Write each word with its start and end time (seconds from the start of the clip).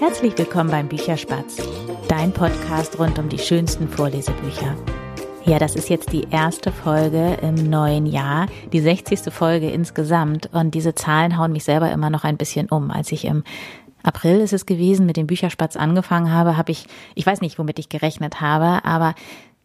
Herzlich 0.00 0.38
willkommen 0.38 0.70
beim 0.70 0.88
Bücherspatz, 0.88 1.58
dein 2.08 2.32
Podcast 2.32 2.98
rund 2.98 3.18
um 3.18 3.28
die 3.28 3.38
schönsten 3.38 3.86
Vorlesebücher. 3.86 4.74
Ja, 5.44 5.58
das 5.58 5.74
ist 5.74 5.90
jetzt 5.90 6.10
die 6.10 6.26
erste 6.30 6.72
Folge 6.72 7.36
im 7.42 7.68
neuen 7.68 8.06
Jahr, 8.06 8.46
die 8.72 8.80
60. 8.80 9.30
Folge 9.30 9.68
insgesamt 9.68 10.48
und 10.54 10.74
diese 10.74 10.94
Zahlen 10.94 11.36
hauen 11.36 11.52
mich 11.52 11.64
selber 11.64 11.92
immer 11.92 12.08
noch 12.08 12.24
ein 12.24 12.38
bisschen 12.38 12.70
um. 12.70 12.90
Als 12.90 13.12
ich 13.12 13.26
im 13.26 13.44
April 14.02 14.40
ist 14.40 14.54
es 14.54 14.64
gewesen, 14.64 15.04
mit 15.04 15.18
dem 15.18 15.26
Bücherspatz 15.26 15.76
angefangen 15.76 16.32
habe, 16.32 16.56
habe 16.56 16.72
ich, 16.72 16.86
ich 17.14 17.26
weiß 17.26 17.42
nicht, 17.42 17.58
womit 17.58 17.78
ich 17.78 17.90
gerechnet 17.90 18.40
habe, 18.40 18.82
aber 18.86 19.14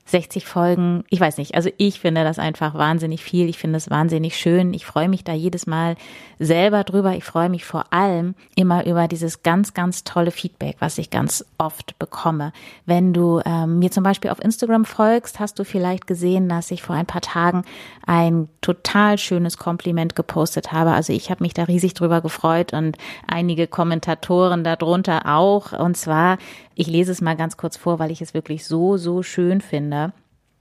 60 0.07 0.45
Folgen, 0.45 1.03
ich 1.09 1.19
weiß 1.19 1.37
nicht. 1.37 1.55
Also 1.55 1.71
ich 1.77 1.99
finde 1.99 2.23
das 2.23 2.37
einfach 2.37 2.75
wahnsinnig 2.75 3.23
viel. 3.23 3.49
Ich 3.49 3.57
finde 3.57 3.77
es 3.77 3.89
wahnsinnig 3.89 4.37
schön. 4.37 4.71
Ich 4.75 4.86
freue 4.86 5.09
mich 5.09 5.23
da 5.23 5.33
jedes 5.33 5.65
Mal 5.65 5.96
selber 6.37 6.83
drüber. 6.83 7.15
Ich 7.15 7.23
freue 7.23 7.50
mich 7.50 7.65
vor 7.65 7.86
allem 7.91 8.36
immer 8.55 8.86
über 8.86 9.07
dieses 9.07 9.41
ganz, 9.41 9.73
ganz 9.73 10.04
tolle 10.04 10.29
Feedback, 10.29 10.75
was 10.77 10.99
ich 10.99 11.10
ganz 11.10 11.43
oft 11.57 11.97
bekomme. 11.97 12.54
Wenn 12.86 13.13
du 13.13 13.41
ähm, 13.46 13.79
mir 13.79 13.89
zum 13.89 14.04
Beispiel 14.04 14.29
auf 14.29 14.43
Instagram 14.43 14.86
folgst, 14.86 15.39
hast 15.39 15.57
du 15.57 15.63
vielleicht 15.63 16.05
gesehen, 16.05 16.49
dass 16.49 16.69
ich 16.69 16.83
vor 16.83 16.96
ein 16.96 17.07
paar 17.07 17.21
Tagen 17.21 17.63
ein 18.05 18.47
total 18.61 19.18
schönes 19.18 19.57
Kompliment 19.57 20.15
gepostet 20.15 20.71
habe. 20.71 20.91
Also 20.91 21.13
ich 21.13 21.32
habe 21.32 21.43
mich 21.43 21.55
da 21.55 21.63
riesig 21.63 21.96
drüber 21.96 22.21
gefreut 22.21 22.74
und 22.74 22.96
einige 23.25 23.65
Kommentatoren 23.65 24.63
darunter 24.63 25.25
auch. 25.25 25.71
Und 25.71 25.97
zwar 25.97 26.37
ich 26.75 26.87
lese 26.87 27.13
es 27.13 27.21
mal 27.21 27.37
ganz 27.37 27.55
kurz 27.55 27.77
vor, 27.77 27.99
weil 27.99 28.11
ich 28.11 28.21
es 28.21 28.33
wirklich 28.33 28.65
so, 28.65 28.97
so 28.97 29.24
schön 29.24 29.61
finde. 29.61 29.94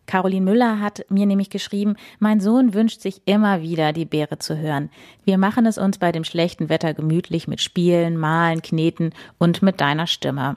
Caroline 0.07 0.45
Müller 0.45 0.81
hat 0.81 1.07
mir 1.09 1.27
nämlich 1.27 1.51
geschrieben, 1.51 1.97
mein 2.19 2.41
Sohn 2.41 2.75
wünscht 2.75 3.01
sich 3.01 3.23
immer 3.25 3.63
wieder, 3.63 3.93
die 3.93 4.05
Beere 4.05 4.39
zu 4.39 4.59
hören. 4.59 4.91
Wir 5.25 5.39
machen 5.39 5.67
es 5.67 5.79
uns 5.79 5.99
bei 5.99 6.13
dem 6.13 6.25
schlechten 6.25 6.69
Wetter 6.69 6.93
gemütlich 6.95 7.49
mit 7.49 7.61
Spielen, 7.61 8.19
Malen, 8.19 8.63
Kneten 8.63 9.13
und 9.39 9.63
mit 9.63 9.81
deiner 9.81 10.07
Stimme. 10.07 10.57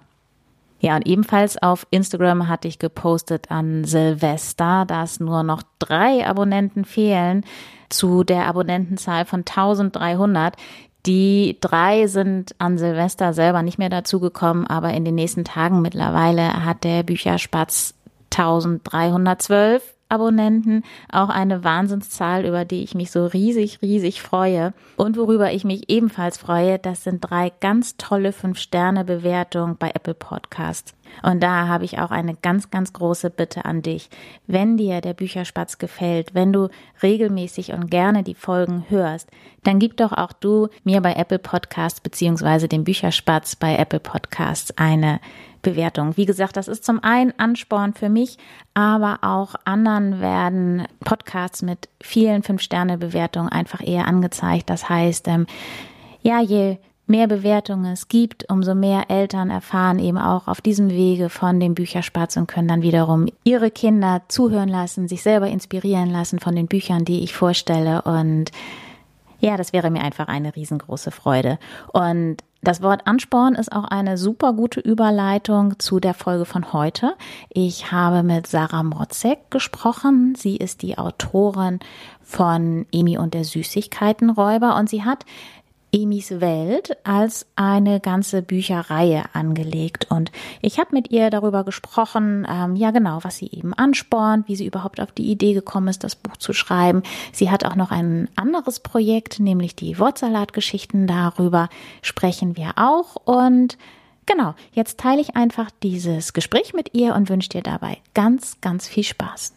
Ja, 0.79 0.95
und 0.95 1.07
ebenfalls 1.07 1.61
auf 1.61 1.87
Instagram 1.89 2.47
hatte 2.47 2.67
ich 2.67 2.77
gepostet 2.77 3.49
an 3.49 3.83
Silvester, 3.83 4.85
dass 4.85 5.19
nur 5.19 5.43
noch 5.43 5.63
drei 5.79 6.27
Abonnenten 6.27 6.85
fehlen 6.85 7.43
zu 7.89 8.23
der 8.23 8.45
Abonnentenzahl 8.45 9.25
von 9.25 9.39
1300. 9.39 10.55
Die 11.07 11.57
drei 11.61 12.07
sind 12.07 12.53
an 12.59 12.77
Silvester 12.77 13.33
selber 13.33 13.63
nicht 13.63 13.79
mehr 13.79 13.89
dazugekommen, 13.89 14.67
aber 14.67 14.93
in 14.93 15.05
den 15.05 15.15
nächsten 15.15 15.45
Tagen 15.45 15.81
mittlerweile 15.81 16.65
hat 16.65 16.83
der 16.83 17.01
Bücherspatz 17.03 17.95
1312 18.31 19.97
Abonnenten, 20.09 20.83
auch 21.11 21.29
eine 21.29 21.63
Wahnsinnszahl, 21.63 22.45
über 22.45 22.63
die 22.63 22.83
ich 22.83 22.95
mich 22.95 23.11
so 23.11 23.25
riesig, 23.25 23.81
riesig 23.81 24.21
freue. 24.21 24.73
Und 24.95 25.17
worüber 25.17 25.51
ich 25.51 25.65
mich 25.65 25.89
ebenfalls 25.89 26.37
freue, 26.37 26.79
das 26.79 27.03
sind 27.03 27.19
drei 27.19 27.51
ganz 27.59 27.97
tolle 27.97 28.31
Fünf-Sterne-Bewertungen 28.31 29.75
bei 29.77 29.89
Apple 29.89 30.13
Podcasts. 30.13 30.93
Und 31.23 31.41
da 31.41 31.67
habe 31.67 31.85
ich 31.85 31.99
auch 31.99 32.11
eine 32.11 32.35
ganz, 32.35 32.69
ganz 32.69 32.93
große 32.93 33.29
Bitte 33.29 33.65
an 33.65 33.81
dich. 33.81 34.09
Wenn 34.45 34.77
dir 34.77 35.01
der 35.01 35.13
Bücherspatz 35.13 35.77
gefällt, 35.77 36.33
wenn 36.33 36.53
du 36.53 36.69
regelmäßig 37.01 37.73
und 37.73 37.89
gerne 37.89 38.23
die 38.23 38.35
Folgen 38.35 38.85
hörst, 38.89 39.29
dann 39.63 39.79
gib 39.79 39.97
doch 39.97 40.13
auch 40.13 40.33
du 40.33 40.67
mir 40.83 41.01
bei 41.01 41.13
Apple 41.13 41.39
Podcasts 41.39 41.99
beziehungsweise 41.99 42.67
dem 42.67 42.83
Bücherspatz 42.83 43.55
bei 43.55 43.75
Apple 43.75 43.99
Podcasts 43.99 44.73
eine 44.77 45.19
Bewertung. 45.67 46.15
Wie 46.15 46.25
gesagt, 46.25 46.55
das 46.55 46.67
ist 46.67 46.85
zum 46.85 47.03
einen 47.03 47.33
Ansporn 47.37 47.93
für 47.93 48.07
mich, 48.07 48.37
aber 48.73 49.19
auch 49.21 49.55
anderen 49.65 50.21
werden 50.21 50.87
Podcasts 51.03 51.61
mit 51.61 51.89
vielen 52.01 52.41
Fünf-Sterne-Bewertungen 52.41 53.49
einfach 53.49 53.85
eher 53.85 54.07
angezeigt. 54.07 54.69
Das 54.69 54.87
heißt, 54.87 55.27
ähm, 55.27 55.45
ja, 56.21 56.39
je 56.41 56.77
mehr 57.05 57.27
Bewertungen 57.27 57.91
es 57.91 58.07
gibt, 58.07 58.49
umso 58.49 58.75
mehr 58.75 59.09
Eltern 59.09 59.49
erfahren 59.49 59.99
eben 59.99 60.17
auch 60.17 60.47
auf 60.47 60.61
diesem 60.61 60.89
Wege 60.89 61.29
von 61.29 61.59
dem 61.59 61.75
Bücherspatz 61.75 62.37
und 62.37 62.47
können 62.47 62.67
dann 62.67 62.81
wiederum 62.81 63.27
ihre 63.43 63.71
Kinder 63.71 64.21
zuhören 64.29 64.69
lassen, 64.69 65.07
sich 65.07 65.21
selber 65.21 65.47
inspirieren 65.47 66.09
lassen 66.09 66.39
von 66.39 66.55
den 66.55 66.67
Büchern, 66.67 67.03
die 67.03 67.23
ich 67.23 67.33
vorstelle 67.33 68.01
und 68.03 68.51
ja, 69.39 69.57
das 69.57 69.73
wäre 69.73 69.89
mir 69.91 70.01
einfach 70.01 70.27
eine 70.27 70.55
riesengroße 70.55 71.11
Freude. 71.11 71.59
Und 71.93 72.37
das 72.61 72.81
Wort 72.81 73.05
Ansporn 73.05 73.53
ist 73.53 73.71
auch 73.71 73.83
eine 73.85 74.17
super 74.17 74.53
gute 74.53 74.79
Überleitung 74.79 75.77
zu 75.79 75.99
der 75.99 76.13
Folge 76.13 76.45
von 76.45 76.73
heute. 76.73 77.13
Ich 77.49 77.91
habe 77.91 78.23
mit 78.23 78.47
Sarah 78.47 78.83
Motzek 78.83 79.51
gesprochen. 79.51 80.33
Sie 80.35 80.57
ist 80.57 80.81
die 80.81 80.97
Autorin 80.97 81.79
von 82.21 82.85
Emi 82.91 83.17
und 83.17 83.35
der 83.35 83.43
Süßigkeitenräuber 83.43 84.75
und 84.75 84.89
sie 84.89 85.03
hat 85.03 85.23
Emis 85.91 86.41
Welt 86.41 86.97
als 87.03 87.45
eine 87.55 87.99
ganze 87.99 88.41
Bücherreihe 88.41 89.23
angelegt. 89.33 90.07
Und 90.09 90.31
ich 90.61 90.79
habe 90.79 90.89
mit 90.93 91.11
ihr 91.11 91.29
darüber 91.29 91.63
gesprochen, 91.63 92.45
ähm, 92.49 92.75
ja 92.75 92.91
genau, 92.91 93.19
was 93.23 93.37
sie 93.37 93.49
eben 93.51 93.73
anspornt, 93.73 94.47
wie 94.47 94.55
sie 94.55 94.65
überhaupt 94.65 94.99
auf 94.99 95.11
die 95.11 95.31
Idee 95.31 95.53
gekommen 95.53 95.87
ist, 95.87 96.03
das 96.03 96.15
Buch 96.15 96.37
zu 96.37 96.53
schreiben. 96.53 97.03
Sie 97.31 97.49
hat 97.49 97.65
auch 97.65 97.75
noch 97.75 97.91
ein 97.91 98.29
anderes 98.35 98.79
Projekt, 98.79 99.39
nämlich 99.39 99.75
die 99.75 99.97
Wortsalatgeschichten. 99.97 101.07
Darüber 101.07 101.69
sprechen 102.01 102.57
wir 102.57 102.73
auch. 102.75 103.15
Und 103.25 103.77
genau, 104.25 104.55
jetzt 104.73 104.99
teile 104.99 105.21
ich 105.21 105.35
einfach 105.35 105.71
dieses 105.83 106.33
Gespräch 106.33 106.73
mit 106.73 106.93
ihr 106.93 107.15
und 107.15 107.29
wünsche 107.29 107.49
dir 107.49 107.63
dabei 107.63 107.97
ganz, 108.13 108.59
ganz 108.61 108.87
viel 108.87 109.03
Spaß. 109.03 109.53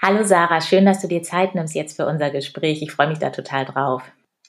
Hallo 0.00 0.22
Sarah, 0.24 0.60
schön, 0.60 0.84
dass 0.84 1.00
du 1.00 1.08
dir 1.08 1.22
Zeit 1.22 1.54
nimmst 1.54 1.74
jetzt 1.74 1.96
für 1.96 2.06
unser 2.06 2.30
Gespräch. 2.30 2.82
Ich 2.82 2.92
freue 2.92 3.08
mich 3.08 3.18
da 3.18 3.30
total 3.30 3.64
drauf. 3.64 4.02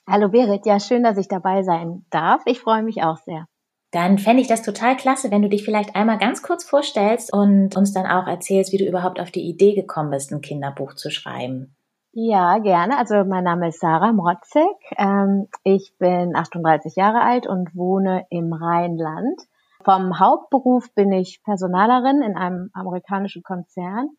Hallo 0.07 0.29
Berit, 0.29 0.65
ja 0.65 0.79
schön, 0.79 1.03
dass 1.03 1.17
ich 1.17 1.27
dabei 1.27 1.63
sein 1.63 2.05
darf. 2.09 2.41
Ich 2.45 2.59
freue 2.59 2.83
mich 2.83 3.03
auch 3.03 3.17
sehr. 3.17 3.45
Dann 3.91 4.17
fände 4.17 4.41
ich 4.41 4.47
das 4.47 4.61
total 4.61 4.95
klasse, 4.95 5.31
wenn 5.31 5.41
du 5.41 5.49
dich 5.49 5.65
vielleicht 5.65 5.95
einmal 5.95 6.17
ganz 6.17 6.41
kurz 6.41 6.63
vorstellst 6.63 7.33
und 7.33 7.75
uns 7.75 7.93
dann 7.93 8.05
auch 8.05 8.25
erzählst, 8.25 8.71
wie 8.71 8.77
du 8.77 8.85
überhaupt 8.85 9.19
auf 9.19 9.31
die 9.31 9.47
Idee 9.47 9.75
gekommen 9.75 10.11
bist, 10.11 10.31
ein 10.31 10.41
Kinderbuch 10.41 10.93
zu 10.93 11.11
schreiben. 11.11 11.75
Ja, 12.13 12.57
gerne. 12.57 12.97
Also 12.97 13.23
mein 13.25 13.43
Name 13.43 13.69
ist 13.69 13.79
Sarah 13.79 14.11
Mrotzek. 14.11 14.63
Ähm, 14.97 15.47
ich 15.63 15.93
bin 15.97 16.35
38 16.35 16.95
Jahre 16.95 17.21
alt 17.21 17.47
und 17.47 17.75
wohne 17.75 18.25
im 18.29 18.51
Rheinland. 18.53 19.39
Vom 19.83 20.19
Hauptberuf 20.19 20.93
bin 20.93 21.11
ich 21.11 21.41
Personalerin 21.43 22.21
in 22.21 22.35
einem 22.35 22.69
amerikanischen 22.73 23.43
Konzern 23.43 24.09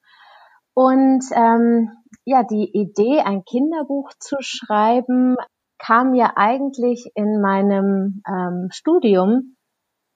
und 0.74 1.24
ähm, 1.34 1.90
ja, 2.24 2.44
die 2.44 2.70
Idee, 2.72 3.20
ein 3.20 3.44
Kinderbuch 3.44 4.10
zu 4.18 4.36
schreiben, 4.40 5.36
kam 5.78 6.14
ja 6.14 6.32
eigentlich 6.36 7.10
in 7.14 7.40
meinem 7.40 8.22
ähm, 8.28 8.68
Studium, 8.70 9.56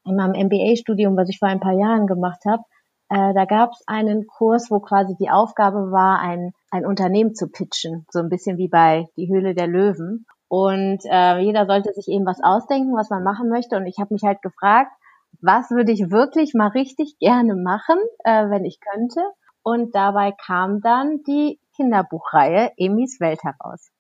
in 0.05 0.17
meinem 0.17 0.47
MBA-Studium, 0.47 1.17
was 1.17 1.29
ich 1.29 1.39
vor 1.39 1.49
ein 1.49 1.61
paar 1.61 1.77
Jahren 1.77 2.07
gemacht 2.07 2.45
habe. 2.47 2.63
Äh, 3.09 3.35
da 3.35 3.45
gab 3.45 3.73
es 3.73 3.83
einen 3.87 4.27
Kurs, 4.27 4.71
wo 4.71 4.81
quasi 4.81 5.17
die 5.19 5.31
Aufgabe 5.31 5.91
war, 5.91 6.21
ein, 6.21 6.53
ein 6.71 6.87
Unternehmen 6.87 7.35
zu 7.35 7.49
pitchen, 7.49 8.07
so 8.11 8.21
ein 8.21 8.29
bisschen 8.29 8.59
wie 8.59 8.69
bei 8.69 9.07
Die 9.17 9.29
Höhle 9.29 9.55
der 9.55 9.67
Löwen. 9.67 10.27
Und 10.49 11.01
äh, 11.05 11.39
jeder 11.39 11.67
sollte 11.67 11.93
sich 11.93 12.09
eben 12.09 12.25
was 12.25 12.41
ausdenken, 12.43 12.95
was 12.95 13.11
man 13.11 13.25
machen 13.25 13.49
möchte. 13.49 13.77
Und 13.77 13.87
ich 13.87 13.99
habe 13.99 14.15
mich 14.15 14.23
halt 14.23 14.43
gefragt, 14.43 14.93
was 15.41 15.71
würde 15.71 15.93
ich 15.93 16.11
wirklich 16.11 16.55
mal 16.55 16.69
richtig 16.69 17.19
gerne 17.19 17.57
machen, 17.57 17.99
äh, 18.25 18.49
wenn 18.49 18.65
ich 18.65 18.79
könnte. 18.81 19.21
Und 19.67 19.97
dabei 19.97 20.31
kam 20.31 20.81
dann 20.81 21.25
die 21.27 21.59
Kinderbuchreihe 21.75 22.71
Emis 22.77 23.19
Welt 23.19 23.43
heraus. 23.43 23.91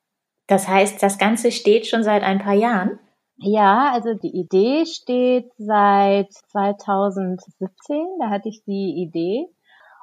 Das 0.46 0.68
heißt, 0.68 1.02
das 1.02 1.18
Ganze 1.18 1.50
steht 1.50 1.88
schon 1.88 2.04
seit 2.04 2.22
ein 2.22 2.38
paar 2.38 2.54
Jahren? 2.54 3.00
Ja, 3.38 3.90
also 3.92 4.14
die 4.14 4.30
Idee 4.30 4.86
steht 4.86 5.50
seit 5.58 6.32
2017. 6.52 8.06
Da 8.20 8.30
hatte 8.30 8.48
ich 8.48 8.62
die 8.62 9.02
Idee. 9.02 9.48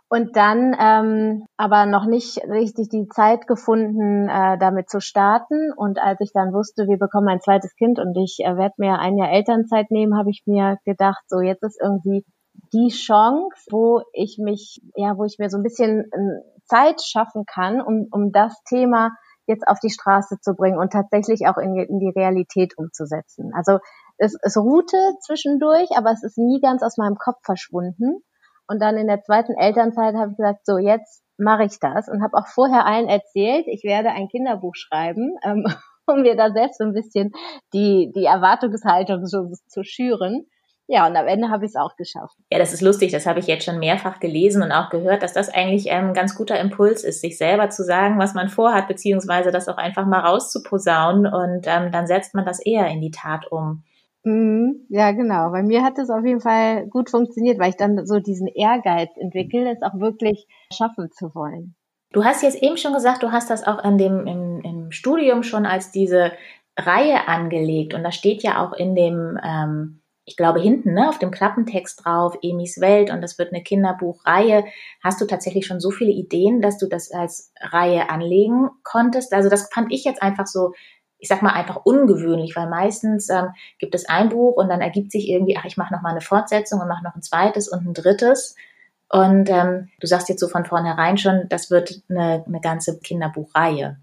Und 0.09 0.35
dann 0.35 0.75
ähm, 0.77 1.45
aber 1.55 1.85
noch 1.85 2.07
nicht 2.07 2.39
richtig 2.49 2.89
die 2.89 3.07
Zeit 3.07 3.47
gefunden, 3.47 4.27
äh, 4.27 4.57
damit 4.57 4.89
zu 4.89 4.99
starten. 4.99 5.71
Und 5.73 5.97
als 5.97 6.19
ich 6.19 6.33
dann 6.33 6.51
wusste, 6.51 6.89
wir 6.89 6.97
bekommen 6.97 7.29
ein 7.29 7.39
zweites 7.39 7.73
Kind 7.77 7.99
und 7.99 8.17
ich 8.17 8.39
äh, 8.41 8.57
werde 8.57 8.75
mir 8.79 8.99
ein 8.99 9.17
Jahr 9.17 9.31
Elternzeit 9.31 9.91
nehmen, 9.91 10.17
habe 10.17 10.29
ich 10.29 10.43
mir 10.45 10.77
gedacht, 10.83 11.23
so 11.27 11.39
jetzt 11.39 11.63
ist 11.63 11.79
irgendwie 11.81 12.25
die 12.73 12.89
Chance, 12.89 13.55
wo 13.69 14.01
ich 14.13 14.37
mich, 14.39 14.81
ja, 14.95 15.17
wo 15.17 15.25
ich 15.25 15.37
mir 15.39 15.49
so 15.49 15.57
ein 15.57 15.63
bisschen 15.63 16.09
ähm, 16.13 16.41
Zeit 16.65 17.01
schaffen 17.01 17.45
kann, 17.45 17.81
um, 17.81 18.07
um 18.11 18.31
das 18.31 18.61
Thema 18.63 19.11
jetzt 19.45 19.67
auf 19.67 19.79
die 19.79 19.89
Straße 19.89 20.39
zu 20.41 20.53
bringen 20.55 20.77
und 20.77 20.91
tatsächlich 20.91 21.47
auch 21.47 21.57
in, 21.57 21.75
in 21.77 21.99
die 21.99 22.13
Realität 22.15 22.77
umzusetzen. 22.77 23.51
Also 23.53 23.79
es, 24.17 24.37
es 24.41 24.57
ruhte 24.57 24.97
zwischendurch, 25.21 25.89
aber 25.95 26.11
es 26.11 26.23
ist 26.23 26.37
nie 26.37 26.61
ganz 26.61 26.81
aus 26.81 26.97
meinem 26.97 27.17
Kopf 27.17 27.39
verschwunden. 27.43 28.23
Und 28.67 28.81
dann 28.81 28.97
in 28.97 29.07
der 29.07 29.21
zweiten 29.21 29.53
Elternzeit 29.53 30.15
habe 30.15 30.31
ich 30.31 30.37
gesagt, 30.37 30.65
so 30.65 30.77
jetzt 30.77 31.23
mache 31.37 31.65
ich 31.65 31.79
das 31.79 32.07
und 32.07 32.23
habe 32.23 32.37
auch 32.37 32.47
vorher 32.47 32.85
allen 32.85 33.07
erzählt, 33.07 33.65
ich 33.67 33.83
werde 33.83 34.09
ein 34.09 34.29
Kinderbuch 34.29 34.75
schreiben, 34.75 35.35
ähm, 35.43 35.65
um 36.07 36.21
mir 36.21 36.35
da 36.35 36.51
selbst 36.51 36.77
so 36.77 36.85
ein 36.85 36.93
bisschen 36.93 37.31
die, 37.73 38.11
die 38.15 38.25
Erwartungshaltung 38.25 39.25
so 39.25 39.49
zu 39.67 39.83
schüren. 39.83 40.45
Ja, 40.87 41.07
und 41.07 41.15
am 41.15 41.27
Ende 41.27 41.49
habe 41.49 41.65
ich 41.65 41.71
es 41.71 41.75
auch 41.75 41.95
geschafft. 41.95 42.35
Ja, 42.51 42.59
das 42.59 42.73
ist 42.73 42.81
lustig. 42.81 43.11
Das 43.11 43.25
habe 43.25 43.39
ich 43.39 43.47
jetzt 43.47 43.63
schon 43.63 43.79
mehrfach 43.79 44.19
gelesen 44.19 44.61
und 44.61 44.71
auch 44.71 44.89
gehört, 44.89 45.23
dass 45.23 45.33
das 45.33 45.49
eigentlich 45.49 45.91
ein 45.91 46.09
ähm, 46.09 46.13
ganz 46.13 46.35
guter 46.35 46.59
Impuls 46.59 47.03
ist, 47.03 47.21
sich 47.21 47.37
selber 47.37 47.69
zu 47.69 47.83
sagen, 47.83 48.19
was 48.19 48.33
man 48.33 48.49
vorhat, 48.49 48.87
beziehungsweise 48.87 49.51
das 49.51 49.69
auch 49.69 49.77
einfach 49.77 50.05
mal 50.05 50.19
rauszuposaunen 50.19 51.31
und 51.31 51.67
ähm, 51.67 51.91
dann 51.91 52.05
setzt 52.05 52.35
man 52.35 52.45
das 52.45 52.59
eher 52.59 52.87
in 52.87 52.99
die 52.99 53.11
Tat 53.11 53.49
um. 53.49 53.83
Mhm, 54.23 54.85
ja, 54.89 55.11
genau. 55.11 55.51
Bei 55.51 55.63
mir 55.63 55.83
hat 55.83 55.97
es 55.97 56.09
auf 56.09 56.25
jeden 56.25 56.41
Fall 56.41 56.87
gut 56.87 57.09
funktioniert, 57.09 57.59
weil 57.59 57.69
ich 57.69 57.77
dann 57.77 58.05
so 58.05 58.19
diesen 58.19 58.47
Ehrgeiz 58.47 59.09
entwickle, 59.17 59.71
es 59.71 59.81
auch 59.81 59.99
wirklich 59.99 60.47
schaffen 60.71 61.11
zu 61.11 61.33
wollen. 61.35 61.75
Du 62.11 62.23
hast 62.23 62.43
jetzt 62.43 62.61
eben 62.61 62.77
schon 62.77 62.93
gesagt, 62.93 63.23
du 63.23 63.31
hast 63.31 63.49
das 63.49 63.65
auch 63.65 63.79
an 63.79 63.97
dem, 63.97 64.27
im, 64.27 64.61
im 64.61 64.91
Studium 64.91 65.43
schon 65.43 65.65
als 65.65 65.91
diese 65.91 66.31
Reihe 66.77 67.27
angelegt 67.27 67.93
und 67.93 68.03
da 68.03 68.11
steht 68.11 68.43
ja 68.43 68.63
auch 68.63 68.73
in 68.73 68.95
dem, 68.95 69.37
ähm, 69.43 70.02
ich 70.25 70.37
glaube 70.37 70.59
hinten, 70.59 70.93
ne, 70.93 71.09
auf 71.09 71.19
dem 71.19 71.31
Klappentext 71.31 72.05
drauf, 72.05 72.37
Emis 72.41 72.79
Welt 72.79 73.11
und 73.11 73.21
das 73.21 73.37
wird 73.37 73.53
eine 73.53 73.63
Kinderbuchreihe. 73.63 74.65
Hast 75.03 75.19
du 75.19 75.25
tatsächlich 75.25 75.65
schon 75.65 75.79
so 75.79 75.91
viele 75.91 76.11
Ideen, 76.11 76.61
dass 76.61 76.77
du 76.77 76.87
das 76.87 77.11
als 77.11 77.51
Reihe 77.59 78.09
anlegen 78.09 78.69
konntest? 78.83 79.33
Also 79.33 79.49
das 79.49 79.69
fand 79.73 79.91
ich 79.91 80.03
jetzt 80.05 80.21
einfach 80.21 80.47
so 80.47 80.73
ich 81.23 81.29
sag 81.29 81.41
mal 81.41 81.53
einfach 81.53 81.85
ungewöhnlich, 81.85 82.53
weil 82.57 82.67
meistens 82.67 83.29
ähm, 83.29 83.53
gibt 83.79 83.95
es 83.95 84.09
ein 84.09 84.27
Buch 84.27 84.57
und 84.57 84.67
dann 84.67 84.81
ergibt 84.81 85.09
sich 85.09 85.29
irgendwie, 85.29 85.55
ach, 85.57 85.63
ich 85.63 85.77
mache 85.77 85.93
noch 85.93 86.01
mal 86.01 86.09
eine 86.09 86.19
Fortsetzung 86.19 86.81
und 86.81 86.89
mache 86.89 87.05
noch 87.05 87.15
ein 87.15 87.21
zweites 87.21 87.69
und 87.69 87.87
ein 87.87 87.93
drittes. 87.93 88.57
Und 89.09 89.49
ähm, 89.49 89.87
du 90.01 90.07
sagst 90.07 90.27
jetzt 90.27 90.41
so 90.41 90.49
von 90.49 90.65
vornherein 90.65 91.17
schon, 91.17 91.45
das 91.47 91.71
wird 91.71 92.01
eine, 92.09 92.43
eine 92.45 92.59
ganze 92.59 92.99
Kinderbuchreihe. 92.99 93.99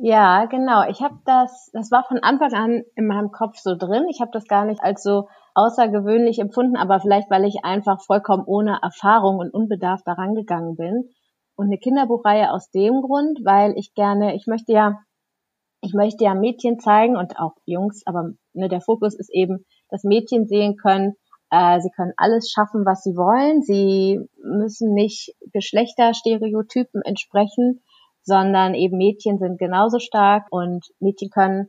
Ja, 0.00 0.46
genau. 0.46 0.88
Ich 0.88 1.00
habe 1.00 1.18
das, 1.24 1.70
das 1.72 1.92
war 1.92 2.04
von 2.08 2.24
Anfang 2.24 2.52
an 2.52 2.82
in 2.96 3.06
meinem 3.06 3.30
Kopf 3.30 3.58
so 3.58 3.76
drin. 3.76 4.06
Ich 4.08 4.20
habe 4.20 4.32
das 4.32 4.48
gar 4.48 4.64
nicht 4.64 4.82
als 4.82 5.04
so 5.04 5.28
außergewöhnlich 5.58 6.38
empfunden, 6.38 6.76
aber 6.76 7.00
vielleicht, 7.00 7.30
weil 7.30 7.44
ich 7.44 7.64
einfach 7.64 8.00
vollkommen 8.00 8.44
ohne 8.46 8.78
Erfahrung 8.82 9.38
und 9.38 9.52
unbedarft 9.52 10.06
daran 10.06 10.34
gegangen 10.34 10.76
bin. 10.76 11.10
Und 11.56 11.66
eine 11.66 11.78
Kinderbuchreihe 11.78 12.52
aus 12.52 12.70
dem 12.70 13.02
Grund, 13.02 13.40
weil 13.44 13.74
ich 13.76 13.94
gerne, 13.94 14.36
ich 14.36 14.46
möchte 14.46 14.72
ja 14.72 14.98
ich 15.80 15.94
möchte 15.94 16.24
ja 16.24 16.34
Mädchen 16.34 16.80
zeigen 16.80 17.16
und 17.16 17.38
auch 17.38 17.52
Jungs, 17.64 18.02
aber 18.04 18.30
ne, 18.52 18.68
der 18.68 18.80
Fokus 18.80 19.14
ist 19.14 19.30
eben, 19.32 19.64
dass 19.90 20.02
Mädchen 20.02 20.46
sehen 20.46 20.76
können, 20.76 21.14
äh, 21.50 21.80
sie 21.80 21.90
können 21.90 22.12
alles 22.16 22.50
schaffen, 22.50 22.84
was 22.84 23.02
sie 23.02 23.16
wollen. 23.16 23.62
Sie 23.62 24.20
müssen 24.42 24.92
nicht 24.92 25.34
Geschlechterstereotypen 25.52 27.02
entsprechen, 27.02 27.80
sondern 28.22 28.74
eben 28.74 28.98
Mädchen 28.98 29.38
sind 29.38 29.58
genauso 29.58 29.98
stark 29.98 30.46
und 30.50 30.84
Mädchen 31.00 31.30
können 31.30 31.68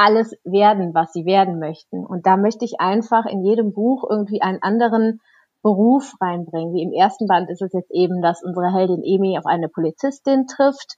alles 0.00 0.32
werden, 0.44 0.94
was 0.94 1.12
sie 1.12 1.26
werden 1.26 1.58
möchten. 1.58 2.06
Und 2.06 2.26
da 2.26 2.36
möchte 2.36 2.64
ich 2.64 2.80
einfach 2.80 3.26
in 3.26 3.44
jedem 3.44 3.72
Buch 3.72 4.04
irgendwie 4.08 4.40
einen 4.40 4.62
anderen 4.62 5.20
Beruf 5.62 6.14
reinbringen. 6.20 6.72
Wie 6.72 6.82
im 6.82 6.92
ersten 6.92 7.26
Band 7.26 7.50
ist 7.50 7.60
es 7.60 7.72
jetzt 7.74 7.90
eben, 7.90 8.22
dass 8.22 8.42
unsere 8.42 8.72
Heldin 8.72 9.02
Emi 9.04 9.36
auf 9.36 9.44
eine 9.44 9.68
Polizistin 9.68 10.46
trifft 10.46 10.96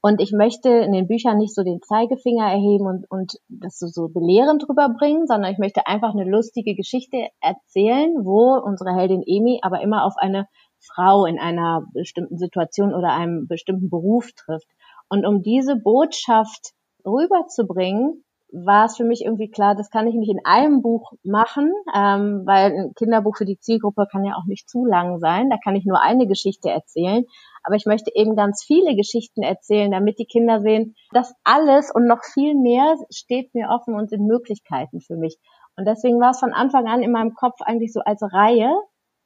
und 0.00 0.20
ich 0.20 0.32
möchte 0.32 0.68
in 0.68 0.92
den 0.92 1.06
Büchern 1.08 1.38
nicht 1.38 1.54
so 1.54 1.62
den 1.62 1.82
Zeigefinger 1.82 2.46
erheben 2.46 2.86
und, 2.86 3.10
und 3.10 3.32
das 3.48 3.78
so, 3.78 3.86
so 3.88 4.08
belehrend 4.08 4.68
rüberbringen, 4.68 5.26
sondern 5.26 5.52
ich 5.52 5.58
möchte 5.58 5.86
einfach 5.86 6.14
eine 6.14 6.28
lustige 6.28 6.74
Geschichte 6.74 7.28
erzählen, 7.40 8.24
wo 8.24 8.54
unsere 8.64 8.94
Heldin 8.94 9.22
Emi 9.26 9.58
aber 9.62 9.80
immer 9.80 10.04
auf 10.04 10.14
eine 10.16 10.46
Frau 10.80 11.26
in 11.26 11.38
einer 11.38 11.82
bestimmten 11.92 12.38
Situation 12.38 12.94
oder 12.94 13.12
einem 13.12 13.48
bestimmten 13.48 13.90
Beruf 13.90 14.30
trifft. 14.36 14.68
Und 15.08 15.26
um 15.26 15.42
diese 15.42 15.76
Botschaft 15.76 16.74
rüberzubringen, 17.04 18.24
war 18.50 18.86
es 18.86 18.96
für 18.96 19.04
mich 19.04 19.24
irgendwie 19.24 19.50
klar, 19.50 19.74
das 19.74 19.90
kann 19.90 20.06
ich 20.06 20.14
nicht 20.14 20.30
in 20.30 20.44
einem 20.44 20.80
Buch 20.80 21.12
machen, 21.22 21.72
ähm, 21.94 22.42
weil 22.46 22.72
ein 22.72 22.92
Kinderbuch 22.94 23.36
für 23.36 23.44
die 23.44 23.58
Zielgruppe 23.58 24.06
kann 24.10 24.24
ja 24.24 24.34
auch 24.34 24.46
nicht 24.46 24.68
zu 24.68 24.86
lang 24.86 25.18
sein. 25.18 25.50
Da 25.50 25.56
kann 25.62 25.76
ich 25.76 25.84
nur 25.84 26.00
eine 26.00 26.26
Geschichte 26.26 26.70
erzählen. 26.70 27.24
Aber 27.62 27.76
ich 27.76 27.84
möchte 27.84 28.10
eben 28.14 28.36
ganz 28.36 28.64
viele 28.64 28.96
Geschichten 28.96 29.42
erzählen, 29.42 29.90
damit 29.90 30.18
die 30.18 30.24
Kinder 30.24 30.60
sehen, 30.60 30.94
das 31.12 31.34
alles 31.44 31.90
und 31.94 32.06
noch 32.06 32.24
viel 32.24 32.54
mehr 32.54 32.96
steht 33.10 33.54
mir 33.54 33.68
offen 33.68 33.94
und 33.94 34.08
sind 34.08 34.26
Möglichkeiten 34.26 35.00
für 35.00 35.16
mich. 35.16 35.36
Und 35.76 35.86
deswegen 35.86 36.18
war 36.18 36.30
es 36.30 36.40
von 36.40 36.52
Anfang 36.52 36.86
an 36.86 37.02
in 37.02 37.12
meinem 37.12 37.34
Kopf 37.34 37.60
eigentlich 37.60 37.92
so 37.92 38.00
als 38.00 38.22
Reihe, 38.22 38.72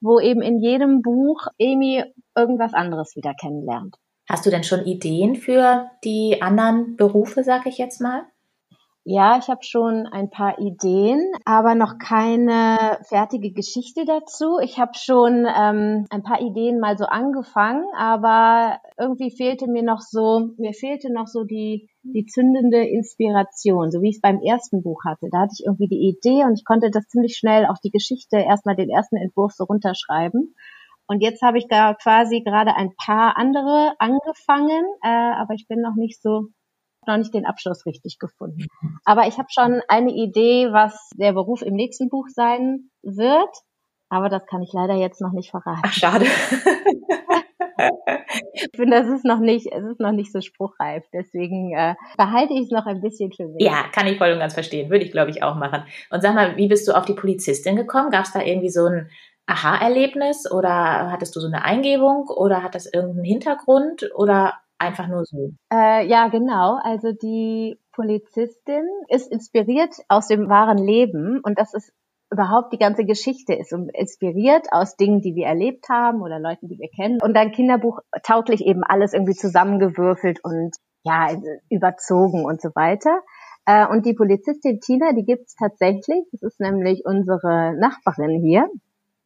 wo 0.00 0.18
eben 0.18 0.42
in 0.42 0.60
jedem 0.60 1.00
Buch 1.00 1.46
Amy 1.60 2.04
irgendwas 2.36 2.74
anderes 2.74 3.14
wieder 3.14 3.34
kennenlernt. 3.34 3.96
Hast 4.28 4.46
du 4.46 4.50
denn 4.50 4.64
schon 4.64 4.84
Ideen 4.84 5.36
für 5.36 5.90
die 6.04 6.42
anderen 6.42 6.96
Berufe, 6.96 7.44
sag 7.44 7.66
ich 7.66 7.78
jetzt 7.78 8.00
mal? 8.00 8.24
Ja, 9.04 9.36
ich 9.36 9.48
habe 9.48 9.64
schon 9.64 10.06
ein 10.06 10.30
paar 10.30 10.60
Ideen, 10.60 11.20
aber 11.44 11.74
noch 11.74 11.98
keine 11.98 13.00
fertige 13.08 13.50
Geschichte 13.52 14.04
dazu. 14.04 14.60
Ich 14.62 14.78
habe 14.78 14.92
schon 14.94 15.44
ähm, 15.44 16.06
ein 16.08 16.22
paar 16.22 16.40
Ideen 16.40 16.78
mal 16.78 16.96
so 16.96 17.06
angefangen, 17.06 17.84
aber 17.96 18.78
irgendwie 18.96 19.32
fehlte 19.36 19.66
mir 19.66 19.82
noch 19.82 20.00
so, 20.00 20.50
mir 20.56 20.72
fehlte 20.72 21.12
noch 21.12 21.26
so 21.26 21.42
die 21.42 21.88
die 22.04 22.26
zündende 22.26 22.84
Inspiration, 22.86 23.90
so 23.90 24.02
wie 24.02 24.10
ich 24.10 24.16
es 24.16 24.20
beim 24.20 24.40
ersten 24.40 24.82
Buch 24.82 25.04
hatte. 25.04 25.28
Da 25.30 25.40
hatte 25.40 25.54
ich 25.58 25.64
irgendwie 25.66 25.88
die 25.88 26.08
Idee 26.08 26.44
und 26.44 26.54
ich 26.54 26.64
konnte 26.64 26.90
das 26.90 27.06
ziemlich 27.08 27.36
schnell 27.36 27.66
auch 27.66 27.78
die 27.82 27.90
Geschichte 27.90 28.36
erstmal 28.38 28.76
den 28.76 28.90
ersten 28.90 29.16
Entwurf 29.16 29.52
so 29.52 29.64
runterschreiben. 29.64 30.54
Und 31.06 31.20
jetzt 31.20 31.42
habe 31.42 31.58
ich 31.58 31.66
da 31.68 31.94
quasi 31.94 32.42
gerade 32.42 32.74
ein 32.76 32.94
paar 32.96 33.36
andere 33.36 33.94
angefangen, 33.98 34.84
äh, 35.02 35.08
aber 35.08 35.54
ich 35.54 35.66
bin 35.68 35.80
noch 35.80 35.96
nicht 35.96 36.22
so 36.22 36.48
noch 37.06 37.16
nicht 37.16 37.34
den 37.34 37.46
Abschluss 37.46 37.86
richtig 37.86 38.18
gefunden. 38.18 38.66
Aber 39.04 39.26
ich 39.26 39.38
habe 39.38 39.48
schon 39.50 39.80
eine 39.88 40.12
Idee, 40.12 40.72
was 40.72 41.10
der 41.16 41.32
Beruf 41.32 41.62
im 41.62 41.74
nächsten 41.74 42.08
Buch 42.08 42.28
sein 42.28 42.90
wird. 43.02 43.50
Aber 44.08 44.28
das 44.28 44.44
kann 44.46 44.62
ich 44.62 44.72
leider 44.72 44.94
jetzt 44.94 45.20
noch 45.20 45.32
nicht 45.32 45.50
verraten. 45.50 45.82
Ach, 45.84 45.92
schade. 45.92 46.26
ich 48.52 48.68
finde, 48.74 49.02
das 49.02 49.08
ist 49.08 49.24
noch 49.24 49.40
nicht, 49.40 49.72
es 49.72 49.84
ist 49.84 50.00
noch 50.00 50.12
nicht 50.12 50.32
so 50.32 50.40
spruchreif. 50.40 51.04
Deswegen 51.12 51.74
äh, 51.74 51.94
behalte 52.16 52.52
ich 52.52 52.64
es 52.64 52.70
noch 52.70 52.86
ein 52.86 53.00
bisschen 53.00 53.32
für 53.32 53.48
mich. 53.48 53.64
Ja, 53.64 53.84
kann 53.92 54.06
ich 54.06 54.18
voll 54.18 54.32
und 54.32 54.38
ganz 54.38 54.54
verstehen. 54.54 54.90
Würde 54.90 55.04
ich, 55.04 55.12
glaube 55.12 55.30
ich, 55.30 55.42
auch 55.42 55.54
machen. 55.54 55.84
Und 56.10 56.20
sag 56.20 56.34
mal, 56.34 56.56
wie 56.56 56.68
bist 56.68 56.86
du 56.86 56.92
auf 56.92 57.06
die 57.06 57.14
Polizistin 57.14 57.76
gekommen? 57.76 58.10
Gab 58.10 58.24
es 58.24 58.32
da 58.32 58.42
irgendwie 58.42 58.70
so 58.70 58.86
ein 58.86 59.08
Aha-Erlebnis 59.46 60.50
oder 60.50 61.10
hattest 61.10 61.34
du 61.34 61.40
so 61.40 61.46
eine 61.46 61.64
Eingebung 61.64 62.28
oder 62.28 62.62
hat 62.62 62.74
das 62.74 62.86
irgendeinen 62.86 63.24
Hintergrund 63.24 64.10
oder 64.14 64.54
einfach 64.82 65.08
nur 65.08 65.24
so? 65.24 65.52
Äh, 65.72 66.06
ja, 66.06 66.28
genau. 66.28 66.78
Also 66.82 67.12
die 67.12 67.78
Polizistin 67.92 68.84
ist 69.08 69.30
inspiriert 69.30 69.94
aus 70.08 70.28
dem 70.28 70.48
wahren 70.48 70.78
Leben 70.78 71.40
und 71.42 71.58
das 71.58 71.74
ist 71.74 71.92
überhaupt 72.30 72.72
die 72.72 72.78
ganze 72.78 73.04
Geschichte 73.04 73.52
ist 73.54 73.72
inspiriert 73.72 74.66
aus 74.72 74.96
Dingen, 74.96 75.20
die 75.20 75.34
wir 75.34 75.46
erlebt 75.46 75.88
haben 75.90 76.22
oder 76.22 76.38
Leuten, 76.38 76.68
die 76.68 76.78
wir 76.78 76.88
kennen. 76.88 77.18
Und 77.22 77.34
dann 77.34 77.52
Kinderbuch 77.52 78.00
tauglich 78.22 78.64
eben 78.64 78.82
alles 78.84 79.12
irgendwie 79.12 79.34
zusammengewürfelt 79.34 80.40
und 80.42 80.74
ja, 81.04 81.28
überzogen 81.68 82.44
und 82.44 82.60
so 82.62 82.70
weiter. 82.74 83.20
Äh, 83.66 83.86
und 83.86 84.06
die 84.06 84.14
Polizistin 84.14 84.80
Tina, 84.80 85.12
die 85.12 85.24
gibt's 85.24 85.54
tatsächlich. 85.54 86.24
Das 86.32 86.42
ist 86.42 86.60
nämlich 86.60 87.02
unsere 87.04 87.74
Nachbarin 87.78 88.40
hier. 88.40 88.68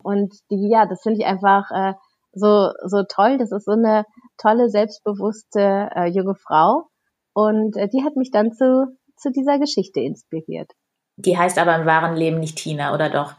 Und 0.03 0.35
die, 0.51 0.69
ja, 0.69 0.87
das 0.87 1.03
finde 1.03 1.21
ich 1.21 1.27
einfach 1.27 1.71
äh, 1.71 1.95
so, 2.37 2.71
so 2.85 3.03
toll. 3.09 3.39
Das 3.39 3.51
ist 3.51 3.65
so 3.65 3.73
eine 3.73 4.05
tolle, 4.39 4.69
selbstbewusste 4.69 5.91
äh, 5.95 6.07
junge 6.07 6.35
Frau. 6.35 6.89
Und 7.35 7.77
äh, 7.77 7.89
die 7.89 8.05
hat 8.05 8.17
mich 8.17 8.31
dann 8.31 8.53
zu, 8.53 8.97
zu 9.17 9.31
dieser 9.31 9.59
Geschichte 9.59 10.01
inspiriert. 10.01 10.71
Die 11.17 11.37
heißt 11.37 11.59
aber 11.59 11.75
im 11.77 11.87
wahren 11.87 12.17
Leben 12.17 12.39
nicht 12.39 12.59
Tina, 12.59 12.95
oder 12.95 13.11
doch? 13.11 13.35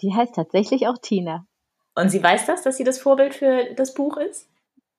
Die 0.00 0.14
heißt 0.14 0.34
tatsächlich 0.34 0.88
auch 0.88 0.96
Tina. 1.00 1.44
Und 1.94 2.10
sie 2.10 2.22
weiß 2.22 2.46
das, 2.46 2.62
dass 2.62 2.76
sie 2.76 2.84
das 2.84 2.98
Vorbild 2.98 3.34
für 3.34 3.74
das 3.76 3.94
Buch 3.94 4.16
ist? 4.16 4.48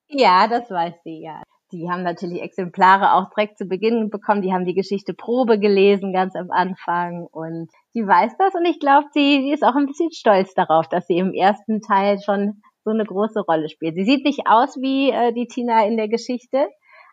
Ja, 0.07 0.47
das 0.47 0.69
weiß 0.69 0.93
sie, 1.03 1.21
ja. 1.23 1.41
Die 1.71 1.89
haben 1.89 2.03
natürlich 2.03 2.39
Exemplare 2.43 3.13
auch 3.13 3.31
direkt 3.31 3.57
zu 3.57 3.65
Beginn 3.65 4.11
bekommen. 4.11 4.43
Die 4.43 4.53
haben 4.53 4.65
die 4.65 4.75
Geschichte 4.75 5.15
Probe 5.15 5.57
gelesen, 5.57 6.13
ganz 6.13 6.35
am 6.35 6.51
Anfang. 6.51 7.25
Und 7.31 7.71
die 7.95 8.05
weiß 8.05 8.33
das. 8.37 8.53
Und 8.53 8.65
ich 8.65 8.79
glaube, 8.79 9.07
sie, 9.11 9.41
sie 9.41 9.51
ist 9.51 9.63
auch 9.63 9.75
ein 9.75 9.87
bisschen 9.87 10.11
stolz 10.11 10.53
darauf, 10.53 10.87
dass 10.87 11.07
sie 11.07 11.17
im 11.17 11.33
ersten 11.33 11.81
Teil 11.81 12.19
schon 12.21 12.61
so 12.83 12.91
eine 12.91 13.05
große 13.05 13.41
Rolle 13.41 13.69
spielt. 13.69 13.95
Sie 13.95 14.05
sieht 14.05 14.25
nicht 14.25 14.41
aus 14.45 14.75
wie 14.77 15.09
äh, 15.09 15.33
die 15.33 15.47
Tina 15.47 15.85
in 15.85 15.97
der 15.97 16.07
Geschichte, 16.07 16.67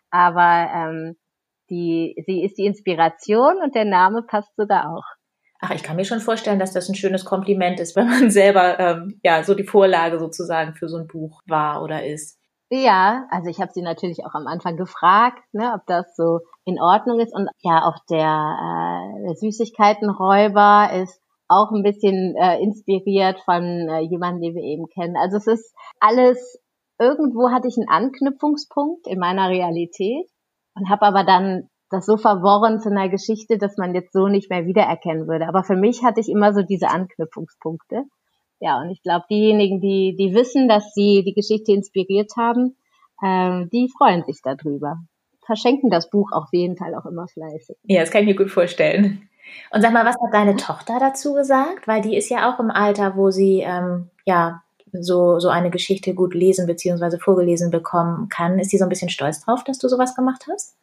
aber 0.09 0.69
ähm, 0.73 1.15
die, 1.69 2.15
sie 2.25 2.43
ist 2.43 2.57
die 2.57 2.65
Inspiration 2.65 3.57
und 3.63 3.75
der 3.75 3.85
Name 3.85 4.23
passt 4.23 4.55
sogar 4.57 4.93
auch. 4.93 5.05
Ach, 5.59 5.71
ich 5.71 5.83
kann 5.83 5.95
mir 5.95 6.05
schon 6.05 6.19
vorstellen, 6.19 6.59
dass 6.59 6.73
das 6.73 6.89
ein 6.89 6.95
schönes 6.95 7.23
Kompliment 7.23 7.79
ist, 7.79 7.95
wenn 7.95 8.09
man 8.09 8.31
selber 8.31 8.79
ähm, 8.79 9.19
ja 9.23 9.43
so 9.43 9.53
die 9.53 9.63
Vorlage 9.63 10.19
sozusagen 10.19 10.73
für 10.73 10.89
so 10.89 10.97
ein 10.97 11.07
Buch 11.07 11.41
war 11.47 11.83
oder 11.83 12.05
ist. 12.05 12.37
Ja, 12.73 13.27
also 13.29 13.49
ich 13.49 13.59
habe 13.59 13.71
sie 13.73 13.81
natürlich 13.81 14.25
auch 14.25 14.33
am 14.33 14.47
Anfang 14.47 14.77
gefragt, 14.77 15.43
ne, 15.51 15.73
ob 15.75 15.85
das 15.87 16.15
so 16.15 16.39
in 16.63 16.79
Ordnung 16.79 17.19
ist. 17.19 17.33
Und 17.33 17.49
ja, 17.59 17.83
auch 17.83 17.97
der, 18.09 19.19
äh, 19.19 19.27
der 19.27 19.35
Süßigkeitenräuber 19.35 20.89
ist 20.93 21.20
auch 21.51 21.71
ein 21.71 21.83
bisschen 21.83 22.35
äh, 22.35 22.61
inspiriert 22.61 23.39
von 23.41 23.63
äh, 23.63 23.99
jemandem, 23.99 24.41
den 24.41 24.55
wir 24.55 24.63
eben 24.63 24.87
kennen. 24.87 25.17
Also 25.17 25.37
es 25.37 25.47
ist 25.47 25.75
alles, 25.99 26.59
irgendwo 26.97 27.49
hatte 27.51 27.67
ich 27.67 27.77
einen 27.77 27.89
Anknüpfungspunkt 27.89 29.07
in 29.07 29.19
meiner 29.19 29.49
Realität 29.49 30.27
und 30.75 30.89
habe 30.89 31.03
aber 31.03 31.23
dann 31.23 31.67
das 31.89 32.05
so 32.05 32.15
verworren 32.15 32.79
zu 32.79 32.89
einer 32.89 33.09
Geschichte, 33.09 33.57
dass 33.57 33.77
man 33.77 33.93
jetzt 33.93 34.13
so 34.13 34.27
nicht 34.27 34.49
mehr 34.49 34.65
wiedererkennen 34.65 35.27
würde. 35.27 35.47
Aber 35.47 35.63
für 35.63 35.75
mich 35.75 36.03
hatte 36.03 36.21
ich 36.21 36.29
immer 36.29 36.53
so 36.53 36.61
diese 36.61 36.87
Anknüpfungspunkte. 36.89 38.03
Ja, 38.61 38.79
und 38.79 38.91
ich 38.91 39.01
glaube, 39.01 39.25
diejenigen, 39.29 39.81
die, 39.81 40.15
die 40.17 40.33
wissen, 40.33 40.69
dass 40.69 40.93
sie 40.93 41.23
die 41.25 41.33
Geschichte 41.33 41.73
inspiriert 41.73 42.31
haben, 42.37 42.77
äh, 43.21 43.65
die 43.73 43.89
freuen 43.97 44.23
sich 44.23 44.39
darüber. 44.41 44.97
Verschenken 45.45 45.89
das 45.89 46.09
Buch 46.09 46.31
auf 46.31 46.47
jeden 46.53 46.77
Fall 46.77 46.95
auch 46.95 47.05
immer 47.05 47.27
fleißig. 47.27 47.75
Ja, 47.83 48.01
das 48.01 48.11
kann 48.11 48.21
ich 48.21 48.27
mir 48.27 48.35
gut 48.35 48.51
vorstellen. 48.51 49.27
Und 49.73 49.81
sag 49.81 49.93
mal, 49.93 50.05
was 50.05 50.15
hat 50.15 50.33
deine 50.33 50.55
Tochter 50.55 50.97
dazu 50.99 51.33
gesagt? 51.33 51.87
Weil 51.87 52.01
die 52.01 52.17
ist 52.17 52.29
ja 52.29 52.51
auch 52.51 52.59
im 52.59 52.71
Alter, 52.71 53.15
wo 53.15 53.31
sie 53.31 53.61
ähm, 53.61 54.09
ja 54.25 54.61
so, 54.93 55.39
so 55.39 55.49
eine 55.49 55.69
Geschichte 55.69 56.13
gut 56.13 56.33
lesen 56.33 56.67
bzw. 56.67 57.17
vorgelesen 57.17 57.71
bekommen 57.71 58.29
kann. 58.29 58.59
Ist 58.59 58.71
sie 58.71 58.77
so 58.77 58.85
ein 58.85 58.89
bisschen 58.89 59.09
stolz 59.09 59.43
drauf, 59.43 59.63
dass 59.63 59.79
du 59.79 59.87
sowas 59.87 60.15
gemacht 60.15 60.45
hast? 60.51 60.75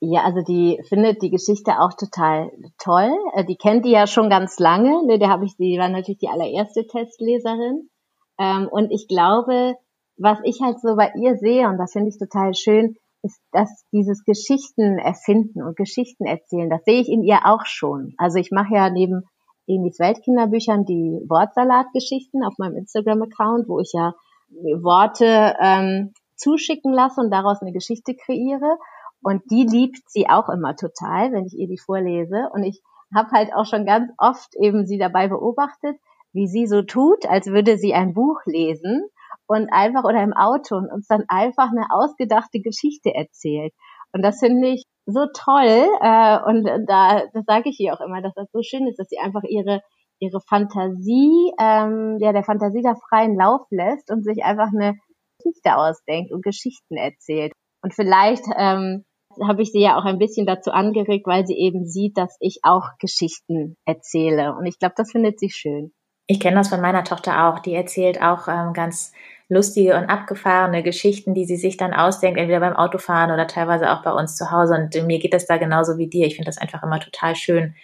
Ja, 0.00 0.22
also 0.24 0.42
die 0.42 0.80
findet 0.88 1.20
die 1.22 1.30
Geschichte 1.30 1.78
auch 1.78 1.92
total 1.92 2.50
toll. 2.78 3.12
Äh, 3.34 3.44
die 3.44 3.56
kennt 3.56 3.84
die 3.84 3.90
ja 3.90 4.06
schon 4.06 4.30
ganz 4.30 4.58
lange. 4.58 5.04
Ne? 5.06 5.18
Da 5.18 5.40
ich, 5.42 5.56
die 5.56 5.78
war 5.78 5.88
natürlich 5.88 6.18
die 6.18 6.28
allererste 6.28 6.86
Testleserin. 6.86 7.90
Ähm, 8.38 8.68
und 8.68 8.90
ich 8.92 9.08
glaube, 9.08 9.74
was 10.16 10.38
ich 10.44 10.60
halt 10.62 10.80
so 10.80 10.96
bei 10.96 11.12
ihr 11.16 11.36
sehe, 11.36 11.68
und 11.68 11.76
das 11.78 11.92
finde 11.92 12.08
ich 12.08 12.18
total 12.18 12.54
schön, 12.54 12.96
ist, 13.22 13.40
dass 13.52 13.84
dieses 13.92 14.24
Geschichten 14.24 14.98
erfinden 14.98 15.62
und 15.62 15.76
Geschichten 15.76 16.26
erzählen, 16.26 16.70
das 16.70 16.84
sehe 16.84 17.00
ich 17.00 17.08
in 17.08 17.22
ihr 17.22 17.40
auch 17.44 17.66
schon. 17.66 18.14
Also 18.18 18.38
ich 18.38 18.50
mache 18.50 18.74
ja 18.74 18.90
neben 18.90 19.22
Enis 19.66 19.98
Weltkinderbüchern 19.98 20.84
die 20.84 21.20
Wortsalatgeschichten 21.28 22.42
auf 22.44 22.54
meinem 22.58 22.76
Instagram-Account, 22.76 23.68
wo 23.68 23.80
ich 23.80 23.92
ja 23.92 24.14
Worte 24.50 25.54
ähm, 25.60 26.12
zuschicken 26.36 26.92
lasse 26.92 27.20
und 27.20 27.30
daraus 27.30 27.60
eine 27.60 27.72
Geschichte 27.72 28.14
kreiere. 28.14 28.78
Und 29.22 29.42
die 29.50 29.64
liebt 29.64 29.98
sie 30.08 30.28
auch 30.28 30.48
immer 30.48 30.74
total, 30.76 31.32
wenn 31.32 31.46
ich 31.46 31.54
ihr 31.54 31.68
die 31.68 31.78
vorlese. 31.78 32.48
Und 32.52 32.64
ich 32.64 32.82
habe 33.14 33.30
halt 33.32 33.54
auch 33.54 33.66
schon 33.66 33.84
ganz 33.84 34.10
oft 34.18 34.54
eben 34.56 34.86
sie 34.86 34.98
dabei 34.98 35.28
beobachtet, 35.28 35.96
wie 36.32 36.46
sie 36.46 36.66
so 36.66 36.82
tut, 36.82 37.26
als 37.26 37.46
würde 37.48 37.76
sie 37.76 37.92
ein 37.92 38.14
Buch 38.14 38.40
lesen 38.46 39.04
und 39.50 39.68
einfach 39.72 40.04
oder 40.04 40.22
im 40.22 40.32
Auto 40.32 40.76
und 40.76 40.92
uns 40.92 41.08
dann 41.08 41.24
einfach 41.26 41.70
eine 41.70 41.86
ausgedachte 41.90 42.60
Geschichte 42.60 43.12
erzählt. 43.12 43.72
Und 44.12 44.22
das 44.22 44.38
finde 44.38 44.68
ich 44.68 44.84
so 45.06 45.26
toll. 45.34 45.88
Äh, 46.00 46.38
und 46.46 46.64
da 46.86 47.22
das 47.34 47.44
sage 47.46 47.70
ich 47.70 47.80
ihr 47.80 47.92
auch 47.92 48.00
immer, 48.00 48.22
dass 48.22 48.32
das 48.34 48.46
so 48.52 48.62
schön 48.62 48.86
ist, 48.86 48.98
dass 48.98 49.08
sie 49.08 49.18
einfach 49.18 49.42
ihre 49.42 49.80
ihre 50.20 50.40
Fantasie, 50.40 51.50
ähm, 51.58 52.18
ja, 52.20 52.32
der 52.32 52.44
Fantasie 52.44 52.82
da 52.82 52.94
freien 53.08 53.36
Lauf 53.36 53.62
lässt 53.70 54.10
und 54.10 54.22
sich 54.22 54.44
einfach 54.44 54.68
eine 54.72 54.94
Geschichte 55.38 55.76
ausdenkt 55.76 56.30
und 56.30 56.44
Geschichten 56.44 56.96
erzählt. 56.96 57.52
Und 57.82 57.94
vielleicht 57.94 58.44
ähm, 58.56 59.04
habe 59.42 59.62
ich 59.62 59.72
sie 59.72 59.80
ja 59.80 59.98
auch 59.98 60.04
ein 60.04 60.18
bisschen 60.18 60.46
dazu 60.46 60.70
angeregt, 60.70 61.26
weil 61.26 61.46
sie 61.46 61.56
eben 61.56 61.86
sieht, 61.86 62.18
dass 62.18 62.36
ich 62.38 62.60
auch 62.62 62.84
Geschichten 63.00 63.76
erzähle. 63.86 64.54
Und 64.54 64.66
ich 64.66 64.78
glaube, 64.78 64.94
das 64.96 65.10
findet 65.10 65.40
sie 65.40 65.50
schön. 65.50 65.92
Ich 66.26 66.38
kenne 66.38 66.56
das 66.56 66.68
von 66.68 66.82
meiner 66.82 67.02
Tochter 67.02 67.48
auch. 67.48 67.58
Die 67.58 67.74
erzählt 67.74 68.22
auch 68.22 68.46
ähm, 68.46 68.74
ganz 68.74 69.12
lustige 69.50 69.96
und 69.96 70.04
abgefahrene 70.04 70.82
Geschichten, 70.82 71.34
die 71.34 71.44
sie 71.44 71.56
sich 71.56 71.76
dann 71.76 71.92
ausdenkt, 71.92 72.38
entweder 72.38 72.60
beim 72.60 72.76
Autofahren 72.76 73.32
oder 73.32 73.48
teilweise 73.48 73.90
auch 73.90 74.02
bei 74.02 74.12
uns 74.12 74.36
zu 74.36 74.50
Hause. 74.50 74.74
Und 74.74 75.06
mir 75.06 75.18
geht 75.18 75.34
das 75.34 75.46
da 75.46 75.58
genauso 75.58 75.98
wie 75.98 76.06
dir. 76.06 76.26
Ich 76.26 76.36
finde 76.36 76.48
das 76.48 76.58
einfach 76.58 76.82
immer 76.84 77.00
total 77.00 77.34
schön, 77.34 77.74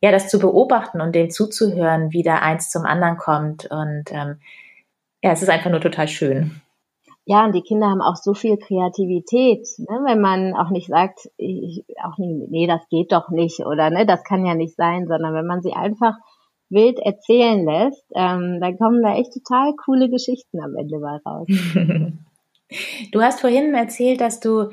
ja, 0.00 0.10
das 0.10 0.28
zu 0.28 0.38
beobachten 0.38 1.00
und 1.00 1.14
dem 1.14 1.30
zuzuhören, 1.30 2.10
wie 2.12 2.22
da 2.22 2.36
eins 2.36 2.70
zum 2.70 2.84
anderen 2.84 3.18
kommt. 3.18 3.66
Und 3.70 4.10
ähm, 4.10 4.40
ja, 5.22 5.32
es 5.32 5.42
ist 5.42 5.50
einfach 5.50 5.70
nur 5.70 5.80
total 5.80 6.08
schön. 6.08 6.62
Ja, 7.26 7.44
und 7.44 7.54
die 7.54 7.62
Kinder 7.62 7.88
haben 7.88 8.02
auch 8.02 8.16
so 8.16 8.34
viel 8.34 8.58
Kreativität, 8.58 9.66
ne? 9.78 10.00
wenn 10.06 10.20
man 10.20 10.54
auch 10.54 10.68
nicht 10.68 10.88
sagt, 10.88 11.30
ich, 11.38 11.84
auch 12.02 12.18
nie, 12.18 12.46
nee, 12.50 12.66
das 12.66 12.86
geht 12.90 13.12
doch 13.12 13.30
nicht 13.30 13.60
oder 13.60 13.88
ne, 13.88 14.04
das 14.04 14.24
kann 14.24 14.44
ja 14.44 14.54
nicht 14.54 14.76
sein, 14.76 15.06
sondern 15.06 15.32
wenn 15.32 15.46
man 15.46 15.62
sie 15.62 15.72
einfach 15.72 16.16
wild 16.70 16.98
erzählen 16.98 17.64
lässt, 17.64 18.04
ähm, 18.14 18.58
dann 18.60 18.78
kommen 18.78 19.02
da 19.02 19.16
echt 19.16 19.32
total 19.32 19.74
coole 19.84 20.08
Geschichten 20.08 20.60
am 20.60 20.74
Ende 20.76 20.98
mal 20.98 21.20
raus. 21.24 21.48
du 23.12 23.22
hast 23.22 23.40
vorhin 23.40 23.74
erzählt, 23.74 24.20
dass 24.20 24.40
du 24.40 24.70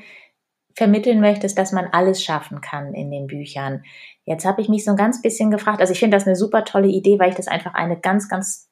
vermitteln 0.75 1.19
möchtest, 1.19 1.57
dass 1.57 1.71
man 1.71 1.87
alles 1.91 2.23
schaffen 2.23 2.61
kann 2.61 2.93
in 2.93 3.11
den 3.11 3.27
Büchern. 3.27 3.83
Jetzt 4.23 4.45
habe 4.45 4.61
ich 4.61 4.69
mich 4.69 4.85
so 4.85 4.91
ein 4.91 4.97
ganz 4.97 5.21
bisschen 5.21 5.51
gefragt, 5.51 5.81
also 5.81 5.91
ich 5.91 5.99
finde 5.99 6.15
das 6.15 6.25
eine 6.25 6.35
super 6.35 6.63
tolle 6.63 6.87
Idee, 6.87 7.19
weil 7.19 7.29
ich 7.29 7.35
das 7.35 7.47
einfach 7.47 7.73
eine 7.73 7.99
ganz, 7.99 8.29
ganz 8.29 8.69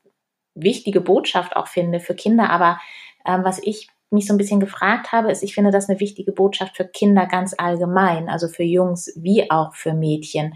wichtige 0.56 1.02
Botschaft 1.02 1.56
auch 1.56 1.68
finde 1.68 2.00
für 2.00 2.16
Kinder. 2.16 2.50
Aber 2.50 2.80
ähm, 3.26 3.44
was 3.44 3.60
ich 3.62 3.90
mich 4.12 4.26
so 4.26 4.34
ein 4.34 4.38
bisschen 4.38 4.60
gefragt 4.60 5.12
habe, 5.12 5.32
ist, 5.32 5.44
ich 5.44 5.54
finde 5.54 5.72
das 5.72 5.90
eine 5.90 6.00
wichtige 6.00 6.32
Botschaft 6.32 6.78
für 6.78 6.86
Kinder 6.86 7.28
ganz 7.28 7.54
allgemein, 7.58 8.30
also 8.30 8.48
für 8.48 8.64
Jungs 8.64 9.14
wie 9.16 9.52
auch 9.52 9.76
für 9.76 9.94
Mädchen. 9.94 10.56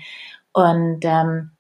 Und 0.54 1.00
ähm, 1.04 1.52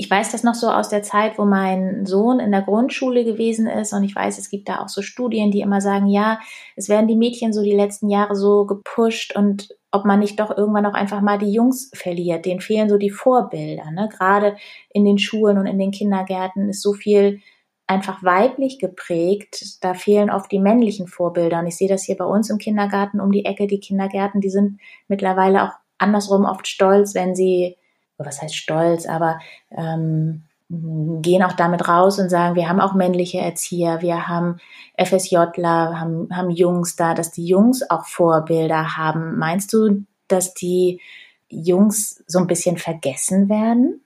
ich 0.00 0.10
weiß 0.10 0.32
das 0.32 0.44
noch 0.44 0.54
so 0.54 0.70
aus 0.70 0.88
der 0.88 1.02
Zeit, 1.02 1.36
wo 1.36 1.44
mein 1.44 2.06
Sohn 2.06 2.40
in 2.40 2.52
der 2.52 2.62
Grundschule 2.62 3.22
gewesen 3.22 3.66
ist 3.66 3.92
und 3.92 4.02
ich 4.02 4.16
weiß, 4.16 4.38
es 4.38 4.48
gibt 4.48 4.70
da 4.70 4.80
auch 4.80 4.88
so 4.88 5.02
Studien, 5.02 5.50
die 5.50 5.60
immer 5.60 5.82
sagen, 5.82 6.06
ja, 6.06 6.40
es 6.74 6.88
werden 6.88 7.06
die 7.06 7.16
Mädchen 7.16 7.52
so 7.52 7.62
die 7.62 7.74
letzten 7.74 8.08
Jahre 8.08 8.34
so 8.34 8.64
gepusht 8.64 9.36
und 9.36 9.68
ob 9.90 10.06
man 10.06 10.20
nicht 10.20 10.40
doch 10.40 10.56
irgendwann 10.56 10.86
auch 10.86 10.94
einfach 10.94 11.20
mal 11.20 11.36
die 11.36 11.52
Jungs 11.52 11.90
verliert. 11.92 12.46
Denen 12.46 12.62
fehlen 12.62 12.88
so 12.88 12.96
die 12.96 13.10
Vorbilder. 13.10 13.90
Ne? 13.90 14.08
Gerade 14.10 14.56
in 14.88 15.04
den 15.04 15.18
Schulen 15.18 15.58
und 15.58 15.66
in 15.66 15.78
den 15.78 15.90
Kindergärten 15.90 16.70
ist 16.70 16.80
so 16.80 16.94
viel 16.94 17.40
einfach 17.86 18.22
weiblich 18.22 18.78
geprägt. 18.78 19.82
Da 19.82 19.92
fehlen 19.92 20.30
oft 20.30 20.50
die 20.50 20.60
männlichen 20.60 21.08
Vorbilder. 21.08 21.58
Und 21.58 21.66
ich 21.66 21.76
sehe 21.76 21.88
das 21.88 22.04
hier 22.04 22.16
bei 22.16 22.24
uns 22.24 22.48
im 22.48 22.58
Kindergarten 22.58 23.20
um 23.20 23.32
die 23.32 23.44
Ecke. 23.44 23.66
Die 23.66 23.80
Kindergärten, 23.80 24.40
die 24.40 24.50
sind 24.50 24.80
mittlerweile 25.08 25.64
auch 25.64 25.72
andersrum 25.98 26.46
oft 26.46 26.68
stolz, 26.68 27.14
wenn 27.14 27.34
sie 27.34 27.76
was 28.24 28.42
heißt 28.42 28.54
stolz, 28.54 29.06
aber 29.06 29.38
ähm, 29.70 30.44
gehen 30.70 31.42
auch 31.42 31.52
damit 31.52 31.88
raus 31.88 32.20
und 32.20 32.28
sagen, 32.28 32.54
wir 32.54 32.68
haben 32.68 32.80
auch 32.80 32.94
männliche 32.94 33.38
Erzieher, 33.38 34.02
wir 34.02 34.28
haben 34.28 34.58
FSJler, 34.96 35.98
haben, 35.98 36.28
haben 36.32 36.50
Jungs 36.50 36.94
da, 36.94 37.14
dass 37.14 37.32
die 37.32 37.46
Jungs 37.46 37.88
auch 37.90 38.06
Vorbilder 38.06 38.96
haben. 38.96 39.36
Meinst 39.36 39.72
du, 39.72 40.04
dass 40.28 40.54
die 40.54 41.00
Jungs 41.48 42.22
so 42.28 42.38
ein 42.38 42.46
bisschen 42.46 42.76
vergessen 42.76 43.48
werden? 43.48 44.04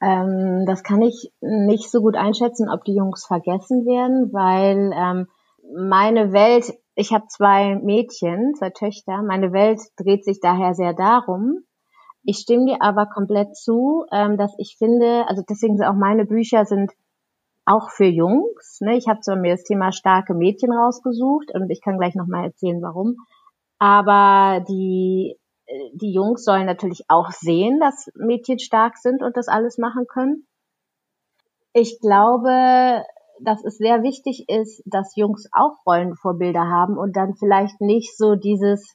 Ähm, 0.00 0.66
das 0.66 0.82
kann 0.82 1.00
ich 1.00 1.32
nicht 1.40 1.88
so 1.90 2.00
gut 2.00 2.16
einschätzen, 2.16 2.68
ob 2.68 2.84
die 2.84 2.96
Jungs 2.96 3.24
vergessen 3.24 3.86
werden, 3.86 4.32
weil 4.32 4.90
ähm, 4.96 5.28
meine 5.76 6.32
Welt, 6.32 6.74
ich 6.96 7.12
habe 7.12 7.28
zwei 7.28 7.76
Mädchen, 7.76 8.54
zwei 8.58 8.70
Töchter, 8.70 9.22
meine 9.22 9.52
Welt 9.52 9.80
dreht 9.96 10.24
sich 10.24 10.40
daher 10.40 10.74
sehr 10.74 10.92
darum, 10.92 11.60
ich 12.24 12.38
stimme 12.38 12.66
dir 12.66 12.76
aber 12.80 13.06
komplett 13.06 13.56
zu, 13.56 14.04
ähm, 14.12 14.36
dass 14.36 14.54
ich 14.58 14.76
finde, 14.78 15.24
also 15.28 15.42
deswegen 15.48 15.76
sind 15.76 15.86
auch 15.86 15.94
meine 15.94 16.24
Bücher 16.24 16.64
sind 16.64 16.92
auch 17.64 17.90
für 17.90 18.06
Jungs. 18.06 18.80
Ne? 18.80 18.96
Ich 18.96 19.08
habe 19.08 19.20
zwar 19.20 19.36
mir 19.36 19.52
das 19.52 19.64
Thema 19.64 19.92
starke 19.92 20.34
Mädchen 20.34 20.72
rausgesucht 20.72 21.52
und 21.54 21.70
ich 21.70 21.80
kann 21.80 21.98
gleich 21.98 22.14
nochmal 22.14 22.44
erzählen, 22.46 22.82
warum. 22.82 23.16
Aber 23.78 24.64
die, 24.68 25.36
äh, 25.66 25.90
die 25.94 26.12
Jungs 26.12 26.44
sollen 26.44 26.66
natürlich 26.66 27.04
auch 27.08 27.30
sehen, 27.30 27.80
dass 27.80 28.10
Mädchen 28.14 28.58
stark 28.58 28.96
sind 28.98 29.22
und 29.22 29.36
das 29.36 29.48
alles 29.48 29.78
machen 29.78 30.06
können. 30.06 30.46
Ich 31.72 31.98
glaube, 32.00 33.02
dass 33.40 33.64
es 33.64 33.78
sehr 33.78 34.02
wichtig 34.02 34.44
ist, 34.48 34.82
dass 34.86 35.16
Jungs 35.16 35.48
auch 35.52 35.84
Rollenvorbilder 35.86 36.68
haben 36.68 36.96
und 36.96 37.16
dann 37.16 37.34
vielleicht 37.34 37.80
nicht 37.80 38.16
so 38.16 38.34
dieses 38.34 38.94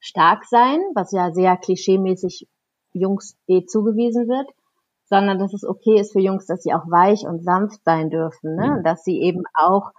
stark 0.00 0.44
sein, 0.44 0.80
was 0.94 1.12
ja 1.12 1.32
sehr 1.32 1.56
klischeemäßig 1.56 2.48
Jungs 2.92 3.36
eh 3.46 3.64
zugewiesen 3.66 4.28
wird, 4.28 4.48
sondern 5.04 5.38
dass 5.38 5.54
es 5.54 5.64
okay 5.64 6.00
ist 6.00 6.12
für 6.12 6.20
Jungs, 6.20 6.46
dass 6.46 6.62
sie 6.62 6.72
auch 6.72 6.86
weich 6.90 7.22
und 7.26 7.42
sanft 7.42 7.82
sein 7.84 8.10
dürfen, 8.10 8.56
ne? 8.56 8.76
Und 8.76 8.84
dass 8.84 9.04
sie 9.04 9.20
eben 9.20 9.42
auch 9.54 9.90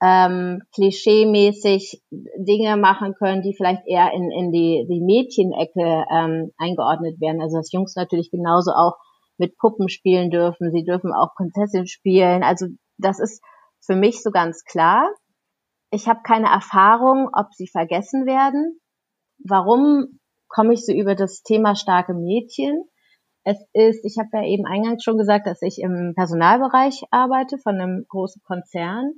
ähm, 0.00 0.62
klischeemäßig 0.74 2.02
Dinge 2.10 2.76
machen 2.76 3.14
können, 3.14 3.42
die 3.42 3.54
vielleicht 3.54 3.82
eher 3.86 4.12
in, 4.12 4.30
in 4.30 4.52
die, 4.52 4.86
die 4.88 5.00
Mädchenecke 5.00 6.04
ähm, 6.12 6.52
eingeordnet 6.56 7.20
werden. 7.20 7.40
Also 7.40 7.56
dass 7.56 7.72
Jungs 7.72 7.96
natürlich 7.96 8.30
genauso 8.30 8.72
auch 8.72 8.96
mit 9.38 9.56
Puppen 9.56 9.88
spielen 9.88 10.30
dürfen, 10.30 10.70
sie 10.70 10.84
dürfen 10.84 11.12
auch 11.12 11.34
Prinzessin 11.34 11.86
spielen. 11.86 12.42
Also 12.42 12.66
das 12.98 13.18
ist 13.18 13.42
für 13.80 13.96
mich 13.96 14.22
so 14.22 14.30
ganz 14.30 14.64
klar. 14.64 15.08
Ich 15.90 16.06
habe 16.08 16.20
keine 16.22 16.48
Erfahrung, 16.48 17.30
ob 17.32 17.54
sie 17.54 17.66
vergessen 17.66 18.26
werden 18.26 18.78
warum 19.44 20.20
komme 20.48 20.74
ich 20.74 20.84
so 20.84 20.92
über 20.92 21.14
das 21.14 21.42
Thema 21.42 21.74
starke 21.74 22.14
Mädchen? 22.14 22.84
Es 23.44 23.58
ist, 23.72 24.04
ich 24.04 24.16
habe 24.18 24.28
ja 24.32 24.44
eben 24.44 24.66
eingangs 24.66 25.02
schon 25.02 25.16
gesagt, 25.16 25.46
dass 25.46 25.62
ich 25.62 25.80
im 25.80 26.12
Personalbereich 26.14 27.04
arbeite 27.10 27.58
von 27.58 27.80
einem 27.80 28.04
großen 28.08 28.42
Konzern 28.42 29.12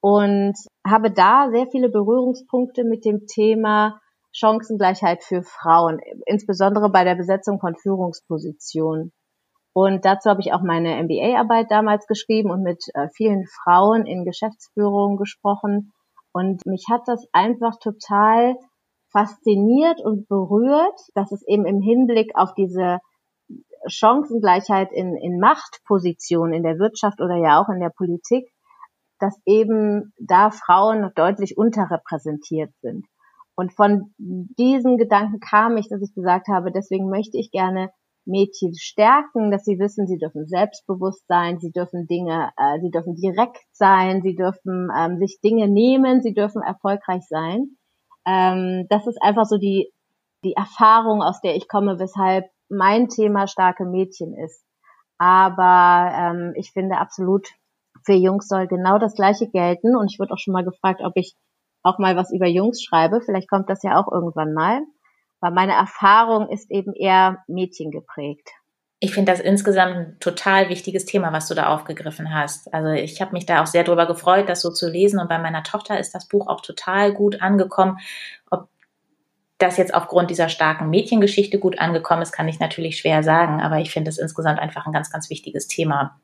und 0.00 0.54
habe 0.84 1.12
da 1.12 1.48
sehr 1.50 1.68
viele 1.70 1.88
Berührungspunkte 1.88 2.82
mit 2.84 3.04
dem 3.04 3.26
Thema 3.26 4.00
Chancengleichheit 4.32 5.22
für 5.22 5.42
Frauen, 5.42 6.00
insbesondere 6.26 6.90
bei 6.90 7.04
der 7.04 7.14
Besetzung 7.14 7.60
von 7.60 7.76
Führungspositionen. 7.76 9.12
Und 9.74 10.04
dazu 10.04 10.28
habe 10.28 10.40
ich 10.40 10.52
auch 10.52 10.62
meine 10.62 11.02
MBA-Arbeit 11.02 11.70
damals 11.70 12.06
geschrieben 12.06 12.50
und 12.50 12.62
mit 12.62 12.84
äh, 12.94 13.08
vielen 13.14 13.46
Frauen 13.46 14.06
in 14.06 14.24
Geschäftsführungen 14.24 15.16
gesprochen. 15.16 15.92
Und 16.32 16.64
mich 16.66 16.86
hat 16.90 17.02
das 17.06 17.26
einfach 17.32 17.78
total 17.78 18.56
fasziniert 19.12 20.00
und 20.02 20.28
berührt, 20.28 20.98
dass 21.14 21.32
es 21.32 21.46
eben 21.46 21.66
im 21.66 21.80
Hinblick 21.80 22.32
auf 22.34 22.54
diese 22.54 22.98
Chancengleichheit 23.86 24.92
in, 24.92 25.16
in 25.16 25.38
Machtpositionen 25.38 26.54
in 26.54 26.62
der 26.62 26.78
Wirtschaft 26.78 27.20
oder 27.20 27.36
ja 27.36 27.60
auch 27.60 27.68
in 27.68 27.80
der 27.80 27.90
Politik, 27.90 28.48
dass 29.18 29.38
eben 29.46 30.12
da 30.18 30.50
Frauen 30.50 31.10
deutlich 31.14 31.56
unterrepräsentiert 31.56 32.72
sind. 32.80 33.06
Und 33.54 33.72
von 33.74 34.14
diesem 34.18 34.96
Gedanken 34.96 35.38
kam 35.40 35.76
ich, 35.76 35.88
dass 35.88 36.02
ich 36.02 36.14
gesagt 36.14 36.48
habe, 36.48 36.72
deswegen 36.72 37.08
möchte 37.08 37.38
ich 37.38 37.50
gerne 37.50 37.90
Mädchen 38.24 38.74
stärken, 38.74 39.50
dass 39.50 39.64
sie 39.64 39.78
wissen, 39.78 40.06
sie 40.06 40.16
dürfen 40.16 40.46
selbstbewusst 40.46 41.26
sein, 41.26 41.58
sie 41.58 41.72
dürfen 41.72 42.06
Dinge, 42.06 42.50
äh, 42.56 42.80
sie 42.80 42.90
dürfen 42.90 43.14
direkt 43.14 43.58
sein, 43.72 44.22
sie 44.22 44.34
dürfen 44.36 44.88
ähm, 44.96 45.18
sich 45.18 45.40
Dinge 45.42 45.68
nehmen, 45.68 46.22
sie 46.22 46.32
dürfen 46.32 46.62
erfolgreich 46.62 47.22
sein. 47.28 47.76
Ähm, 48.26 48.86
das 48.88 49.06
ist 49.06 49.20
einfach 49.22 49.44
so 49.44 49.58
die 49.58 49.92
die 50.44 50.54
Erfahrung, 50.54 51.22
aus 51.22 51.40
der 51.40 51.56
ich 51.56 51.68
komme, 51.68 51.98
weshalb 51.98 52.46
mein 52.68 53.08
Thema 53.08 53.46
starke 53.46 53.84
Mädchen 53.84 54.34
ist. 54.34 54.64
Aber 55.18 56.12
ähm, 56.14 56.52
ich 56.56 56.72
finde 56.72 56.98
absolut, 56.98 57.48
für 58.04 58.14
Jungs 58.14 58.48
soll 58.48 58.66
genau 58.66 58.98
das 58.98 59.14
Gleiche 59.14 59.48
gelten. 59.48 59.94
Und 59.94 60.10
ich 60.10 60.18
wurde 60.18 60.32
auch 60.32 60.38
schon 60.38 60.52
mal 60.52 60.64
gefragt, 60.64 61.00
ob 61.04 61.12
ich 61.16 61.36
auch 61.82 61.98
mal 61.98 62.16
was 62.16 62.32
über 62.32 62.46
Jungs 62.46 62.82
schreibe. 62.82 63.20
Vielleicht 63.20 63.48
kommt 63.48 63.70
das 63.70 63.82
ja 63.82 64.00
auch 64.00 64.10
irgendwann 64.10 64.52
mal. 64.52 64.80
Weil 65.40 65.52
meine 65.52 65.74
Erfahrung 65.74 66.48
ist 66.48 66.70
eben 66.70 66.92
eher 66.94 67.44
Mädchen 67.46 67.90
geprägt. 67.90 68.48
Ich 69.04 69.12
finde 69.12 69.32
das 69.32 69.40
insgesamt 69.40 69.96
ein 69.96 70.16
total 70.20 70.68
wichtiges 70.68 71.06
Thema, 71.06 71.32
was 71.32 71.48
du 71.48 71.54
da 71.54 71.66
aufgegriffen 71.74 72.32
hast. 72.32 72.72
Also 72.72 72.90
ich 72.90 73.20
habe 73.20 73.32
mich 73.32 73.46
da 73.46 73.60
auch 73.60 73.66
sehr 73.66 73.82
darüber 73.82 74.06
gefreut, 74.06 74.48
das 74.48 74.60
so 74.60 74.70
zu 74.70 74.88
lesen. 74.88 75.18
Und 75.18 75.28
bei 75.28 75.38
meiner 75.38 75.64
Tochter 75.64 75.98
ist 75.98 76.14
das 76.14 76.28
Buch 76.28 76.46
auch 76.46 76.60
total 76.60 77.12
gut 77.12 77.42
angekommen. 77.42 77.98
Ob 78.48 78.68
das 79.58 79.76
jetzt 79.76 79.92
aufgrund 79.92 80.30
dieser 80.30 80.48
starken 80.48 80.88
Mädchengeschichte 80.88 81.58
gut 81.58 81.80
angekommen 81.80 82.22
ist, 82.22 82.30
kann 82.30 82.46
ich 82.46 82.60
natürlich 82.60 82.96
schwer 82.96 83.24
sagen. 83.24 83.60
Aber 83.60 83.80
ich 83.80 83.90
finde 83.90 84.08
es 84.08 84.18
insgesamt 84.18 84.60
einfach 84.60 84.86
ein 84.86 84.92
ganz, 84.92 85.10
ganz 85.10 85.30
wichtiges 85.30 85.66
Thema. 85.66 86.20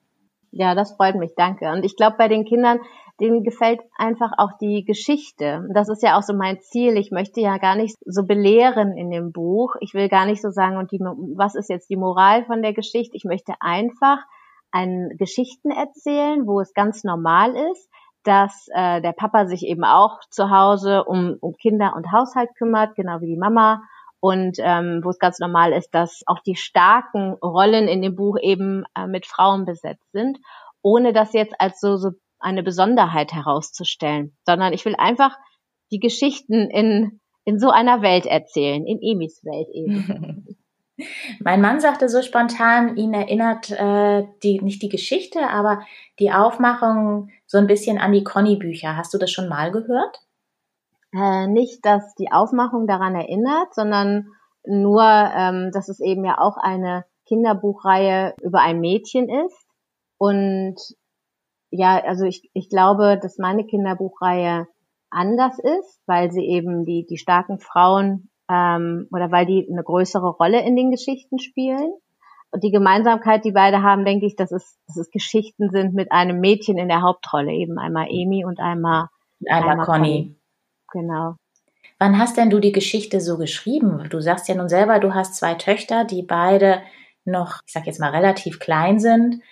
Ja, 0.51 0.75
das 0.75 0.95
freut 0.97 1.17
mich, 1.17 1.33
danke. 1.37 1.71
Und 1.71 1.85
ich 1.85 1.97
glaube, 1.97 2.17
bei 2.17 2.29
den 2.29 2.45
Kindern, 2.45 2.81
denen 3.21 3.43
gefällt 3.43 3.81
einfach 3.97 4.33
auch 4.39 4.53
die 4.61 4.85
Geschichte. 4.85 5.67
Das 5.75 5.89
ist 5.89 6.03
ja 6.03 6.17
auch 6.17 6.23
so 6.23 6.35
mein 6.35 6.61
Ziel. 6.61 6.97
Ich 6.97 7.11
möchte 7.11 7.41
ja 7.41 7.59
gar 7.59 7.77
nicht 7.77 7.97
so 8.05 8.25
belehren 8.25 8.97
in 8.97 9.11
dem 9.11 9.33
Buch. 9.33 9.75
Ich 9.81 9.93
will 9.95 10.09
gar 10.09 10.25
nicht 10.25 10.41
so 10.41 10.51
sagen, 10.51 10.77
und 10.77 10.93
die, 10.93 11.01
was 11.01 11.55
ist 11.55 11.69
jetzt 11.69 11.91
die 11.91 11.97
Moral 11.97 12.45
von 12.45 12.63
der 12.63 12.73
Geschichte? 12.73 13.17
Ich 13.17 13.25
möchte 13.25 13.55
einfach 13.61 14.19
ein 14.71 15.11
Geschichten 15.19 15.71
erzählen, 15.71 16.47
wo 16.47 16.61
es 16.61 16.75
ganz 16.75 17.05
normal 17.05 17.55
ist, 17.73 17.91
dass 18.25 18.69
äh, 18.75 19.01
der 19.01 19.13
Papa 19.13 19.47
sich 19.47 19.65
eben 19.65 19.85
auch 19.85 20.21
zu 20.31 20.51
Hause 20.51 21.05
um, 21.05 21.37
um 21.41 21.55
Kinder 21.57 21.95
und 21.97 22.13
Haushalt 22.13 22.51
kümmert, 22.57 22.95
genau 22.95 23.21
wie 23.21 23.27
die 23.27 23.39
Mama 23.39 23.83
und 24.21 24.59
ähm, 24.61 25.01
wo 25.05 25.11
es 25.11 25.19
ganz 25.19 25.39
normal 25.39 25.73
ist, 25.73 25.95
dass 25.95 26.23
auch 26.27 26.41
die 26.41 26.57
starken 26.57 27.35
Rollen 27.35 27.89
in 27.89 28.03
dem 28.03 28.17
Buch 28.17 28.37
eben 28.41 28.85
äh, 28.97 29.07
mit 29.07 29.27
Frauen 29.27 29.65
besetzt 29.65 30.11
sind, 30.13 30.39
ohne 30.83 31.13
das 31.13 31.33
jetzt 31.33 31.55
als 31.59 31.81
so, 31.81 31.97
so 31.97 32.11
eine 32.41 32.63
Besonderheit 32.63 33.33
herauszustellen, 33.33 34.37
sondern 34.45 34.73
ich 34.73 34.85
will 34.85 34.95
einfach 34.97 35.37
die 35.91 36.01
Geschichten 36.01 36.71
in, 36.71 37.21
in 37.45 37.59
so 37.59 37.71
einer 37.71 38.03
Welt 38.03 38.27
erzählen, 38.27 38.87
in 38.87 39.01
Emis 39.01 39.45
Welt 39.45 39.69
eben. 39.73 40.57
Mein 41.41 41.61
Mann 41.61 41.79
sagte 41.79 42.09
so 42.09 42.23
spontan, 42.23 42.97
ihn 42.97 43.15
erinnert 43.15 43.71
äh, 43.71 44.27
die 44.43 44.61
nicht 44.61 44.83
die 44.83 44.89
Geschichte, 44.89 45.49
aber 45.49 45.83
die 46.19 46.33
Aufmachung 46.33 47.31
so 47.47 47.59
ein 47.59 47.69
bisschen 47.69 47.99
an 47.99 48.13
die 48.13 48.25
Conny-Bücher. 48.25 48.97
Hast 48.97 49.15
du 49.15 49.19
das 49.19 49.31
schon 49.31 49.49
mal 49.49 49.71
gehört? 49.71 50.19
Äh, 51.15 51.47
nicht, 51.47 51.85
dass 51.85 52.15
die 52.15 52.31
Aufmachung 52.31 52.87
daran 52.87 53.15
erinnert, 53.15 53.75
sondern 53.75 54.29
nur, 54.67 55.03
ähm, 55.03 55.71
dass 55.73 55.89
es 55.89 56.01
eben 56.01 56.25
ja 56.25 56.39
auch 56.39 56.57
eine 56.57 57.05
Kinderbuchreihe 57.27 58.35
über 58.43 58.61
ein 58.61 58.81
Mädchen 58.81 59.29
ist. 59.29 59.67
Und 60.19 60.77
ja, 61.71 62.03
also 62.03 62.25
ich, 62.25 62.51
ich 62.55 62.69
glaube, 62.69 63.19
dass 63.21 63.39
meine 63.39 63.65
Kinderbuchreihe 63.65 64.67
anders 65.11 65.59
ist, 65.59 66.01
weil 66.07 66.31
sie 66.31 66.45
eben 66.45 66.85
die, 66.85 67.07
die 67.09 67.19
starken 67.19 67.59
Frauen 67.59 68.31
ähm, 68.51 69.09
oder 69.13 69.31
weil 69.31 69.47
die 69.47 69.69
eine 69.71 69.83
größere 69.83 70.31
Rolle 70.31 70.63
in 70.63 70.77
den 70.77 70.91
Geschichten 70.91 71.39
spielen. 71.39 71.93
Und 72.51 72.65
die 72.65 72.71
Gemeinsamkeit, 72.71 73.45
die 73.45 73.53
beide 73.53 73.83
haben, 73.83 74.07
denke 74.07 74.27
ich, 74.27 74.35
dass 74.35 74.53
es, 74.53 74.79
dass 74.87 74.97
es 74.97 75.11
Geschichten 75.11 75.71
sind 75.71 75.95
mit 75.95 76.13
einem 76.13 76.41
Mädchen 76.41 76.79
in 76.79 76.89
der 76.89 77.03
Hauptrolle, 77.03 77.53
eben 77.53 77.79
einmal 77.79 78.07
Amy 78.07 78.45
und 78.47 78.59
einmal, 78.59 79.09
einmal, 79.47 79.71
einmal 79.71 79.87
Conny. 79.87 79.99
Conny. 80.09 80.38
Genau. 80.93 81.37
Wann 81.99 82.19
hast 82.19 82.37
denn 82.37 82.51
du 82.51 82.61
die 82.61 82.73
Geschichte 82.73 83.21
so 83.21 83.39
geschrieben? 83.39 84.09
Du 84.09 84.21
sagst 84.21 84.49
ja 84.49 84.55
nun 84.55 84.69
selber, 84.69 85.01
du 85.01 85.15
hast 85.15 85.35
zwei 85.35 85.55
Töchter, 85.55 86.05
die 86.05 86.23
beide 86.23 86.83
noch, 87.25 87.61
ich 87.67 87.73
sag 87.73 87.87
jetzt 87.87 88.01
mal, 88.01 88.11
relativ 88.11 88.61
klein 88.61 89.01
sind. 89.01 89.43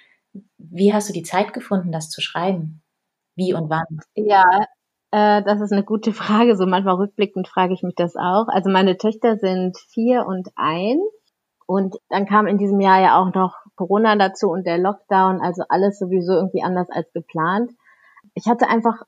Wie 0.58 0.92
hast 0.92 1.08
du 1.08 1.12
die 1.12 1.22
Zeit 1.22 1.52
gefunden, 1.52 1.92
das 1.92 2.10
zu 2.10 2.20
schreiben? 2.20 2.82
Wie 3.34 3.52
und 3.52 3.68
wann? 3.68 4.00
Ja, 4.14 4.44
äh, 5.10 5.42
das 5.42 5.60
ist 5.60 5.72
eine 5.72 5.84
gute 5.84 6.12
Frage. 6.12 6.56
So 6.56 6.66
manchmal 6.66 6.96
rückblickend 6.96 7.48
frage 7.48 7.74
ich 7.74 7.82
mich 7.82 7.94
das 7.96 8.16
auch. 8.16 8.48
Also 8.48 8.70
meine 8.70 8.96
Töchter 8.96 9.36
sind 9.36 9.76
vier 9.88 10.26
und 10.26 10.48
ein. 10.56 10.98
Und 11.66 11.96
dann 12.08 12.26
kam 12.26 12.46
in 12.46 12.58
diesem 12.58 12.80
Jahr 12.80 13.00
ja 13.00 13.20
auch 13.20 13.34
noch 13.34 13.56
Corona 13.74 14.14
dazu 14.16 14.50
und 14.50 14.66
der 14.66 14.78
Lockdown, 14.78 15.40
also 15.40 15.64
alles 15.68 15.98
sowieso 15.98 16.34
irgendwie 16.34 16.62
anders 16.62 16.88
als 16.90 17.12
geplant. 17.12 17.72
Ich 18.34 18.46
hatte 18.46 18.68
einfach 18.68 19.02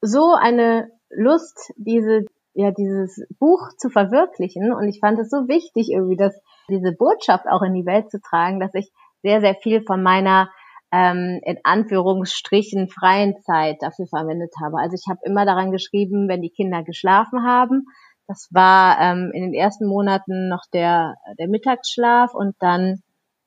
so 0.00 0.32
eine 0.32 0.90
Lust, 1.10 1.72
diese, 1.76 2.26
ja, 2.54 2.70
dieses 2.70 3.26
Buch 3.38 3.70
zu 3.76 3.90
verwirklichen. 3.90 4.72
Und 4.72 4.88
ich 4.88 5.00
fand 5.00 5.18
es 5.18 5.30
so 5.30 5.48
wichtig, 5.48 5.90
irgendwie, 5.90 6.16
dass 6.16 6.40
diese 6.68 6.92
Botschaft 6.92 7.46
auch 7.48 7.62
in 7.62 7.74
die 7.74 7.86
Welt 7.86 8.10
zu 8.10 8.20
tragen, 8.20 8.60
dass 8.60 8.74
ich 8.74 8.90
sehr, 9.22 9.40
sehr 9.40 9.54
viel 9.54 9.82
von 9.82 10.02
meiner 10.02 10.50
ähm, 10.92 11.40
in 11.44 11.58
Anführungsstrichen 11.62 12.88
freien 12.88 13.40
Zeit 13.42 13.76
dafür 13.80 14.06
verwendet 14.06 14.52
habe. 14.62 14.78
Also 14.78 14.94
ich 14.94 15.08
habe 15.08 15.20
immer 15.24 15.44
daran 15.44 15.70
geschrieben, 15.70 16.28
wenn 16.28 16.42
die 16.42 16.50
Kinder 16.50 16.82
geschlafen 16.82 17.44
haben. 17.44 17.86
Das 18.26 18.48
war 18.52 18.98
ähm, 19.00 19.30
in 19.32 19.42
den 19.42 19.54
ersten 19.54 19.86
Monaten 19.86 20.48
noch 20.48 20.64
der, 20.72 21.16
der 21.38 21.48
Mittagsschlaf 21.48 22.34
und 22.34 22.54
dann 22.60 23.02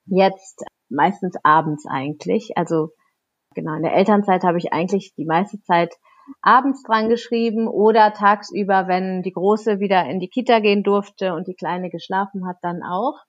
jetzt 0.05 0.63
meistens 0.89 1.35
abends 1.43 1.85
eigentlich. 1.89 2.57
Also 2.57 2.89
genau, 3.55 3.75
in 3.75 3.83
der 3.83 3.93
Elternzeit 3.93 4.43
habe 4.43 4.57
ich 4.57 4.73
eigentlich 4.73 5.13
die 5.15 5.25
meiste 5.25 5.61
Zeit 5.63 5.93
abends 6.41 6.83
dran 6.83 7.09
geschrieben 7.09 7.67
oder 7.67 8.13
tagsüber, 8.13 8.87
wenn 8.87 9.21
die 9.23 9.33
Große 9.33 9.79
wieder 9.79 10.05
in 10.05 10.19
die 10.19 10.29
Kita 10.29 10.59
gehen 10.59 10.83
durfte 10.83 11.33
und 11.33 11.47
die 11.47 11.55
Kleine 11.55 11.89
geschlafen 11.89 12.47
hat, 12.47 12.57
dann 12.61 12.81
auch. 12.83 13.19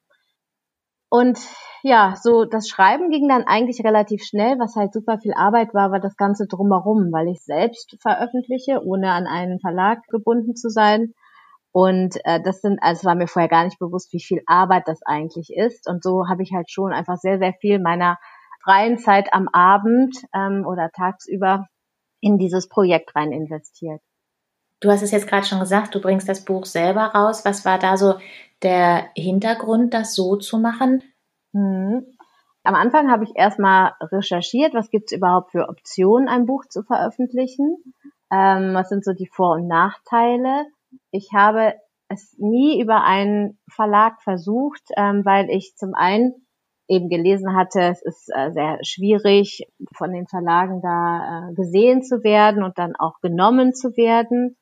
Und 1.11 1.39
ja, 1.85 2.15
so 2.21 2.45
das 2.45 2.69
Schreiben 2.69 3.11
ging 3.11 3.29
dann 3.29 3.45
eigentlich 3.45 3.85
relativ 3.85 4.25
schnell. 4.25 4.59
Was 4.59 4.75
halt 4.75 4.93
super 4.93 5.19
viel 5.21 5.33
Arbeit 5.35 5.73
war, 5.73 5.93
war 5.93 6.01
das 6.01 6.17
Ganze 6.17 6.47
drumherum, 6.49 7.13
weil 7.13 7.29
ich 7.29 7.45
selbst 7.45 7.97
veröffentliche, 8.01 8.83
ohne 8.85 9.13
an 9.13 9.27
einen 9.27 9.61
Verlag 9.61 10.03
gebunden 10.09 10.57
zu 10.57 10.71
sein. 10.71 11.13
Und 11.71 12.17
äh, 12.25 12.41
das 12.43 12.63
sind, 12.63 12.79
also 12.83 13.07
war 13.07 13.15
mir 13.15 13.29
vorher 13.29 13.49
gar 13.49 13.65
nicht 13.65 13.79
bewusst, 13.79 14.13
wie 14.13 14.23
viel 14.23 14.43
Arbeit 14.47 14.85
das 14.87 15.03
eigentlich 15.05 15.51
ist. 15.55 15.89
Und 15.89 16.03
so 16.03 16.29
habe 16.29 16.43
ich 16.43 16.53
halt 16.53 16.71
schon 16.71 16.93
einfach 16.93 17.17
sehr, 17.17 17.39
sehr 17.39 17.53
viel 17.61 17.79
meiner 17.79 18.19
freien 18.65 18.99
Zeit 18.99 19.33
am 19.33 19.49
Abend 19.49 20.17
ähm, 20.35 20.65
oder 20.67 20.91
tagsüber 20.91 21.67
in 22.25 22.39
dieses 22.39 22.69
Projekt 22.69 23.15
rein 23.15 23.33
investiert. 23.33 24.01
Du 24.81 24.91
hast 24.91 25.03
es 25.03 25.11
jetzt 25.11 25.29
gerade 25.29 25.47
schon 25.47 25.61
gesagt, 25.61 25.95
du 25.95 26.01
bringst 26.01 26.29
das 26.29 26.45
Buch 26.45 26.65
selber 26.65 27.07
raus. 27.07 27.45
Was 27.45 27.65
war 27.65 27.79
da 27.79 27.97
so 27.97 28.15
der 28.63 29.11
Hintergrund, 29.15 29.93
das 29.93 30.15
so 30.15 30.37
zu 30.37 30.59
machen? 30.59 31.03
Mhm. 31.53 32.07
Am 32.63 32.75
Anfang 32.75 33.11
habe 33.11 33.25
ich 33.25 33.37
erstmal 33.37 33.93
recherchiert, 34.01 34.73
was 34.73 34.89
gibt 34.89 35.13
es 35.13 35.17
überhaupt 35.19 35.51
für 35.51 35.69
Optionen, 35.69 36.29
ein 36.29 36.47
Buch 36.47 36.65
zu 36.67 36.83
veröffentlichen. 36.83 37.77
Ähm, 38.33 38.73
was 38.73 38.89
sind 38.89 39.05
so 39.05 39.13
die 39.13 39.29
Vor- 39.31 39.57
und 39.57 39.69
Nachteile? 39.69 40.65
Ich 41.11 41.31
habe 41.35 41.75
es 42.09 42.35
nie 42.39 42.81
über 42.81 43.05
einen 43.05 43.59
Verlag 43.69 44.23
versucht, 44.23 44.83
ähm, 44.97 45.27
weil 45.27 45.51
ich 45.51 45.77
zum 45.77 45.95
einen 45.95 46.44
eben 46.88 47.09
gelesen 47.09 47.57
hatte, 47.57 47.81
es 47.81 48.03
ist 48.03 48.29
äh, 48.35 48.53
sehr 48.53 48.79
schwierig, 48.83 49.66
von 49.97 50.12
den 50.12 50.27
Verlagen 50.27 50.81
da 50.83 51.49
äh, 51.51 51.55
gesehen 51.55 52.03
zu 52.03 52.23
werden 52.23 52.62
und 52.62 52.79
dann 52.79 52.94
auch 52.97 53.20
genommen 53.20 53.75
zu 53.75 53.97
werden. 53.97 54.57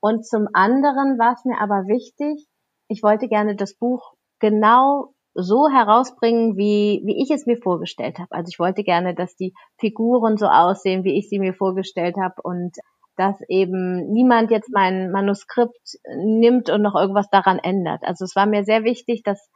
Und 0.00 0.26
zum 0.26 0.48
anderen 0.52 1.18
war 1.18 1.32
es 1.32 1.44
mir 1.44 1.60
aber 1.60 1.86
wichtig, 1.86 2.46
ich 2.88 3.02
wollte 3.02 3.28
gerne 3.28 3.56
das 3.56 3.74
Buch 3.74 4.12
genau 4.38 5.14
so 5.34 5.68
herausbringen, 5.68 6.56
wie, 6.56 7.02
wie 7.04 7.22
ich 7.22 7.30
es 7.30 7.46
mir 7.46 7.56
vorgestellt 7.56 8.18
habe. 8.18 8.30
Also 8.30 8.50
ich 8.50 8.58
wollte 8.58 8.84
gerne, 8.84 9.14
dass 9.14 9.34
die 9.34 9.54
Figuren 9.78 10.36
so 10.36 10.46
aussehen, 10.46 11.02
wie 11.04 11.18
ich 11.18 11.28
sie 11.28 11.38
mir 11.38 11.54
vorgestellt 11.54 12.16
habe 12.20 12.36
und 12.42 12.76
dass 13.16 13.36
eben 13.48 14.12
niemand 14.12 14.50
jetzt 14.50 14.70
mein 14.72 15.10
Manuskript 15.10 15.98
nimmt 16.16 16.70
und 16.70 16.82
noch 16.82 16.94
irgendwas 16.94 17.30
daran 17.30 17.58
ändert. 17.58 18.02
Also 18.02 18.24
es 18.24 18.36
war 18.36 18.46
mir 18.46 18.64
sehr 18.64 18.84
wichtig, 18.84 19.22
dass 19.22 19.50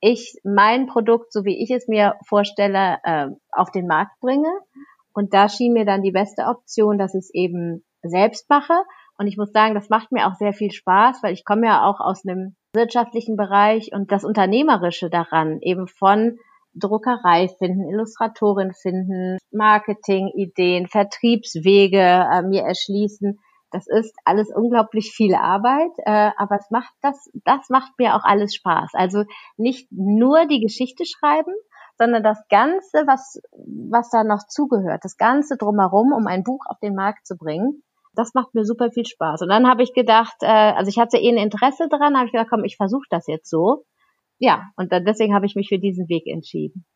ich 0.00 0.38
mein 0.44 0.86
Produkt, 0.86 1.32
so 1.32 1.44
wie 1.44 1.62
ich 1.62 1.70
es 1.70 1.88
mir 1.88 2.14
vorstelle, 2.26 2.98
äh, 3.02 3.28
auf 3.52 3.70
den 3.70 3.86
Markt 3.86 4.20
bringe. 4.20 4.50
Und 5.12 5.34
da 5.34 5.48
schien 5.48 5.72
mir 5.72 5.84
dann 5.84 6.02
die 6.02 6.12
beste 6.12 6.44
Option, 6.44 6.98
dass 6.98 7.14
ich 7.14 7.24
es 7.24 7.34
eben 7.34 7.84
selbst 8.02 8.48
mache 8.48 8.74
Und 9.18 9.26
ich 9.26 9.36
muss 9.36 9.50
sagen, 9.50 9.74
das 9.74 9.88
macht 9.88 10.12
mir 10.12 10.28
auch 10.28 10.34
sehr 10.36 10.52
viel 10.52 10.70
Spaß, 10.70 11.22
weil 11.22 11.32
ich 11.32 11.44
komme 11.44 11.66
ja 11.66 11.84
auch 11.84 11.98
aus 12.00 12.24
einem 12.24 12.54
wirtschaftlichen 12.72 13.36
Bereich 13.36 13.90
und 13.92 14.12
das 14.12 14.24
Unternehmerische 14.24 15.10
daran, 15.10 15.58
eben 15.60 15.88
von 15.88 16.38
Druckerei 16.74 17.48
finden, 17.58 17.88
Illustratorin 17.88 18.72
finden, 18.72 19.38
Marketing-Ideen, 19.50 20.86
Vertriebswege 20.86 21.98
äh, 21.98 22.42
mir 22.42 22.62
erschließen. 22.62 23.40
Das 23.70 23.86
ist 23.86 24.14
alles 24.24 24.50
unglaublich 24.54 25.12
viel 25.12 25.34
Arbeit, 25.34 25.92
äh, 25.98 26.30
aber 26.36 26.56
es 26.56 26.70
macht 26.70 26.92
das, 27.02 27.30
das 27.44 27.68
macht 27.68 27.92
mir 27.98 28.14
auch 28.14 28.24
alles 28.24 28.54
Spaß. 28.54 28.92
Also 28.94 29.24
nicht 29.56 29.88
nur 29.90 30.46
die 30.46 30.60
Geschichte 30.60 31.04
schreiben, 31.04 31.52
sondern 31.98 32.22
das 32.22 32.38
Ganze, 32.48 33.06
was, 33.06 33.40
was 33.90 34.08
da 34.10 34.24
noch 34.24 34.46
zugehört, 34.46 35.04
das 35.04 35.16
Ganze 35.16 35.56
drumherum, 35.56 36.12
um 36.12 36.26
ein 36.26 36.44
Buch 36.44 36.64
auf 36.66 36.78
den 36.80 36.94
Markt 36.94 37.26
zu 37.26 37.36
bringen. 37.36 37.82
Das 38.14 38.34
macht 38.34 38.54
mir 38.54 38.64
super 38.64 38.90
viel 38.90 39.04
Spaß. 39.04 39.42
Und 39.42 39.48
dann 39.48 39.68
habe 39.68 39.82
ich 39.82 39.92
gedacht, 39.92 40.36
äh, 40.40 40.46
also 40.46 40.88
ich 40.88 40.98
hatte 40.98 41.18
eh 41.18 41.28
ein 41.28 41.36
Interesse 41.36 41.88
dran, 41.88 42.16
habe 42.16 42.26
ich 42.26 42.32
gedacht, 42.32 42.48
komm, 42.50 42.64
ich 42.64 42.76
versuche 42.76 43.06
das 43.10 43.26
jetzt 43.26 43.50
so. 43.50 43.84
Ja, 44.38 44.70
und 44.76 44.92
dann, 44.92 45.04
deswegen 45.04 45.34
habe 45.34 45.46
ich 45.46 45.56
mich 45.56 45.68
für 45.68 45.78
diesen 45.78 46.08
Weg 46.08 46.26
entschieden. 46.26 46.86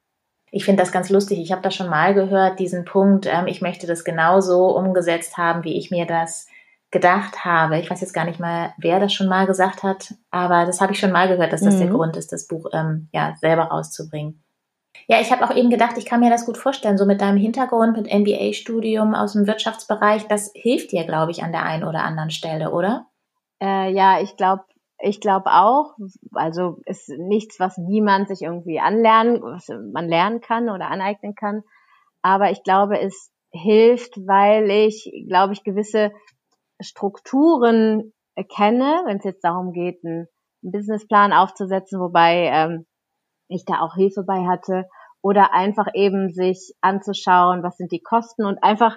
Ich 0.55 0.65
finde 0.65 0.83
das 0.83 0.93
ganz 0.93 1.11
lustig. 1.11 1.41
Ich 1.41 1.51
habe 1.51 1.63
das 1.63 1.75
schon 1.75 1.89
mal 1.89 2.15
gehört, 2.15 2.61
diesen 2.61 2.85
Punkt, 2.85 3.27
ähm, 3.27 3.47
ich 3.47 3.63
möchte 3.63 3.87
das 3.87 4.05
genauso 4.05 4.77
umgesetzt 4.77 5.39
haben, 5.39 5.65
wie 5.65 5.79
ich 5.79 5.91
mir 5.91 6.07
das 6.07 6.47
gedacht 6.93 7.45
habe. 7.45 7.79
Ich 7.79 7.91
weiß 7.91 8.01
jetzt 8.03 8.13
gar 8.13 8.27
nicht 8.27 8.39
mal, 8.39 8.75
wer 8.77 9.01
das 9.01 9.13
schon 9.13 9.27
mal 9.27 9.47
gesagt 9.47 9.83
hat, 9.83 10.15
aber 10.31 10.67
das 10.67 10.81
habe 10.81 10.93
ich 10.93 11.01
schon 11.01 11.11
mal 11.11 11.27
gehört, 11.27 11.53
dass 11.53 11.63
das 11.63 11.75
mhm. 11.75 11.81
der 11.81 11.89
Grund 11.89 12.17
ist, 12.17 12.33
das 12.33 12.47
Buch 12.47 12.67
ähm, 12.73 13.09
ja 13.13 13.35
selber 13.41 13.65
rauszubringen. 13.65 14.45
Ja, 15.09 15.21
ich 15.21 15.33
habe 15.33 15.45
auch 15.45 15.57
eben 15.57 15.71
gedacht, 15.71 15.97
ich 15.97 16.05
kann 16.05 16.21
mir 16.21 16.31
das 16.31 16.47
gut 16.47 16.59
vorstellen, 16.59 16.99
so 16.99 17.07
mit 17.07 17.21
deinem 17.21 17.39
Hintergrund, 17.39 17.97
mit 17.97 18.13
MBA-Studium 18.13 19.15
aus 19.15 19.33
dem 19.33 19.47
Wirtschaftsbereich, 19.47 20.29
das 20.29 20.53
hilft 20.55 20.93
dir, 20.93 21.05
glaube 21.05 21.33
ich, 21.33 21.43
an 21.43 21.51
der 21.51 21.65
einen 21.65 21.85
oder 21.85 22.05
anderen 22.05 22.31
Stelle, 22.31 22.71
oder? 22.71 23.07
Äh, 23.61 23.91
ja, 23.93 24.21
ich 24.21 24.37
glaube, 24.37 24.65
ich 24.99 25.21
glaube 25.21 25.51
auch, 25.51 25.97
also 26.33 26.79
ist 26.85 27.09
nichts, 27.09 27.59
was 27.59 27.79
niemand 27.79 28.29
sich 28.29 28.43
irgendwie 28.43 28.79
anlernen, 28.79 29.43
was 29.43 29.69
man 29.69 30.09
lernen 30.09 30.41
kann 30.41 30.69
oder 30.69 30.89
aneignen 30.91 31.35
kann. 31.35 31.63
Aber 32.21 32.51
ich 32.51 32.63
glaube, 32.63 33.01
es 33.01 33.33
hilft, 33.51 34.17
weil 34.27 34.71
ich, 34.71 35.11
glaube 35.29 35.55
ich, 35.55 35.65
gewisse 35.65 36.13
Strukturen 36.83 38.13
kenne, 38.55 39.03
wenn 39.07 39.19
es 39.19 39.25
jetzt 39.25 39.45
darum 39.45 39.73
geht, 39.73 40.05
einen 40.05 40.27
Businessplan 40.63 41.33
aufzusetzen, 41.33 42.01
wobei 42.01 42.51
ähm, 42.53 42.87
ich 43.49 43.65
da 43.65 43.81
auch 43.81 43.95
Hilfe 43.95 44.25
bei 44.25 44.47
hatte, 44.47 44.87
oder 45.23 45.55
einfach 45.55 45.87
eben 45.95 46.31
sich 46.31 46.75
anzuschauen, 46.81 47.63
was 47.63 47.77
sind 47.77 47.93
die 47.93 48.03
Kosten 48.03 48.45
und 48.45 48.63
einfach, 48.63 48.97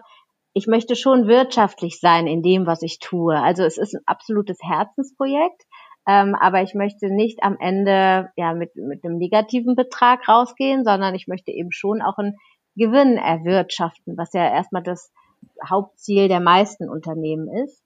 ich 0.54 0.68
möchte 0.68 0.96
schon 0.96 1.28
wirtschaftlich 1.28 2.00
sein 2.00 2.26
in 2.28 2.42
dem, 2.42 2.66
was 2.66 2.82
ich 2.82 3.00
tue. 3.00 3.40
Also 3.40 3.64
es 3.64 3.78
ist 3.78 3.94
ein 3.94 4.02
absolutes 4.06 4.58
Herzensprojekt, 4.62 5.64
ähm, 6.08 6.36
aber 6.36 6.64
ich 6.64 6.74
möchte 6.74 7.14
nicht 7.14 7.44
am 7.44 7.58
Ende 7.60 8.30
ja 8.36 8.54
mit, 8.54 8.76
mit 8.76 9.04
einem 9.04 9.18
negativen 9.18 9.76
Betrag 9.76 10.28
rausgehen, 10.28 10.84
sondern 10.84 11.14
ich 11.14 11.28
möchte 11.28 11.52
eben 11.52 11.72
schon 11.72 12.02
auch 12.02 12.18
einen 12.18 12.36
Gewinn 12.76 13.18
erwirtschaften, 13.18 14.18
was 14.18 14.34
ja 14.34 14.50
erstmal 14.50 14.84
das 14.84 15.12
Hauptziel 15.68 16.28
der 16.28 16.40
meisten 16.40 16.90
Unternehmen 16.90 17.48
ist 17.48 17.86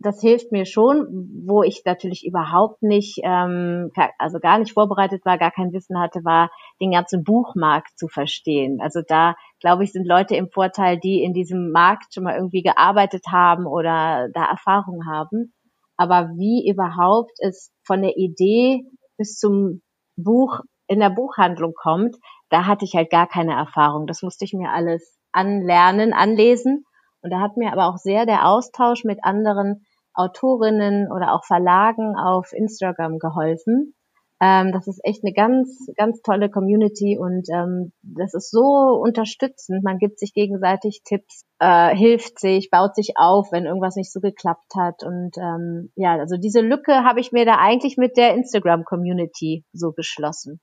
das 0.00 0.18
hilft 0.20 0.50
mir 0.50 0.64
schon, 0.64 1.42
wo 1.44 1.62
ich 1.62 1.82
natürlich 1.84 2.26
überhaupt 2.26 2.82
nicht, 2.82 3.20
ähm, 3.22 3.90
also 4.18 4.40
gar 4.40 4.58
nicht 4.58 4.72
vorbereitet 4.72 5.26
war, 5.26 5.36
gar 5.36 5.50
kein 5.50 5.74
Wissen 5.74 6.00
hatte, 6.00 6.24
war 6.24 6.50
den 6.80 6.90
ganzen 6.90 7.22
Buchmarkt 7.22 7.98
zu 7.98 8.08
verstehen. 8.08 8.80
Also 8.80 9.02
da, 9.06 9.34
glaube 9.60 9.84
ich, 9.84 9.92
sind 9.92 10.06
Leute 10.06 10.36
im 10.36 10.48
Vorteil, 10.48 10.98
die 10.98 11.22
in 11.22 11.34
diesem 11.34 11.70
Markt 11.70 12.14
schon 12.14 12.24
mal 12.24 12.34
irgendwie 12.34 12.62
gearbeitet 12.62 13.26
haben 13.30 13.66
oder 13.66 14.28
da 14.32 14.46
Erfahrung 14.46 15.06
haben. 15.06 15.52
Aber 15.98 16.30
wie 16.38 16.66
überhaupt 16.66 17.32
es 17.38 17.70
von 17.84 18.00
der 18.00 18.16
Idee 18.16 18.84
bis 19.18 19.36
zum 19.36 19.82
Buch 20.16 20.60
in 20.86 21.00
der 21.00 21.10
Buchhandlung 21.10 21.74
kommt, 21.74 22.16
da 22.48 22.64
hatte 22.64 22.86
ich 22.86 22.94
halt 22.94 23.10
gar 23.10 23.28
keine 23.28 23.52
Erfahrung. 23.52 24.06
Das 24.06 24.22
musste 24.22 24.46
ich 24.46 24.54
mir 24.54 24.70
alles 24.70 25.18
anlernen, 25.30 26.14
anlesen. 26.14 26.86
Und 27.22 27.30
da 27.30 27.40
hat 27.40 27.56
mir 27.56 27.72
aber 27.72 27.86
auch 27.86 27.98
sehr 27.98 28.26
der 28.26 28.48
Austausch 28.48 29.04
mit 29.04 29.24
anderen 29.24 29.84
Autorinnen 30.14 31.10
oder 31.10 31.32
auch 31.32 31.44
Verlagen 31.44 32.16
auf 32.16 32.52
Instagram 32.52 33.18
geholfen. 33.18 33.94
Ähm, 34.42 34.72
das 34.72 34.86
ist 34.88 35.00
echt 35.04 35.22
eine 35.22 35.34
ganz, 35.34 35.86
ganz 35.96 36.22
tolle 36.22 36.48
Community 36.48 37.18
und 37.18 37.46
ähm, 37.52 37.92
das 38.02 38.32
ist 38.32 38.50
so 38.50 38.98
unterstützend. 39.02 39.84
Man 39.84 39.98
gibt 39.98 40.18
sich 40.18 40.32
gegenseitig 40.32 41.02
Tipps, 41.04 41.44
äh, 41.58 41.94
hilft 41.94 42.38
sich, 42.38 42.70
baut 42.70 42.94
sich 42.94 43.12
auf, 43.16 43.52
wenn 43.52 43.66
irgendwas 43.66 43.96
nicht 43.96 44.10
so 44.10 44.20
geklappt 44.20 44.72
hat. 44.74 45.02
Und 45.04 45.36
ähm, 45.36 45.92
ja, 45.94 46.16
also 46.16 46.36
diese 46.38 46.62
Lücke 46.62 47.04
habe 47.04 47.20
ich 47.20 47.32
mir 47.32 47.44
da 47.44 47.56
eigentlich 47.58 47.98
mit 47.98 48.16
der 48.16 48.34
Instagram-Community 48.34 49.66
so 49.74 49.92
geschlossen. 49.92 50.58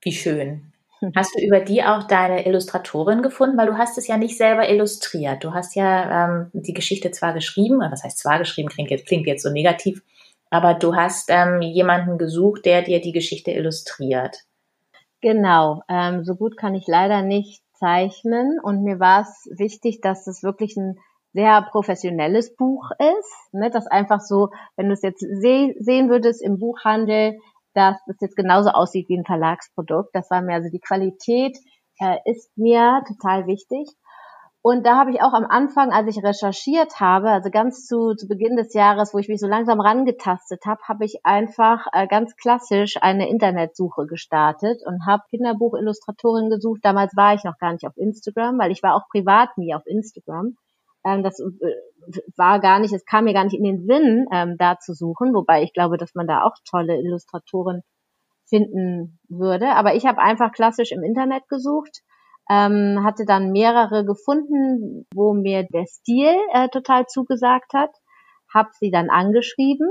Wie 0.00 0.12
schön. 0.12 0.72
Hast 1.14 1.34
du 1.36 1.44
über 1.44 1.60
die 1.60 1.82
auch 1.82 2.04
deine 2.04 2.46
Illustratorin 2.46 3.22
gefunden? 3.22 3.56
Weil 3.56 3.66
du 3.66 3.78
hast 3.78 3.98
es 3.98 4.06
ja 4.06 4.16
nicht 4.16 4.36
selber 4.36 4.68
illustriert. 4.68 5.44
Du 5.44 5.52
hast 5.54 5.76
ja 5.76 6.26
ähm, 6.26 6.50
die 6.52 6.72
Geschichte 6.72 7.10
zwar 7.10 7.32
geschrieben, 7.32 7.80
was 7.80 8.02
heißt 8.02 8.18
zwar 8.18 8.38
geschrieben, 8.38 8.68
klingt 8.68 8.90
jetzt, 8.90 9.06
klingt 9.06 9.26
jetzt 9.26 9.42
so 9.42 9.50
negativ, 9.50 10.02
aber 10.50 10.74
du 10.74 10.96
hast 10.96 11.30
ähm, 11.30 11.60
jemanden 11.62 12.18
gesucht, 12.18 12.64
der 12.64 12.82
dir 12.82 13.00
die 13.00 13.12
Geschichte 13.12 13.50
illustriert. 13.50 14.44
Genau, 15.20 15.82
ähm, 15.88 16.24
so 16.24 16.34
gut 16.34 16.56
kann 16.56 16.74
ich 16.74 16.86
leider 16.86 17.22
nicht 17.22 17.62
zeichnen 17.74 18.58
und 18.62 18.82
mir 18.82 19.00
war 19.00 19.22
es 19.22 19.48
wichtig, 19.58 20.00
dass 20.00 20.26
es 20.26 20.42
wirklich 20.42 20.76
ein 20.76 20.98
sehr 21.32 21.62
professionelles 21.70 22.56
Buch 22.56 22.90
ist, 22.98 23.52
ne, 23.52 23.70
das 23.70 23.86
einfach 23.86 24.20
so, 24.20 24.48
wenn 24.76 24.86
du 24.86 24.94
es 24.94 25.02
jetzt 25.02 25.20
seh 25.20 25.74
sehen 25.78 26.08
würdest 26.08 26.40
im 26.40 26.58
Buchhandel, 26.58 27.38
dass 27.76 27.96
es 28.08 28.16
jetzt 28.20 28.36
genauso 28.36 28.70
aussieht 28.70 29.08
wie 29.08 29.18
ein 29.18 29.24
Verlagsprodukt. 29.24 30.14
Das 30.14 30.30
war 30.30 30.40
mir 30.40 30.54
also 30.54 30.70
die 30.70 30.80
Qualität 30.80 31.58
äh, 32.00 32.16
ist 32.24 32.56
mir 32.56 33.02
total 33.06 33.46
wichtig. 33.46 33.88
Und 34.62 34.84
da 34.84 34.96
habe 34.96 35.12
ich 35.12 35.22
auch 35.22 35.32
am 35.32 35.44
Anfang, 35.44 35.92
als 35.92 36.08
ich 36.08 36.24
recherchiert 36.24 36.98
habe, 36.98 37.30
also 37.30 37.50
ganz 37.50 37.86
zu, 37.86 38.14
zu 38.14 38.26
Beginn 38.26 38.56
des 38.56 38.74
Jahres, 38.74 39.14
wo 39.14 39.18
ich 39.18 39.28
mich 39.28 39.38
so 39.38 39.46
langsam 39.46 39.78
rangetastet 39.78 40.64
habe, 40.66 40.80
habe 40.88 41.04
ich 41.04 41.20
einfach 41.22 41.86
äh, 41.92 42.08
ganz 42.08 42.34
klassisch 42.34 42.96
eine 43.00 43.28
Internetsuche 43.28 44.06
gestartet 44.06 44.82
und 44.84 45.06
habe 45.06 45.22
Kinderbuchillustratorin 45.30 46.50
gesucht. 46.50 46.80
Damals 46.82 47.14
war 47.14 47.34
ich 47.34 47.44
noch 47.44 47.58
gar 47.58 47.74
nicht 47.74 47.86
auf 47.86 47.96
Instagram, 47.96 48.58
weil 48.58 48.72
ich 48.72 48.82
war 48.82 48.96
auch 48.96 49.08
privat 49.08 49.56
nie 49.56 49.72
auf 49.72 49.86
Instagram. 49.86 50.56
Ähm, 51.06 51.22
das 51.22 51.38
äh, 51.40 52.20
war 52.36 52.60
gar 52.60 52.80
nicht, 52.80 52.92
es 52.92 53.04
kam 53.04 53.24
mir 53.24 53.34
gar 53.34 53.44
nicht 53.44 53.56
in 53.56 53.64
den 53.64 53.86
Sinn, 53.86 54.26
ähm, 54.32 54.56
da 54.58 54.78
zu 54.78 54.92
suchen, 54.94 55.34
wobei 55.34 55.62
ich 55.62 55.72
glaube, 55.72 55.96
dass 55.96 56.14
man 56.14 56.26
da 56.26 56.42
auch 56.42 56.54
tolle 56.68 57.00
Illustratoren 57.00 57.82
finden 58.48 59.18
würde. 59.28 59.68
Aber 59.70 59.94
ich 59.94 60.06
habe 60.06 60.20
einfach 60.20 60.52
klassisch 60.52 60.92
im 60.92 61.02
Internet 61.02 61.48
gesucht, 61.48 62.02
ähm, 62.50 63.00
hatte 63.04 63.24
dann 63.24 63.50
mehrere 63.50 64.04
gefunden, 64.04 65.06
wo 65.14 65.32
mir 65.32 65.64
der 65.64 65.86
Stil 65.86 66.34
äh, 66.52 66.68
total 66.68 67.06
zugesagt 67.06 67.72
hat, 67.74 67.90
habe 68.52 68.68
sie 68.72 68.90
dann 68.90 69.10
angeschrieben 69.10 69.88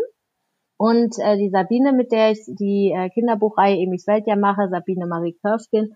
und 0.77 1.15
äh, 1.19 1.37
die 1.37 1.49
Sabine, 1.49 1.93
mit 1.93 2.11
der 2.11 2.31
ich 2.31 2.39
die 2.47 2.93
äh, 2.95 3.09
Kinderbuchreihe 3.09 3.77
Emis 3.77 4.07
Weltjahr 4.07 4.37
mache, 4.37 4.69
Sabine 4.69 5.07
Marie 5.07 5.37
Körskin, 5.41 5.95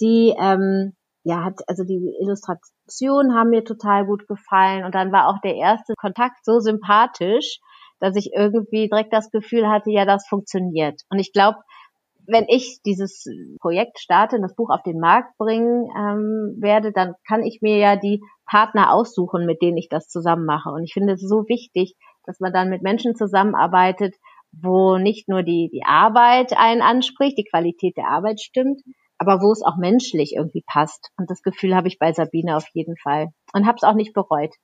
die 0.00 0.34
ähm, 0.38 0.94
ja, 1.22 1.44
hat, 1.44 1.60
also 1.66 1.84
die 1.84 2.00
Illustrationen 2.20 3.34
haben 3.34 3.50
mir 3.50 3.64
total 3.64 4.06
gut 4.06 4.26
gefallen 4.26 4.84
und 4.84 4.94
dann 4.94 5.12
war 5.12 5.28
auch 5.28 5.40
der 5.42 5.56
erste 5.56 5.94
Kontakt 5.96 6.44
so 6.44 6.60
sympathisch, 6.60 7.58
dass 8.00 8.16
ich 8.16 8.30
irgendwie 8.34 8.88
direkt 8.88 9.12
das 9.12 9.30
Gefühl 9.30 9.68
hatte, 9.68 9.90
ja, 9.90 10.06
das 10.06 10.26
funktioniert. 10.26 11.02
Und 11.10 11.18
ich 11.18 11.32
glaube, 11.32 11.58
wenn 12.26 12.46
ich 12.48 12.80
dieses 12.86 13.26
Projekt 13.60 13.98
starte 13.98 14.36
und 14.36 14.42
das 14.42 14.54
Buch 14.54 14.70
auf 14.70 14.82
den 14.82 14.98
Markt 14.98 15.36
bringen 15.36 15.88
ähm, 15.96 16.56
werde, 16.60 16.92
dann 16.92 17.14
kann 17.26 17.42
ich 17.42 17.60
mir 17.60 17.76
ja 17.76 17.96
die 17.96 18.22
Partner 18.46 18.92
aussuchen, 18.92 19.46
mit 19.46 19.60
denen 19.60 19.76
ich 19.76 19.88
das 19.88 20.08
zusammen 20.08 20.46
mache. 20.46 20.70
Und 20.70 20.84
ich 20.84 20.92
finde 20.92 21.14
es 21.14 21.20
so 21.20 21.44
wichtig, 21.48 21.96
dass 22.24 22.40
man 22.40 22.52
dann 22.52 22.70
mit 22.70 22.82
Menschen 22.82 23.16
zusammenarbeitet, 23.16 24.14
wo 24.52 24.96
nicht 24.96 25.28
nur 25.28 25.42
die, 25.42 25.70
die 25.72 25.82
Arbeit 25.84 26.52
einen 26.56 26.82
anspricht, 26.82 27.36
die 27.38 27.44
Qualität 27.44 27.96
der 27.96 28.08
Arbeit 28.08 28.40
stimmt, 28.40 28.80
aber 29.20 29.42
wo 29.42 29.52
es 29.52 29.62
auch 29.62 29.76
menschlich 29.76 30.34
irgendwie 30.34 30.64
passt. 30.66 31.10
Und 31.18 31.30
das 31.30 31.42
Gefühl 31.42 31.76
habe 31.76 31.88
ich 31.88 31.98
bei 31.98 32.12
Sabine 32.12 32.56
auf 32.56 32.66
jeden 32.72 32.96
Fall. 32.96 33.28
Und 33.52 33.66
habe 33.66 33.76
es 33.76 33.82
auch 33.82 33.94
nicht 33.94 34.14
bereut. 34.14 34.54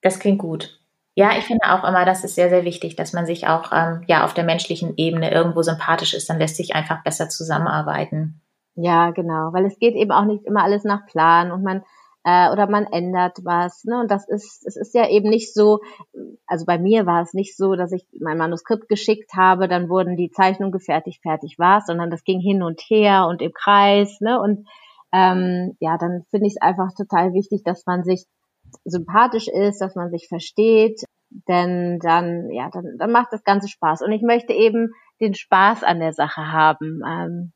Das 0.00 0.20
klingt 0.20 0.38
gut. 0.38 0.78
Ja, 1.16 1.32
ich 1.36 1.44
finde 1.44 1.66
auch 1.66 1.82
immer, 1.82 2.04
das 2.04 2.22
ist 2.22 2.36
sehr, 2.36 2.48
sehr 2.50 2.64
wichtig, 2.64 2.94
dass 2.94 3.12
man 3.12 3.26
sich 3.26 3.48
auch 3.48 3.72
ähm, 3.72 4.04
ja 4.06 4.24
auf 4.24 4.32
der 4.32 4.44
menschlichen 4.44 4.94
Ebene 4.96 5.32
irgendwo 5.32 5.62
sympathisch 5.62 6.14
ist. 6.14 6.30
Dann 6.30 6.38
lässt 6.38 6.56
sich 6.56 6.74
einfach 6.74 7.02
besser 7.02 7.28
zusammenarbeiten. 7.28 8.40
Ja, 8.76 9.10
genau, 9.10 9.52
weil 9.52 9.66
es 9.66 9.78
geht 9.80 9.96
eben 9.96 10.12
auch 10.12 10.24
nicht 10.24 10.46
immer 10.46 10.62
alles 10.62 10.84
nach 10.84 11.04
Plan 11.06 11.50
und 11.50 11.64
man 11.64 11.82
äh, 12.24 12.50
oder 12.50 12.68
man 12.68 12.86
ändert 12.86 13.38
was. 13.44 13.84
Ne? 13.84 14.00
Und 14.00 14.10
das 14.10 14.28
ist, 14.28 14.66
es 14.66 14.76
ist 14.76 14.94
ja 14.94 15.08
eben 15.08 15.30
nicht 15.30 15.54
so, 15.54 15.80
also 16.46 16.66
bei 16.66 16.78
mir 16.78 17.06
war 17.06 17.22
es 17.22 17.32
nicht 17.32 17.56
so, 17.56 17.74
dass 17.74 17.92
ich 17.92 18.06
mein 18.20 18.38
Manuskript 18.38 18.88
geschickt 18.88 19.32
habe, 19.34 19.68
dann 19.68 19.88
wurden 19.88 20.16
die 20.16 20.30
Zeichnungen 20.30 20.72
gefertigt, 20.72 21.22
fertig 21.22 21.58
war 21.58 21.80
sondern 21.80 22.10
das 22.10 22.24
ging 22.24 22.40
hin 22.40 22.62
und 22.62 22.80
her 22.88 23.26
und 23.28 23.42
im 23.42 23.52
Kreis. 23.52 24.20
Ne? 24.20 24.40
Und 24.40 24.66
ähm, 25.12 25.76
ja, 25.80 25.98
dann 25.98 26.24
finde 26.30 26.46
ich 26.46 26.54
es 26.56 26.62
einfach 26.62 26.92
total 26.96 27.32
wichtig, 27.32 27.62
dass 27.64 27.84
man 27.86 28.04
sich 28.04 28.26
sympathisch 28.84 29.48
ist, 29.48 29.80
dass 29.80 29.94
man 29.94 30.10
sich 30.10 30.28
versteht. 30.28 31.02
denn 31.48 31.98
dann, 32.00 32.50
ja, 32.50 32.70
dann, 32.70 32.96
dann 32.98 33.12
macht 33.12 33.32
das 33.32 33.44
Ganze 33.44 33.68
Spaß. 33.68 34.02
Und 34.02 34.12
ich 34.12 34.22
möchte 34.22 34.52
eben 34.52 34.90
den 35.20 35.34
Spaß 35.34 35.84
an 35.84 36.00
der 36.00 36.12
Sache 36.12 36.52
haben. 36.52 37.02
Ähm, 37.06 37.52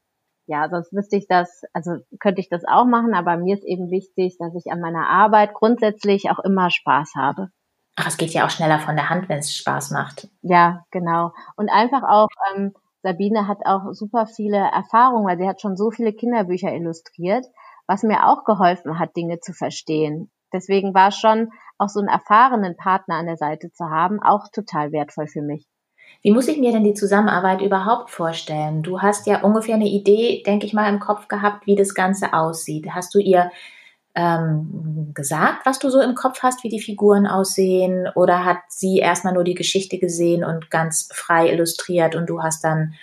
ja, 0.47 0.69
sonst 0.69 0.93
müsste 0.93 1.17
ich 1.17 1.27
das, 1.29 1.63
also 1.73 1.93
könnte 2.21 2.41
ich 2.41 2.49
das 2.49 2.65
auch 2.67 2.85
machen, 2.85 3.15
aber 3.15 3.37
mir 3.37 3.55
ist 3.55 3.65
eben 3.65 3.91
wichtig, 3.91 4.37
dass 4.39 4.55
ich 4.55 4.71
an 4.71 4.81
meiner 4.81 5.09
Arbeit 5.09 5.55
grundsätzlich 5.55 6.31
auch 6.31 6.39
immer 6.41 6.71
Spaß 6.71 7.13
habe. 7.17 7.49
Ach, 7.97 8.07
es 8.07 8.17
geht 8.17 8.31
ja 8.31 8.45
auch 8.45 8.51
schneller 8.51 8.81
von 8.81 8.97
der 8.97 9.09
Hand, 9.09 9.29
wenn 9.29 9.39
es 9.39 9.55
Spaß 9.55 9.91
macht. 9.93 10.29
Ja, 10.43 10.85
genau. 10.91 11.33
Und 11.57 11.71
einfach 11.71 12.03
auch, 12.03 12.29
ähm, 12.55 12.75
Sabine 13.03 13.47
hat 13.47 13.59
auch 13.65 13.93
super 13.93 14.27
viele 14.27 14.59
Erfahrungen, 14.59 15.27
weil 15.27 15.39
sie 15.39 15.49
hat 15.49 15.61
schon 15.61 15.77
so 15.77 15.91
viele 15.91 16.13
Kinderbücher 16.13 16.73
illustriert, 16.73 17.47
was 17.87 18.03
mir 18.03 18.27
auch 18.27 18.45
geholfen 18.45 18.99
hat, 18.99 19.15
Dinge 19.17 19.41
zu 19.41 19.53
verstehen. 19.53 20.31
Deswegen 20.53 20.95
war 20.95 21.11
schon 21.11 21.51
auch 21.79 21.89
so 21.89 22.01
einen 22.01 22.09
erfahrenen 22.09 22.77
Partner 22.77 23.17
an 23.17 23.27
der 23.27 23.37
Seite 23.37 23.71
zu 23.73 23.85
haben, 23.85 24.23
auch 24.23 24.49
total 24.53 24.93
wertvoll 24.93 25.27
für 25.27 25.43
mich. 25.43 25.67
Wie 26.25 26.33
muss 26.33 26.49
ich 26.49 26.57
mir 26.57 26.73
denn 26.73 26.85
die 26.85 26.95
Zusammenarbeit 26.95 27.61
überhaupt 27.61 28.09
vorstellen? 28.11 28.83
Du 28.83 29.03
hast 29.03 29.27
ja 29.27 29.43
ungefähr 29.43 29.75
eine 29.75 29.89
Idee, 29.89 30.43
denke 30.47 30.65
ich 30.65 30.73
mal, 30.73 30.89
im 30.89 30.99
Kopf 30.99 31.29
gehabt, 31.29 31.67
wie 31.67 31.77
das 31.77 31.95
Ganze 31.95 32.33
aussieht. 32.33 32.87
Hast 32.93 33.15
du 33.15 33.19
ihr 33.19 33.51
ähm, 34.15 35.11
gesagt, 35.13 35.67
was 35.67 35.81
du 35.81 35.91
so 35.91 36.01
im 36.01 36.15
Kopf 36.15 36.43
hast, 36.43 36.65
wie 36.65 36.71
die 36.71 36.81
Figuren 36.81 37.27
aussehen? 37.27 38.09
Oder 38.15 38.47
hat 38.47 38.61
sie 38.69 39.01
erstmal 39.01 39.35
nur 39.35 39.45
die 39.45 39.53
Geschichte 39.53 39.99
gesehen 39.99 40.45
und 40.45 40.71
ganz 40.71 41.11
frei 41.13 41.51
illustriert 41.51 42.15
und 42.15 42.31
du 42.31 42.43
hast 42.43 42.65
dann, 42.65 42.95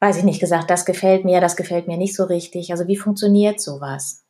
weiß 0.00 0.16
ich 0.16 0.24
nicht, 0.24 0.40
gesagt, 0.40 0.70
das 0.70 0.86
gefällt 0.86 1.26
mir, 1.26 1.42
das 1.42 1.56
gefällt 1.56 1.88
mir 1.88 1.98
nicht 1.98 2.16
so 2.16 2.24
richtig? 2.24 2.70
Also 2.70 2.86
wie 2.86 2.96
funktioniert 2.96 3.60
sowas? 3.60 4.24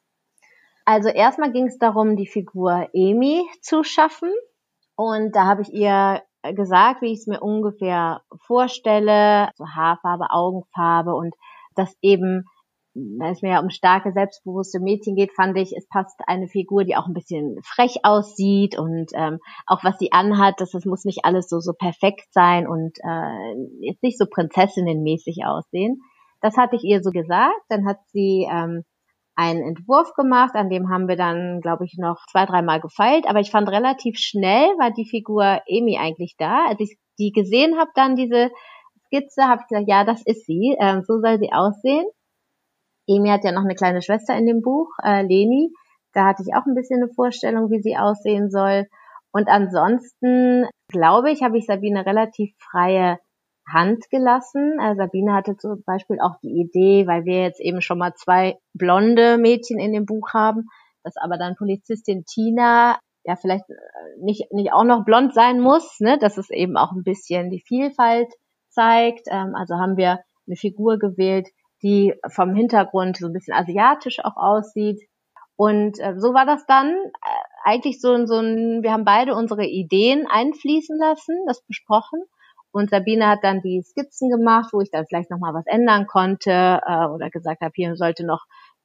Also 0.84 1.10
erstmal 1.10 1.52
ging 1.52 1.68
es 1.68 1.78
darum, 1.78 2.16
die 2.16 2.26
Figur 2.26 2.88
Amy 2.92 3.44
zu 3.60 3.84
schaffen. 3.84 4.32
Und 4.96 5.36
da 5.36 5.44
habe 5.44 5.62
ich 5.62 5.72
ihr 5.72 6.22
gesagt, 6.54 7.02
wie 7.02 7.12
ich 7.12 7.20
es 7.20 7.26
mir 7.26 7.40
ungefähr 7.40 8.22
vorstelle, 8.46 9.50
so 9.56 9.66
Haarfarbe, 9.66 10.30
Augenfarbe 10.30 11.14
und 11.14 11.34
das 11.74 11.94
eben 12.00 12.44
wenn 12.96 13.32
es 13.32 13.42
mir 13.42 13.50
ja 13.50 13.60
um 13.60 13.68
starke, 13.68 14.12
selbstbewusste 14.12 14.80
Mädchen 14.80 15.16
geht, 15.16 15.32
fand 15.32 15.56
ich, 15.58 15.76
es 15.76 15.86
passt 15.86 16.18
eine 16.26 16.48
Figur, 16.48 16.84
die 16.84 16.96
auch 16.96 17.06
ein 17.06 17.12
bisschen 17.12 17.58
frech 17.62 17.98
aussieht 18.04 18.78
und 18.78 19.10
ähm, 19.14 19.38
auch 19.66 19.84
was 19.84 19.98
sie 19.98 20.12
anhat, 20.12 20.54
das, 20.58 20.70
das 20.70 20.86
muss 20.86 21.04
nicht 21.04 21.24
alles 21.24 21.48
so 21.48 21.60
so 21.60 21.74
perfekt 21.74 22.26
sein 22.30 22.66
und 22.66 22.96
äh, 23.02 23.54
jetzt 23.80 24.02
nicht 24.02 24.18
so 24.18 24.24
prinzessinnenmäßig 24.26 25.44
aussehen. 25.44 26.00
Das 26.40 26.56
hatte 26.56 26.76
ich 26.76 26.84
ihr 26.84 27.02
so 27.02 27.10
gesagt. 27.10 27.60
Dann 27.68 27.86
hat 27.86 27.98
sie 28.12 28.46
ähm, 28.50 28.84
einen 29.36 29.62
Entwurf 29.62 30.14
gemacht, 30.14 30.54
an 30.54 30.70
dem 30.70 30.88
haben 30.90 31.08
wir 31.08 31.16
dann, 31.16 31.60
glaube 31.60 31.84
ich, 31.84 31.96
noch 31.98 32.24
zwei, 32.30 32.46
dreimal 32.46 32.80
gefeilt. 32.80 33.28
Aber 33.28 33.40
ich 33.40 33.50
fand 33.50 33.68
relativ 33.68 34.18
schnell 34.18 34.66
war 34.78 34.90
die 34.90 35.08
Figur 35.08 35.60
Amy 35.68 35.98
eigentlich 35.98 36.36
da. 36.38 36.66
Als 36.66 36.80
ich 36.80 36.98
die 37.18 37.32
gesehen 37.32 37.78
habe, 37.78 37.90
dann 37.94 38.16
diese 38.16 38.50
Skizze, 39.06 39.44
habe 39.44 39.60
ich 39.62 39.68
gesagt, 39.68 39.88
ja, 39.88 40.04
das 40.04 40.22
ist 40.24 40.46
sie. 40.46 40.76
Ähm, 40.80 41.02
so 41.06 41.20
soll 41.20 41.38
sie 41.38 41.52
aussehen. 41.52 42.06
Emi 43.06 43.28
hat 43.28 43.44
ja 43.44 43.52
noch 43.52 43.62
eine 43.62 43.74
kleine 43.74 44.02
Schwester 44.02 44.36
in 44.36 44.46
dem 44.46 44.62
Buch, 44.62 44.88
äh, 45.04 45.22
Leni. 45.22 45.70
Da 46.12 46.24
hatte 46.24 46.42
ich 46.42 46.54
auch 46.54 46.66
ein 46.66 46.74
bisschen 46.74 47.02
eine 47.02 47.12
Vorstellung, 47.12 47.70
wie 47.70 47.82
sie 47.82 47.96
aussehen 47.96 48.50
soll. 48.50 48.86
Und 49.32 49.48
ansonsten 49.48 50.66
glaube 50.88 51.30
ich, 51.30 51.42
habe 51.42 51.58
ich 51.58 51.66
Sabine 51.66 52.06
relativ 52.06 52.54
freie 52.58 53.18
Hand 53.66 54.08
gelassen. 54.10 54.78
Äh, 54.80 54.94
Sabine 54.96 55.34
hatte 55.34 55.56
zum 55.56 55.82
Beispiel 55.84 56.20
auch 56.20 56.36
die 56.42 56.60
Idee, 56.60 57.06
weil 57.06 57.24
wir 57.24 57.42
jetzt 57.42 57.60
eben 57.60 57.80
schon 57.80 57.98
mal 57.98 58.14
zwei 58.14 58.58
blonde 58.74 59.38
Mädchen 59.38 59.78
in 59.78 59.92
dem 59.92 60.06
Buch 60.06 60.32
haben, 60.32 60.68
dass 61.02 61.16
aber 61.16 61.36
dann 61.36 61.56
Polizistin 61.56 62.24
Tina 62.24 62.98
ja 63.24 63.36
vielleicht 63.36 63.68
äh, 63.68 63.74
nicht, 64.20 64.52
nicht 64.52 64.72
auch 64.72 64.84
noch 64.84 65.04
blond 65.04 65.34
sein 65.34 65.60
muss, 65.60 66.00
ne? 66.00 66.18
dass 66.18 66.38
es 66.38 66.50
eben 66.50 66.76
auch 66.76 66.92
ein 66.92 67.02
bisschen 67.02 67.50
die 67.50 67.60
Vielfalt 67.60 68.32
zeigt. 68.70 69.26
Ähm, 69.30 69.54
also 69.54 69.76
haben 69.76 69.96
wir 69.96 70.20
eine 70.46 70.56
Figur 70.56 70.98
gewählt, 70.98 71.48
die 71.82 72.14
vom 72.28 72.54
Hintergrund 72.54 73.16
so 73.16 73.26
ein 73.26 73.32
bisschen 73.32 73.54
asiatisch 73.54 74.24
auch 74.24 74.36
aussieht. 74.36 75.00
Und 75.56 75.98
äh, 76.00 76.14
so 76.18 76.34
war 76.34 76.46
das 76.46 76.66
dann 76.66 76.90
äh, 76.90 77.28
eigentlich 77.64 78.00
so, 78.00 78.26
so 78.26 78.38
ein, 78.38 78.82
wir 78.82 78.92
haben 78.92 79.04
beide 79.04 79.34
unsere 79.34 79.64
Ideen 79.64 80.26
einfließen 80.28 80.98
lassen, 80.98 81.34
das 81.46 81.62
besprochen. 81.62 82.22
Und 82.76 82.90
Sabine 82.90 83.26
hat 83.26 83.38
dann 83.42 83.62
die 83.62 83.80
Skizzen 83.82 84.28
gemacht, 84.28 84.74
wo 84.74 84.82
ich 84.82 84.90
dann 84.90 85.06
vielleicht 85.06 85.30
nochmal 85.30 85.54
was 85.54 85.64
ändern 85.66 86.06
konnte 86.06 86.82
äh, 86.86 87.06
oder 87.06 87.30
gesagt 87.30 87.62
habe, 87.62 87.72
hier 87.74 87.96
sollte 87.96 88.26
noch 88.26 88.44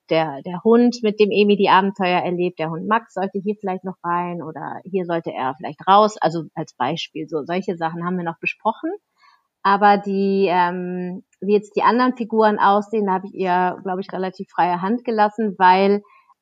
der, 0.09 0.41
der 0.43 0.63
Hund, 0.63 0.99
mit 1.03 1.19
dem 1.19 1.29
Emi 1.29 1.57
die 1.57 1.67
Abenteuer 1.67 2.21
erlebt, 2.21 2.59
der 2.59 2.69
Hund 2.69 2.87
Max 2.87 3.13
sollte 3.13 3.39
hier 3.39 3.55
vielleicht 3.59 3.83
noch 3.83 3.97
rein 4.01 4.41
oder 4.43 4.79
hier 4.85 5.03
sollte 5.03 5.33
er 5.33 5.55
vielleicht 5.57 5.85
raus. 5.85 6.15
Also 6.21 6.43
als 6.55 6.73
Beispiel, 6.73 7.27
so 7.27 7.43
solche 7.43 7.75
Sachen 7.75 8.05
haben 8.05 8.15
wir 8.15 8.23
noch 8.23 8.39
besprochen. 8.39 8.91
Aber 9.61 9.97
die, 9.97 10.47
ähm, 10.49 11.25
wie 11.41 11.55
jetzt 11.55 11.75
die 11.75 11.83
anderen 11.83 12.15
Figuren 12.15 12.59
aussehen, 12.59 13.07
da 13.07 13.15
habe 13.15 13.27
ich 13.27 13.33
ihr, 13.33 13.77
glaube 13.83 13.99
ich, 13.99 14.13
relativ 14.13 14.47
freie 14.51 14.81
Hand 14.81 15.03
gelassen, 15.03 15.55
weil 15.57 16.01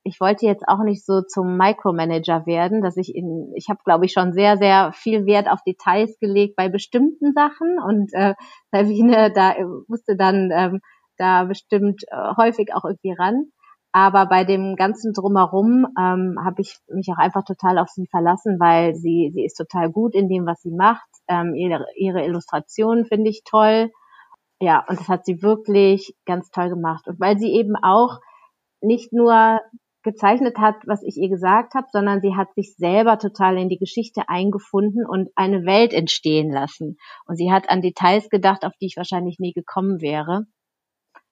ich 0.10 0.20
wollte 0.20 0.46
jetzt 0.48 0.68
auch 0.68 0.84
nicht 0.84 1.06
so 1.06 1.22
zum 1.22 1.56
Micromanager 1.56 2.48
werden, 2.48 2.82
dass 2.82 2.98
ich 2.98 3.14
in, 3.16 3.54
ich 3.56 3.70
habe, 3.70 3.80
glaube 3.86 4.06
ich, 4.06 4.12
schon 4.12 4.34
sehr, 4.34 4.58
sehr 4.58 4.92
viel 4.92 5.28
Wert 5.28 5.48
auf 5.48 5.62
Details 5.64 6.18
gelegt 6.20 6.56
bei 6.56 6.68
bestimmten 6.68 7.32
Sachen 7.34 7.78
und 7.80 8.12
äh, 8.14 8.34
Sabine 8.72 9.32
da 9.32 9.54
musste 9.88 10.18
dann 10.18 10.50
ähm, 10.52 10.82
da 11.18 11.44
bestimmt 11.44 12.04
äh, 12.08 12.36
häufig 12.38 12.74
auch 12.74 12.86
irgendwie 12.86 13.14
ran. 13.14 13.52
Aber 13.92 14.26
bei 14.26 14.44
dem 14.44 14.76
ganzen 14.76 15.14
drumherum 15.14 15.86
ähm, 15.98 16.38
habe 16.44 16.62
ich 16.62 16.78
mich 16.88 17.10
auch 17.12 17.18
einfach 17.18 17.44
total 17.44 17.78
auf 17.78 17.90
sie 17.90 18.08
verlassen, 18.08 18.60
weil 18.60 18.96
sie 18.96 19.32
sie 19.34 19.46
ist 19.46 19.56
total 19.56 19.92
gut 19.92 20.16
in 20.16 20.28
dem, 20.28 20.46
was 20.46 20.62
sie 20.62 20.72
macht. 20.72 21.10
Ähm, 21.28 21.54
ihre, 21.56 21.86
ihre 21.96 22.24
Illustrationen 22.24 23.06
finde 23.06 23.30
ich 23.30 23.44
toll. 23.44 23.92
Ja, 24.62 24.84
und 24.88 25.00
das 25.00 25.08
hat 25.08 25.26
sie 25.26 25.42
wirklich 25.42 26.16
ganz 26.26 26.50
toll 26.52 26.70
gemacht. 26.70 27.08
Und 27.08 27.20
weil 27.20 27.38
sie 27.38 27.52
eben 27.54 27.76
auch 27.82 28.20
nicht 28.82 29.14
nur 29.14 29.60
gezeichnet 30.04 30.58
hat, 30.58 30.76
was 30.86 31.04
ich 31.04 31.18
ihr 31.18 31.30
gesagt 31.30 31.74
habe, 31.74 31.88
sondern 31.92 32.22
sie 32.22 32.36
hat 32.36 32.54
sich 32.56 32.76
selber 32.76 33.20
total 33.20 33.58
in 33.58 33.70
die 33.70 33.78
Geschichte 33.78 34.24
eingefunden 34.28 35.06
und 35.06 35.30
eine 35.36 35.66
Welt 35.66 35.94
entstehen 35.94 36.52
lassen. 36.52 36.98
Und 37.26 37.36
sie 37.36 37.52
hat 37.52 37.70
an 37.70 37.82
Details 37.82 38.30
gedacht, 38.30 38.64
auf 38.64 38.74
die 38.82 38.88
ich 38.88 38.98
wahrscheinlich 38.98 39.40
nie 39.40 39.54
gekommen 39.54 40.02
wäre. 40.02 40.46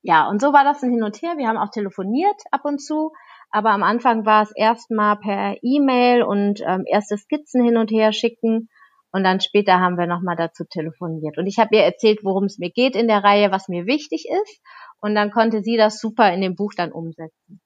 Ja, 0.01 0.29
und 0.29 0.41
so 0.41 0.53
war 0.53 0.63
das 0.63 0.83
ein 0.83 0.91
Hin 0.91 1.03
und 1.03 1.21
Her. 1.21 1.37
Wir 1.37 1.47
haben 1.47 1.57
auch 1.57 1.71
telefoniert 1.71 2.41
ab 2.51 2.61
und 2.63 2.81
zu, 2.81 3.11
aber 3.49 3.71
am 3.71 3.83
Anfang 3.83 4.25
war 4.25 4.43
es 4.43 4.51
erstmal 4.55 5.17
per 5.17 5.57
E-Mail 5.61 6.23
und 6.23 6.61
ähm, 6.65 6.83
erste 6.85 7.17
Skizzen 7.17 7.63
hin 7.63 7.77
und 7.77 7.91
her 7.91 8.11
schicken. 8.11 8.69
Und 9.11 9.23
dann 9.23 9.39
später 9.39 9.79
haben 9.79 9.97
wir 9.97 10.05
nochmal 10.05 10.35
dazu 10.35 10.65
telefoniert. 10.65 11.37
Und 11.37 11.47
ich 11.47 11.57
habe 11.57 11.75
ihr 11.75 11.83
erzählt, 11.83 12.19
worum 12.23 12.43
es 12.43 12.59
mir 12.59 12.69
geht 12.69 12.95
in 12.95 13.07
der 13.07 13.23
Reihe, 13.23 13.51
was 13.51 13.69
mir 13.69 13.85
wichtig 13.85 14.27
ist. 14.29 14.61
Und 14.99 15.15
dann 15.15 15.31
konnte 15.31 15.63
sie 15.63 15.77
das 15.77 15.99
super 15.99 16.31
in 16.33 16.41
dem 16.41 16.55
Buch 16.55 16.73
dann 16.75 16.91
umsetzen. 16.91 17.61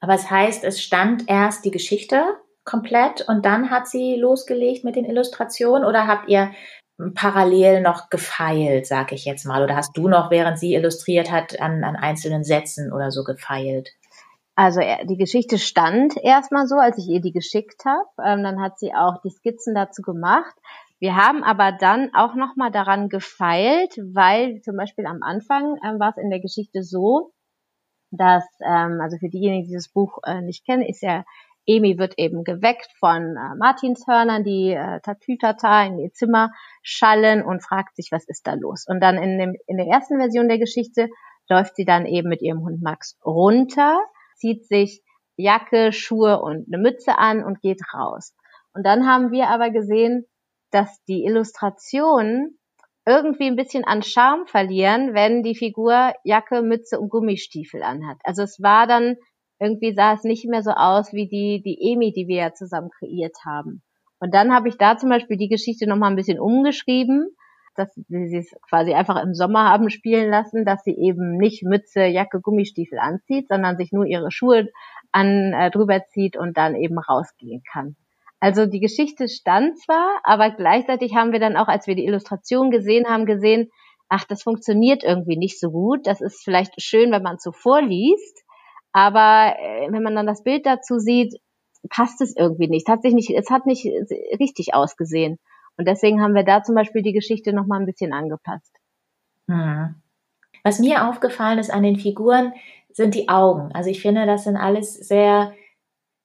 Aber 0.00 0.14
es 0.14 0.30
heißt, 0.30 0.64
es 0.64 0.80
stand 0.80 1.28
erst 1.28 1.64
die 1.64 1.70
Geschichte 1.70 2.22
komplett 2.64 3.26
und 3.28 3.44
dann 3.44 3.70
hat 3.70 3.88
sie 3.88 4.16
losgelegt 4.16 4.84
mit 4.84 4.96
den 4.96 5.04
Illustrationen 5.04 5.86
oder 5.86 6.06
habt 6.06 6.28
ihr 6.28 6.50
parallel 7.14 7.80
noch 7.80 8.10
gefeilt, 8.10 8.86
sag 8.86 9.12
ich 9.12 9.24
jetzt 9.24 9.46
mal? 9.46 9.62
Oder 9.62 9.76
hast 9.76 9.96
du 9.96 10.08
noch, 10.08 10.30
während 10.30 10.58
sie 10.58 10.74
illustriert 10.74 11.30
hat, 11.30 11.60
an, 11.60 11.84
an 11.84 11.96
einzelnen 11.96 12.44
Sätzen 12.44 12.92
oder 12.92 13.10
so 13.10 13.24
gefeilt? 13.24 13.90
Also 14.56 14.80
die 15.04 15.16
Geschichte 15.16 15.56
stand 15.56 16.16
erstmal 16.16 16.66
so, 16.66 16.74
als 16.76 16.98
ich 16.98 17.06
ihr 17.06 17.20
die 17.20 17.30
geschickt 17.30 17.84
habe. 17.84 18.08
Ähm, 18.28 18.42
dann 18.42 18.60
hat 18.60 18.78
sie 18.80 18.92
auch 18.92 19.20
die 19.22 19.30
Skizzen 19.30 19.74
dazu 19.74 20.02
gemacht. 20.02 20.52
Wir 20.98 21.14
haben 21.14 21.44
aber 21.44 21.70
dann 21.70 22.10
auch 22.12 22.34
nochmal 22.34 22.72
daran 22.72 23.08
gefeilt, 23.08 23.96
weil 24.12 24.60
zum 24.62 24.76
Beispiel 24.76 25.06
am 25.06 25.22
Anfang 25.22 25.76
ähm, 25.84 26.00
war 26.00 26.10
es 26.10 26.20
in 26.20 26.28
der 26.28 26.40
Geschichte 26.40 26.82
so, 26.82 27.30
dass, 28.10 28.44
ähm, 28.64 29.00
also 29.00 29.16
für 29.18 29.28
diejenigen, 29.28 29.64
die 29.64 29.68
dieses 29.68 29.92
Buch 29.92 30.18
äh, 30.24 30.40
nicht 30.40 30.64
kennen, 30.64 30.82
ist 30.82 31.02
ja, 31.02 31.24
Emi 31.66 31.98
wird 31.98 32.14
eben 32.16 32.44
geweckt 32.44 32.88
von 32.98 33.36
äh, 33.36 33.54
Martinshörnern, 33.58 34.42
die 34.42 34.72
äh, 34.72 35.00
Tatütata 35.00 35.84
in 35.84 35.98
ihr 35.98 36.12
Zimmer 36.12 36.50
schallen 36.82 37.42
und 37.42 37.62
fragt 37.62 37.94
sich, 37.94 38.08
was 38.10 38.26
ist 38.26 38.46
da 38.46 38.54
los? 38.54 38.86
Und 38.88 39.00
dann 39.00 39.16
in, 39.18 39.38
dem, 39.38 39.54
in 39.66 39.76
der 39.76 39.86
ersten 39.86 40.18
Version 40.18 40.48
der 40.48 40.58
Geschichte 40.58 41.08
läuft 41.48 41.76
sie 41.76 41.84
dann 41.84 42.06
eben 42.06 42.28
mit 42.28 42.40
ihrem 42.40 42.60
Hund 42.62 42.82
Max 42.82 43.18
runter, 43.24 44.00
zieht 44.36 44.66
sich 44.66 45.02
Jacke, 45.36 45.92
Schuhe 45.92 46.40
und 46.40 46.66
eine 46.72 46.82
Mütze 46.82 47.18
an 47.18 47.44
und 47.44 47.60
geht 47.60 47.82
raus. 47.94 48.34
Und 48.72 48.84
dann 48.84 49.06
haben 49.06 49.30
wir 49.30 49.48
aber 49.48 49.70
gesehen, 49.70 50.24
dass 50.70 51.02
die 51.04 51.24
Illustration 51.24 52.57
irgendwie 53.08 53.46
ein 53.46 53.56
bisschen 53.56 53.84
an 53.84 54.02
Charme 54.02 54.46
verlieren, 54.46 55.14
wenn 55.14 55.42
die 55.42 55.54
Figur 55.54 56.12
Jacke, 56.24 56.60
Mütze 56.60 57.00
und 57.00 57.08
Gummistiefel 57.08 57.82
anhat. 57.82 58.18
Also 58.22 58.42
es 58.42 58.62
war 58.62 58.86
dann, 58.86 59.16
irgendwie 59.58 59.94
sah 59.94 60.12
es 60.12 60.24
nicht 60.24 60.46
mehr 60.46 60.62
so 60.62 60.72
aus 60.72 61.12
wie 61.14 61.26
die, 61.26 61.62
die 61.62 61.90
Emi, 61.90 62.12
die 62.12 62.28
wir 62.28 62.36
ja 62.36 62.52
zusammen 62.52 62.90
kreiert 62.98 63.36
haben. 63.46 63.82
Und 64.20 64.34
dann 64.34 64.52
habe 64.52 64.68
ich 64.68 64.76
da 64.76 64.98
zum 64.98 65.08
Beispiel 65.08 65.38
die 65.38 65.48
Geschichte 65.48 65.88
nochmal 65.88 66.10
ein 66.10 66.16
bisschen 66.16 66.38
umgeschrieben, 66.38 67.34
dass 67.76 67.94
sie 67.94 68.36
es 68.36 68.54
quasi 68.68 68.92
einfach 68.92 69.22
im 69.22 69.34
Sommer 69.34 69.70
haben 69.70 69.88
spielen 69.88 70.28
lassen, 70.28 70.64
dass 70.64 70.82
sie 70.82 70.96
eben 70.96 71.38
nicht 71.38 71.62
Mütze, 71.62 72.04
Jacke, 72.04 72.40
Gummistiefel 72.40 72.98
anzieht, 72.98 73.48
sondern 73.48 73.78
sich 73.78 73.90
nur 73.92 74.04
ihre 74.04 74.30
Schuhe 74.30 74.68
an, 75.12 75.54
äh, 75.54 75.70
drüber 75.70 76.04
zieht 76.08 76.36
und 76.36 76.58
dann 76.58 76.74
eben 76.74 76.98
rausgehen 76.98 77.62
kann. 77.72 77.96
Also 78.40 78.66
die 78.66 78.80
Geschichte 78.80 79.28
stand 79.28 79.78
zwar, 79.78 80.20
aber 80.22 80.50
gleichzeitig 80.50 81.14
haben 81.14 81.32
wir 81.32 81.40
dann 81.40 81.56
auch, 81.56 81.68
als 81.68 81.86
wir 81.86 81.96
die 81.96 82.06
Illustration 82.06 82.70
gesehen 82.70 83.06
haben, 83.08 83.26
gesehen, 83.26 83.70
ach, 84.08 84.24
das 84.24 84.42
funktioniert 84.42 85.02
irgendwie 85.02 85.36
nicht 85.36 85.58
so 85.58 85.70
gut. 85.70 86.06
Das 86.06 86.20
ist 86.20 86.44
vielleicht 86.44 86.80
schön, 86.80 87.10
wenn 87.10 87.22
man 87.22 87.36
es 87.36 87.42
so 87.42 87.52
vorliest, 87.52 88.44
aber 88.92 89.56
äh, 89.58 89.90
wenn 89.90 90.02
man 90.02 90.14
dann 90.14 90.26
das 90.26 90.44
Bild 90.44 90.66
dazu 90.66 90.98
sieht, 90.98 91.34
passt 91.90 92.20
es 92.20 92.36
irgendwie 92.36 92.68
nicht. 92.68 92.86
Es 92.86 92.92
hat 92.92 93.02
sich 93.02 93.14
nicht, 93.14 93.30
es 93.30 93.50
hat 93.50 93.66
nicht 93.66 93.84
richtig 94.38 94.74
ausgesehen. 94.74 95.38
Und 95.76 95.86
deswegen 95.86 96.20
haben 96.20 96.34
wir 96.34 96.44
da 96.44 96.62
zum 96.62 96.74
Beispiel 96.74 97.02
die 97.02 97.12
Geschichte 97.12 97.52
noch 97.52 97.66
mal 97.66 97.78
ein 97.78 97.86
bisschen 97.86 98.12
angepasst. 98.12 98.72
Hm. 99.48 99.94
Was 100.64 100.80
mir 100.80 101.08
aufgefallen 101.08 101.58
ist 101.58 101.70
an 101.70 101.84
den 101.84 101.96
Figuren, 101.96 102.52
sind 102.90 103.14
die 103.14 103.28
Augen. 103.28 103.70
Also 103.72 103.90
ich 103.90 104.02
finde, 104.02 104.26
das 104.26 104.44
sind 104.44 104.56
alles 104.56 104.94
sehr 104.94 105.52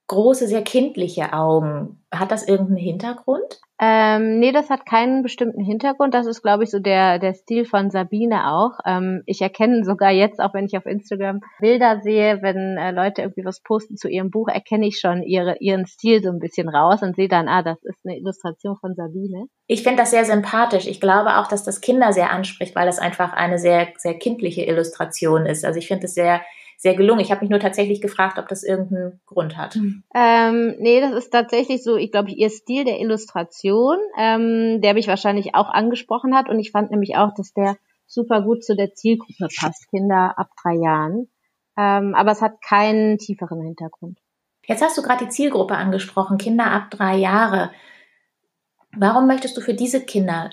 große, 0.08 0.48
sehr 0.48 0.64
kindliche 0.64 1.34
Augen. 1.34 2.04
Hat 2.14 2.32
das 2.32 2.48
irgendeinen 2.48 2.78
Hintergrund? 2.78 3.62
Ähm, 3.82 4.40
nee, 4.40 4.52
das 4.52 4.70
hat 4.70 4.86
keinen 4.86 5.24
bestimmten 5.24 5.62
Hintergrund. 5.62 6.14
Das 6.14 6.26
ist, 6.28 6.42
glaube 6.42 6.64
ich, 6.64 6.70
so 6.70 6.80
der, 6.80 7.20
der 7.20 7.34
Stil 7.34 7.66
von 7.66 7.90
Sabine 7.90 8.52
auch. 8.52 8.80
Ähm, 8.86 9.24
ich 9.26 9.42
erkenne 9.42 9.84
sogar 9.84 10.12
jetzt, 10.12 10.40
auch 10.40 10.54
wenn 10.54 10.66
ich 10.66 10.78
auf 10.78 10.86
Instagram 10.86 11.42
Bilder 11.60 12.00
sehe, 12.02 12.42
wenn 12.42 12.78
äh, 12.78 12.92
Leute 12.92 13.24
irgendwie 13.24 13.44
was 13.44 13.62
posten 13.62 13.98
zu 13.98 14.08
ihrem 14.08 14.30
Buch, 14.30 14.48
erkenne 14.48 14.88
ich 14.88 15.00
schon 15.00 15.24
ihre, 15.24 15.58
ihren 15.60 15.86
Stil 15.86 16.22
so 16.22 16.30
ein 16.30 16.40
bisschen 16.40 16.70
raus 16.70 17.02
und 17.02 17.16
sehe 17.16 17.28
dann, 17.28 17.48
ah, 17.48 17.64
das 17.64 17.84
ist 17.84 18.00
eine 18.06 18.18
Illustration 18.18 18.78
von 18.78 18.94
Sabine. 18.96 19.48
Ich 19.68 19.84
finde 19.84 20.04
das 20.04 20.12
sehr 20.12 20.26
sympathisch. 20.26 20.88
Ich 20.88 21.02
glaube 21.02 21.38
auch, 21.38 21.48
dass 21.48 21.64
das 21.64 21.82
Kinder 21.82 22.14
sehr 22.14 22.32
anspricht, 22.32 22.76
weil 22.76 22.88
es 22.88 23.00
einfach 23.00 23.34
eine 23.34 23.58
sehr, 23.58 23.88
sehr 23.98 24.14
kindliche 24.14 24.64
Illustration 24.64 25.46
ist. 25.46 25.66
Also 25.66 25.80
ich 25.80 25.88
finde 25.88 26.06
es 26.06 26.14
sehr 26.14 26.42
sehr 26.84 26.96
gelungen. 26.96 27.22
Ich 27.22 27.32
habe 27.32 27.40
mich 27.40 27.50
nur 27.50 27.62
tatsächlich 27.62 28.02
gefragt, 28.02 28.38
ob 28.38 28.50
das 28.50 28.62
irgendeinen 28.62 29.22
Grund 29.26 29.56
hat. 29.56 29.78
Ähm, 30.14 30.76
nee, 30.80 31.00
das 31.00 31.14
ist 31.14 31.30
tatsächlich 31.30 31.82
so, 31.82 31.96
ich 31.96 32.12
glaube, 32.12 32.32
ihr 32.32 32.50
Stil 32.50 32.84
der 32.84 33.00
Illustration, 33.00 33.98
ähm, 34.20 34.82
der 34.82 34.94
mich 34.94 35.08
wahrscheinlich 35.08 35.56
auch 35.56 35.70
angesprochen 35.70 36.36
hat. 36.36 36.50
Und 36.50 36.60
ich 36.60 36.72
fand 36.72 36.92
nämlich 36.92 37.16
auch, 37.16 37.34
dass 37.36 37.54
der 37.54 37.78
super 38.06 38.42
gut 38.42 38.66
zu 38.66 38.76
der 38.76 38.94
Zielgruppe 38.94 39.48
passt, 39.58 39.90
Kinder 39.92 40.34
ab 40.38 40.50
drei 40.62 40.76
Jahren. 40.76 41.30
Ähm, 41.78 42.16
aber 42.16 42.32
es 42.32 42.42
hat 42.42 42.62
keinen 42.62 43.18
tieferen 43.18 43.62
Hintergrund. 43.62 44.20
Jetzt 44.68 44.84
hast 44.84 44.98
du 44.98 45.02
gerade 45.02 45.24
die 45.24 45.32
Zielgruppe 45.32 45.78
angesprochen, 45.78 46.38
Kinder 46.38 46.66
ab 46.70 46.92
drei 46.92 47.16
Jahre. 47.16 47.72
Warum 48.92 49.26
möchtest 49.26 49.56
du 49.56 49.62
für 49.62 49.74
diese 49.74 50.02
Kinder 50.04 50.52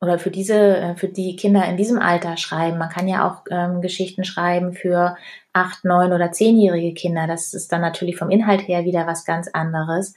oder 0.00 0.18
für 0.18 0.30
diese, 0.30 0.76
äh, 0.76 0.96
für 0.96 1.08
die 1.08 1.36
Kinder 1.36 1.64
in 1.64 1.76
diesem 1.76 1.98
Alter 1.98 2.36
schreiben. 2.36 2.78
Man 2.78 2.90
kann 2.90 3.08
ja 3.08 3.28
auch 3.28 3.42
ähm, 3.50 3.80
Geschichten 3.80 4.24
schreiben 4.24 4.72
für 4.72 5.16
acht, 5.52 5.84
neun 5.84 6.12
oder 6.12 6.32
zehnjährige 6.32 6.94
Kinder. 6.94 7.26
Das 7.26 7.54
ist 7.54 7.72
dann 7.72 7.80
natürlich 7.80 8.16
vom 8.16 8.30
Inhalt 8.30 8.68
her 8.68 8.84
wieder 8.84 9.06
was 9.06 9.24
ganz 9.24 9.48
anderes. 9.48 10.14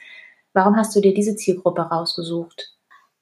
Warum 0.54 0.76
hast 0.76 0.96
du 0.96 1.02
dir 1.02 1.14
diese 1.14 1.36
Zielgruppe 1.36 1.84
rausgesucht? 1.84 2.76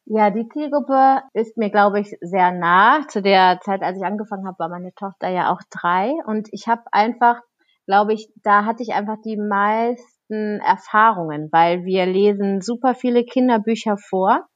Ja, 0.06 0.30
die 0.30 0.48
Zielgruppe 0.48 1.22
ist 1.34 1.58
mir, 1.58 1.70
glaube 1.70 2.00
ich, 2.00 2.16
sehr 2.22 2.52
nah. 2.52 3.06
Zu 3.10 3.22
der 3.22 3.60
Zeit, 3.62 3.82
als 3.82 3.98
ich 3.98 4.06
angefangen 4.06 4.48
habe, 4.48 4.58
war 4.58 4.70
meine 4.70 4.94
Tochter 4.94 5.28
ja 5.28 5.52
auch 5.52 5.62
drei. 5.70 6.14
Und 6.26 6.48
ich 6.54 6.68
habe 6.68 6.84
einfach, 6.92 7.42
glaube 7.86 8.14
ich, 8.14 8.30
da 8.42 8.64
hatte 8.64 8.84
ich 8.84 8.94
einfach 8.94 9.18
die 9.24 9.36
meisten 9.36 10.62
Erfahrungen, 10.62 11.50
weil 11.52 11.84
wir 11.84 12.06
lesen 12.06 12.62
super 12.62 12.96
viele 12.96 13.26
Kinderbücher 13.26 13.98
vor 13.98 14.48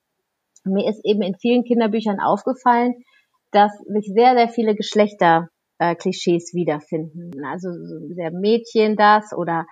mir 0.63 0.87
ist 0.87 1.03
eben 1.03 1.21
in 1.21 1.35
vielen 1.35 1.63
Kinderbüchern 1.63 2.19
aufgefallen, 2.19 3.03
dass 3.51 3.71
sich 3.79 4.11
sehr, 4.13 4.35
sehr 4.35 4.49
viele 4.49 4.75
Geschlechterklischees 4.75 6.53
äh, 6.53 6.55
wiederfinden. 6.55 7.45
Also 7.45 7.69
der 8.15 8.31
Mädchen 8.31 8.95
das 8.95 9.33
oder 9.33 9.65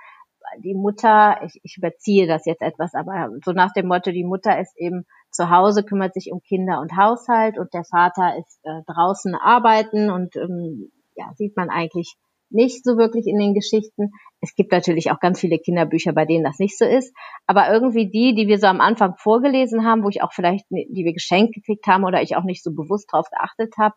die 0.58 0.74
Mutter, 0.74 1.40
ich, 1.46 1.60
ich 1.64 1.78
überziehe 1.78 2.28
das 2.28 2.46
jetzt 2.46 2.62
etwas, 2.62 2.94
aber 2.94 3.30
so 3.46 3.52
nach 3.52 3.72
dem 3.74 3.88
Motto, 3.88 4.12
die 4.12 4.24
Mutter 4.24 4.60
ist 4.60 4.76
eben 4.78 5.06
zu 5.32 5.50
Hause, 5.50 5.84
kümmert 5.84 6.14
sich 6.14 6.32
um 6.32 6.42
Kinder 6.42 6.80
und 6.82 6.98
Haushalt 6.98 7.60
und 7.60 7.74
der 7.74 7.84
Vater 7.84 8.36
ist 8.38 8.60
äh, 8.64 8.82
draußen 8.88 9.36
arbeiten 9.36 10.10
und 10.10 10.36
ähm, 10.36 10.92
ja, 11.16 11.32
sieht 11.36 11.56
man 11.56 11.70
eigentlich 11.70 12.16
nicht 12.52 12.84
so 12.84 12.98
wirklich 12.98 13.28
in 13.28 13.38
den 13.38 13.54
Geschichten. 13.54 14.12
Es 14.42 14.56
gibt 14.56 14.72
natürlich 14.72 15.12
auch 15.12 15.20
ganz 15.20 15.40
viele 15.40 15.60
Kinderbücher, 15.60 16.14
bei 16.14 16.26
denen 16.26 16.44
das 16.44 16.60
nicht 16.60 16.78
so 16.78 16.86
ist. 16.86 17.16
Aber 17.48 17.72
irgendwie 17.72 18.10
die, 18.10 18.36
die 18.36 18.48
wir 18.48 18.60
so 18.60 18.68
am 18.68 18.82
Anfang 18.82 19.16
vorgelesen 19.18 19.86
haben, 19.86 20.04
wo 20.04 20.10
ich 20.10 20.22
auch 20.22 20.34
vielleicht, 20.34 20.66
die 20.70 21.06
wir 21.06 21.14
geschenkt 21.14 21.54
gekriegt 21.54 21.88
haben 21.88 22.04
oder 22.04 22.22
ich 22.22 22.36
auch 22.36 22.44
nicht 22.44 22.64
so 22.64 22.72
bewusst 22.74 23.12
drauf 23.12 23.28
geachtet 23.30 23.76
habe, 23.78 23.96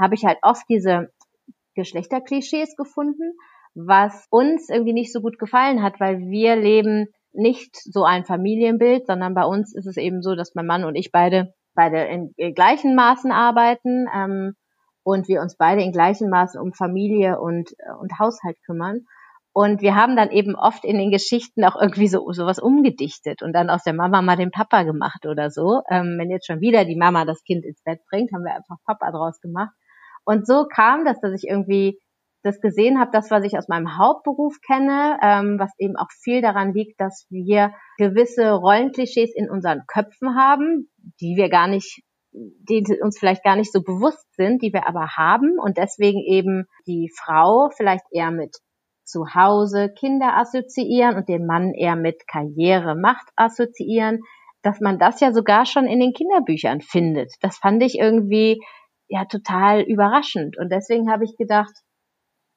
habe 0.00 0.14
ich 0.14 0.24
halt 0.24 0.38
oft 0.42 0.64
diese 0.68 1.08
Geschlechterklischees 1.74 2.76
gefunden, 2.76 3.34
was 3.74 4.26
uns 4.30 4.68
irgendwie 4.68 4.92
nicht 4.92 5.12
so 5.12 5.20
gut 5.20 5.38
gefallen 5.38 5.82
hat, 5.82 6.00
weil 6.00 6.18
wir 6.18 6.56
leben 6.56 7.08
nicht 7.32 7.76
so 7.76 8.04
ein 8.04 8.24
Familienbild, 8.24 9.06
sondern 9.06 9.34
bei 9.34 9.44
uns 9.44 9.74
ist 9.74 9.86
es 9.86 9.96
eben 9.96 10.22
so, 10.22 10.36
dass 10.36 10.54
mein 10.54 10.66
Mann 10.66 10.84
und 10.84 10.94
ich 10.94 11.10
beide 11.10 11.52
beide 11.74 12.04
in, 12.04 12.54
gleichen 12.54 12.94
Maßen 12.94 13.32
arbeiten. 13.32 14.06
Ähm, 14.14 14.54
und 15.04 15.28
wir 15.28 15.40
uns 15.40 15.56
beide 15.56 15.82
in 15.82 15.92
gleichem 15.92 16.30
Maße 16.30 16.60
um 16.60 16.72
Familie 16.72 17.38
und, 17.38 17.70
äh, 17.78 17.92
und 18.00 18.18
Haushalt 18.18 18.56
kümmern. 18.66 19.06
Und 19.52 19.82
wir 19.82 19.94
haben 19.94 20.16
dann 20.16 20.32
eben 20.32 20.56
oft 20.56 20.84
in 20.84 20.98
den 20.98 21.12
Geschichten 21.12 21.62
auch 21.64 21.80
irgendwie 21.80 22.08
so 22.08 22.32
sowas 22.32 22.58
umgedichtet 22.58 23.40
und 23.40 23.52
dann 23.52 23.70
aus 23.70 23.84
der 23.84 23.94
Mama 23.94 24.20
mal 24.20 24.36
den 24.36 24.50
Papa 24.50 24.82
gemacht 24.82 25.26
oder 25.26 25.50
so. 25.50 25.82
Ähm, 25.88 26.16
wenn 26.18 26.30
jetzt 26.30 26.46
schon 26.46 26.60
wieder 26.60 26.84
die 26.84 26.96
Mama 26.96 27.24
das 27.24 27.44
Kind 27.44 27.64
ins 27.64 27.80
Bett 27.84 28.00
bringt, 28.10 28.32
haben 28.32 28.42
wir 28.42 28.56
einfach 28.56 28.78
Papa 28.84 29.12
draus 29.12 29.40
gemacht. 29.40 29.72
Und 30.24 30.44
so 30.46 30.66
kam 30.66 31.04
das, 31.04 31.20
dass 31.20 31.32
ich 31.32 31.48
irgendwie 31.48 32.00
das 32.42 32.60
gesehen 32.60 32.98
habe, 32.98 33.10
das, 33.12 33.30
was 33.30 33.44
ich 33.44 33.56
aus 33.56 33.68
meinem 33.68 33.96
Hauptberuf 33.96 34.60
kenne, 34.66 35.18
ähm, 35.22 35.58
was 35.58 35.70
eben 35.78 35.96
auch 35.96 36.10
viel 36.10 36.42
daran 36.42 36.74
liegt, 36.74 37.00
dass 37.00 37.26
wir 37.30 37.72
gewisse 37.96 38.50
Rollenklischees 38.52 39.34
in 39.34 39.48
unseren 39.48 39.82
Köpfen 39.86 40.36
haben, 40.36 40.90
die 41.20 41.36
wir 41.36 41.48
gar 41.48 41.68
nicht 41.68 42.02
die 42.34 42.84
uns 43.00 43.18
vielleicht 43.18 43.44
gar 43.44 43.56
nicht 43.56 43.72
so 43.72 43.82
bewusst 43.82 44.26
sind, 44.34 44.62
die 44.62 44.72
wir 44.72 44.88
aber 44.88 45.16
haben 45.16 45.58
und 45.58 45.78
deswegen 45.78 46.18
eben 46.18 46.66
die 46.86 47.10
Frau 47.16 47.70
vielleicht 47.76 48.04
eher 48.10 48.32
mit 48.32 48.56
zu 49.04 49.34
Hause 49.34 49.92
Kinder 49.96 50.36
assoziieren 50.36 51.16
und 51.16 51.28
den 51.28 51.46
Mann 51.46 51.72
eher 51.74 51.94
mit 51.94 52.26
Karriere, 52.26 52.96
Macht 52.96 53.28
assoziieren, 53.36 54.20
dass 54.62 54.80
man 54.80 54.98
das 54.98 55.20
ja 55.20 55.32
sogar 55.32 55.66
schon 55.66 55.86
in 55.86 56.00
den 56.00 56.12
Kinderbüchern 56.12 56.80
findet. 56.80 57.32
Das 57.40 57.58
fand 57.58 57.82
ich 57.82 57.98
irgendwie 57.98 58.60
ja 59.06 59.26
total 59.26 59.82
überraschend 59.82 60.58
und 60.58 60.72
deswegen 60.72 61.10
habe 61.10 61.24
ich 61.24 61.36
gedacht, 61.36 61.72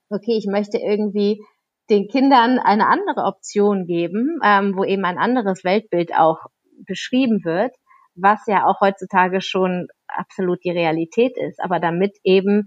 okay, 0.10 0.38
ich 0.38 0.48
möchte 0.48 0.78
irgendwie 0.78 1.44
den 1.90 2.08
Kindern 2.08 2.60
eine 2.60 2.88
andere 2.88 3.26
Option 3.26 3.86
geben, 3.86 4.40
ähm, 4.44 4.74
wo 4.76 4.84
eben 4.84 5.06
ein 5.06 5.18
anderes 5.18 5.64
Weltbild 5.64 6.16
auch 6.18 6.40
beschrieben 6.86 7.44
wird 7.44 7.76
was 8.18 8.46
ja 8.48 8.66
auch 8.66 8.82
heutzutage 8.82 9.42
schon 9.42 9.88
absolut 10.08 10.64
die 10.64 10.72
Realität 10.72 11.38
ist. 11.38 11.62
Aber 11.62 11.80
damit 11.80 12.18
eben 12.24 12.66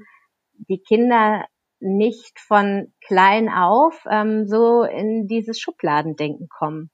die 0.69 0.81
Kinder 0.81 1.45
nicht 1.81 2.39
von 2.39 2.93
klein 3.01 3.49
auf 3.49 4.05
ähm, 4.11 4.47
so 4.47 4.83
in 4.83 5.27
dieses 5.27 5.59
Schubladendenken 5.59 6.49
kommen. 6.49 6.91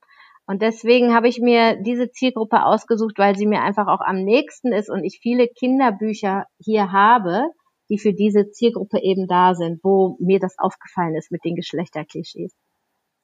Und 0.47 0.63
deswegen 0.63 1.13
habe 1.13 1.27
ich 1.27 1.41
mir 1.41 1.77
diese 1.83 2.13
Zielgruppe 2.13 2.65
ausgesucht, 2.65 3.15
weil 3.19 3.37
sie 3.37 3.47
mir 3.47 3.63
einfach 3.63 3.89
auch 3.89 4.01
am 4.01 4.23
nächsten 4.23 4.73
ist 4.73 4.89
und 4.89 5.03
ich 5.03 5.19
viele 5.21 5.49
Kinderbücher 5.49 6.45
hier 6.59 6.93
habe, 6.93 7.49
die 7.91 7.99
für 7.99 8.15
diese 8.15 8.51
Zielgruppe 8.51 9.01
eben 9.03 9.27
da 9.27 9.55
sind, 9.55 9.81
wo 9.83 10.17
mir 10.21 10.39
das 10.39 10.55
aufgefallen 10.59 11.17
ist 11.17 11.33
mit 11.33 11.45
den 11.45 11.57
Geschlechterklischees. 11.57 12.53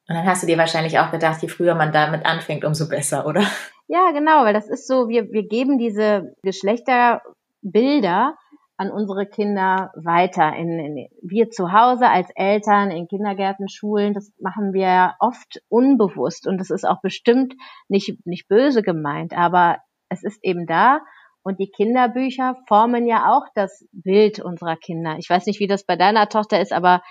Und 0.08 0.16
dann 0.16 0.26
hast 0.26 0.42
du 0.42 0.48
dir 0.48 0.58
wahrscheinlich 0.58 0.98
auch 0.98 1.12
gedacht, 1.12 1.40
je 1.42 1.48
früher 1.48 1.76
man 1.76 1.92
damit 1.92 2.26
anfängt, 2.26 2.64
umso 2.64 2.88
besser, 2.88 3.24
oder? 3.24 3.44
Ja, 3.92 4.10
genau, 4.12 4.44
weil 4.44 4.54
das 4.54 4.70
ist 4.70 4.86
so, 4.86 5.10
wir, 5.10 5.32
wir 5.32 5.46
geben 5.46 5.76
diese 5.76 6.34
Geschlechterbilder 6.42 8.38
an 8.78 8.90
unsere 8.90 9.26
Kinder 9.26 9.92
weiter. 9.94 10.56
In, 10.56 10.78
in, 10.78 11.08
wir 11.20 11.50
zu 11.50 11.72
Hause 11.72 12.08
als 12.08 12.30
Eltern, 12.34 12.90
in 12.90 13.06
Kindergärten, 13.06 13.68
Schulen, 13.68 14.14
das 14.14 14.32
machen 14.40 14.72
wir 14.72 15.12
oft 15.18 15.60
unbewusst 15.68 16.46
und 16.46 16.56
das 16.56 16.70
ist 16.70 16.88
auch 16.88 17.02
bestimmt 17.02 17.52
nicht, 17.88 18.16
nicht 18.24 18.48
böse 18.48 18.82
gemeint, 18.82 19.36
aber 19.36 19.76
es 20.08 20.24
ist 20.24 20.42
eben 20.42 20.66
da 20.66 21.00
und 21.42 21.58
die 21.60 21.70
Kinderbücher 21.70 22.56
formen 22.68 23.06
ja 23.06 23.30
auch 23.30 23.44
das 23.54 23.86
Bild 23.92 24.40
unserer 24.40 24.76
Kinder. 24.76 25.16
Ich 25.18 25.28
weiß 25.28 25.44
nicht, 25.44 25.60
wie 25.60 25.66
das 25.66 25.84
bei 25.84 25.96
deiner 25.96 26.30
Tochter 26.30 26.62
ist, 26.62 26.72
aber 26.72 27.02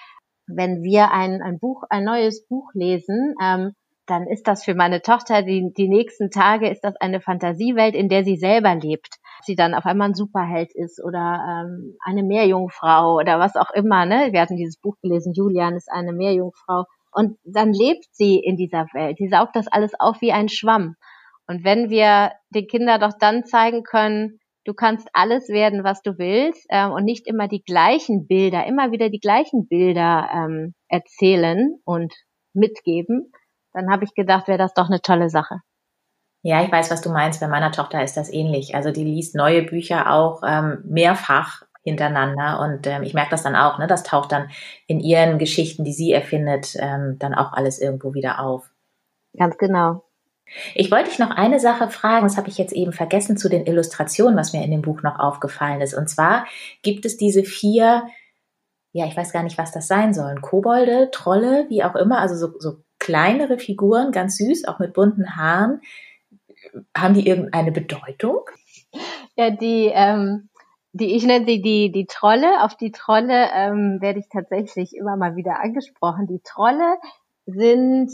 wenn 0.48 0.82
wir 0.82 1.12
ein, 1.12 1.44
ein 1.44 1.60
Buch, 1.60 1.84
ein 1.92 2.06
neues 2.06 2.48
Buch 2.48 2.72
lesen, 2.74 3.36
ähm, 3.40 3.76
dann 4.12 4.28
ist 4.28 4.46
das 4.48 4.66
für 4.66 4.76
meine 4.76 5.02
Tochter 5.02 5.42
die, 5.42 5.72
die 5.74 5.88
nächsten 5.88 6.30
Tage 6.32 6.70
ist 6.70 6.84
das 6.84 6.96
eine 6.98 7.22
Fantasiewelt, 7.22 7.96
in 7.96 8.10
der 8.10 8.26
sie 8.26 8.36
selber 8.36 8.76
lebt. 8.76 9.16
Sie 9.44 9.56
dann 9.56 9.74
auf 9.74 9.86
einmal 9.86 10.10
ein 10.10 10.14
Superheld 10.14 10.76
ist 10.76 11.02
oder 11.02 11.66
ähm, 11.66 11.96
eine 12.04 12.22
Meerjungfrau 12.22 13.16
oder 13.16 13.40
was 13.40 13.56
auch 13.56 13.72
immer. 13.72 14.06
Ne? 14.06 14.34
Wir 14.34 14.42
hatten 14.42 14.58
dieses 14.58 14.78
Buch 14.78 14.96
gelesen, 15.02 15.34
Julian 15.34 15.76
ist 15.76 15.90
eine 15.90 16.12
Meerjungfrau. 16.12 16.84
Und 17.14 17.38
dann 17.44 17.72
lebt 17.72 18.06
sie 18.12 18.38
in 18.38 18.58
dieser 18.58 18.86
Welt. 18.94 19.18
Sie 19.18 19.30
saugt 19.30 19.56
das 19.56 19.68
alles 19.68 19.94
auf 19.98 20.20
wie 20.22 20.34
ein 20.34 20.50
Schwamm. 20.50 20.96
Und 21.48 21.64
wenn 21.64 21.90
wir 21.90 22.34
den 22.54 22.68
Kindern 22.68 23.00
doch 23.00 23.14
dann 23.18 23.46
zeigen 23.46 23.84
können, 23.84 24.40
du 24.66 24.74
kannst 24.74 25.08
alles 25.14 25.48
werden, 25.48 25.86
was 25.86 26.02
du 26.02 26.18
willst 26.18 26.66
äh, 26.68 26.86
und 26.86 27.06
nicht 27.06 27.28
immer 27.28 27.48
die 27.48 27.64
gleichen 27.64 28.28
Bilder, 28.28 28.66
immer 28.66 28.92
wieder 28.92 29.10
die 29.10 29.20
gleichen 29.20 29.68
Bilder 29.68 30.30
ähm, 30.34 30.74
erzählen 30.90 31.80
und 31.86 32.14
mitgeben, 32.54 33.32
dann 33.74 33.90
habe 33.92 34.04
ich 34.04 34.14
gedacht, 34.14 34.48
wäre 34.48 34.58
das 34.58 34.74
doch 34.74 34.88
eine 34.88 35.02
tolle 35.02 35.30
Sache. 35.30 35.62
Ja, 36.44 36.64
ich 36.64 36.72
weiß, 36.72 36.90
was 36.90 37.02
du 37.02 37.10
meinst. 37.10 37.40
Bei 37.40 37.48
meiner 37.48 37.72
Tochter 37.72 38.04
ist 38.04 38.18
das 38.18 38.32
ähnlich. 38.32 38.74
Also 38.74 38.92
die 38.92 39.04
liest 39.04 39.36
neue 39.36 39.62
Bücher 39.62 40.12
auch 40.12 40.42
ähm, 40.46 40.80
mehrfach 40.86 41.64
hintereinander 41.84 42.60
und 42.60 42.86
ähm, 42.88 43.04
ich 43.04 43.14
merke 43.14 43.32
das 43.32 43.44
dann 43.44 43.56
auch. 43.56 43.80
Ne? 43.80 43.88
Das 43.88 44.04
taucht 44.04 44.32
dann 44.32 44.50
in 44.88 45.00
ihren 45.00 45.38
Geschichten, 45.40 45.84
die 45.84 45.94
sie 45.94 46.12
erfindet, 46.12 46.76
ähm, 46.80 47.18
dann 47.20 47.34
auch 47.34 47.54
alles 47.54 47.80
irgendwo 47.80 48.14
wieder 48.14 48.40
auf. 48.40 48.70
Ganz 49.38 49.58
genau. 49.58 50.04
Ich 50.76 50.92
wollte 50.92 51.10
dich 51.10 51.20
noch 51.20 51.32
eine 51.32 51.60
Sache 51.60 51.90
fragen, 51.90 52.26
das 52.26 52.38
habe 52.38 52.50
ich 52.50 52.58
jetzt 52.58 52.74
eben 52.74 52.92
vergessen 52.92 53.38
zu 53.38 53.48
den 53.48 53.66
Illustrationen, 53.66 54.38
was 54.38 54.54
mir 54.54 54.64
in 54.64 54.72
dem 54.72 54.82
Buch 54.82 55.02
noch 55.02 55.18
aufgefallen 55.18 55.82
ist. 55.82 55.94
Und 55.94 56.10
zwar 56.10 56.46
gibt 56.82 57.06
es 57.06 57.18
diese 57.18 57.44
vier, 57.44 58.04
ja, 58.92 59.06
ich 59.06 59.16
weiß 59.16 59.32
gar 59.32 59.44
nicht, 59.44 59.58
was 59.58 59.72
das 59.72 59.88
sein 59.88 60.14
sollen, 60.14 60.42
Kobolde, 60.42 61.10
Trolle, 61.12 61.68
wie 61.70 61.84
auch 61.84 61.96
immer, 61.96 62.20
also 62.20 62.36
so, 62.36 62.60
so 62.60 62.84
kleinere 63.02 63.58
Figuren, 63.58 64.12
ganz 64.12 64.38
süß, 64.38 64.66
auch 64.68 64.80
mit 64.80 64.94
bunten 64.94 65.36
Haaren, 65.36 65.82
haben 66.96 67.16
die 67.16 67.28
irgendeine 67.28 67.72
Bedeutung? 67.72 68.42
Ja, 69.36 69.50
die, 69.50 69.92
ähm, 69.92 70.50
die 70.94 71.16
ich 71.16 71.26
nenne 71.26 71.46
sie 71.46 71.62
die, 71.62 71.92
die 71.92 72.06
Trolle. 72.06 72.64
Auf 72.64 72.78
die 72.78 72.92
Trolle 72.92 73.50
ähm, 73.54 73.98
werde 74.02 74.20
ich 74.20 74.30
tatsächlich 74.30 74.96
immer 74.96 75.18
mal 75.18 75.36
wieder 75.36 75.60
angesprochen. 75.60 76.28
Die 76.28 76.42
Trolle 76.44 76.98
sind 77.46 78.12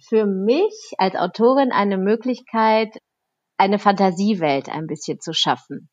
für 0.00 0.24
mich 0.24 0.94
als 0.98 1.16
Autorin 1.16 1.72
eine 1.72 1.98
Möglichkeit, 1.98 2.96
eine 3.56 3.80
Fantasiewelt 3.80 4.68
ein 4.68 4.86
bisschen 4.86 5.18
zu 5.20 5.32
schaffen. 5.32 5.88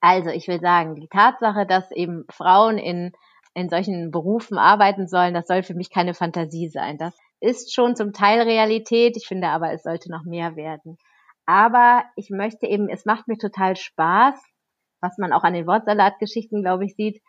Also 0.00 0.30
ich 0.30 0.48
will 0.48 0.60
sagen, 0.60 0.96
die 0.96 1.08
Tatsache, 1.08 1.66
dass 1.66 1.92
eben 1.92 2.24
Frauen 2.30 2.78
in, 2.78 3.12
in 3.54 3.68
solchen 3.68 4.10
Berufen 4.10 4.58
arbeiten 4.58 5.06
sollen, 5.06 5.34
das 5.34 5.46
soll 5.46 5.62
für 5.62 5.74
mich 5.74 5.90
keine 5.90 6.14
Fantasie 6.14 6.68
sein. 6.68 6.98
Das 6.98 7.14
ist 7.40 7.74
schon 7.74 7.96
zum 7.96 8.12
Teil 8.12 8.42
Realität. 8.42 9.16
Ich 9.16 9.26
finde 9.26 9.48
aber, 9.48 9.72
es 9.72 9.82
sollte 9.82 10.10
noch 10.10 10.24
mehr 10.24 10.56
werden. 10.56 10.96
Aber 11.46 12.04
ich 12.16 12.30
möchte 12.30 12.66
eben, 12.66 12.88
es 12.88 13.04
macht 13.04 13.26
mir 13.26 13.36
total 13.36 13.76
Spaß, 13.76 14.40
was 15.00 15.18
man 15.18 15.32
auch 15.32 15.42
an 15.42 15.54
den 15.54 15.66
Wortsalatgeschichten, 15.66 16.62
glaube 16.62 16.84
ich, 16.84 16.94
sieht, 16.94 17.20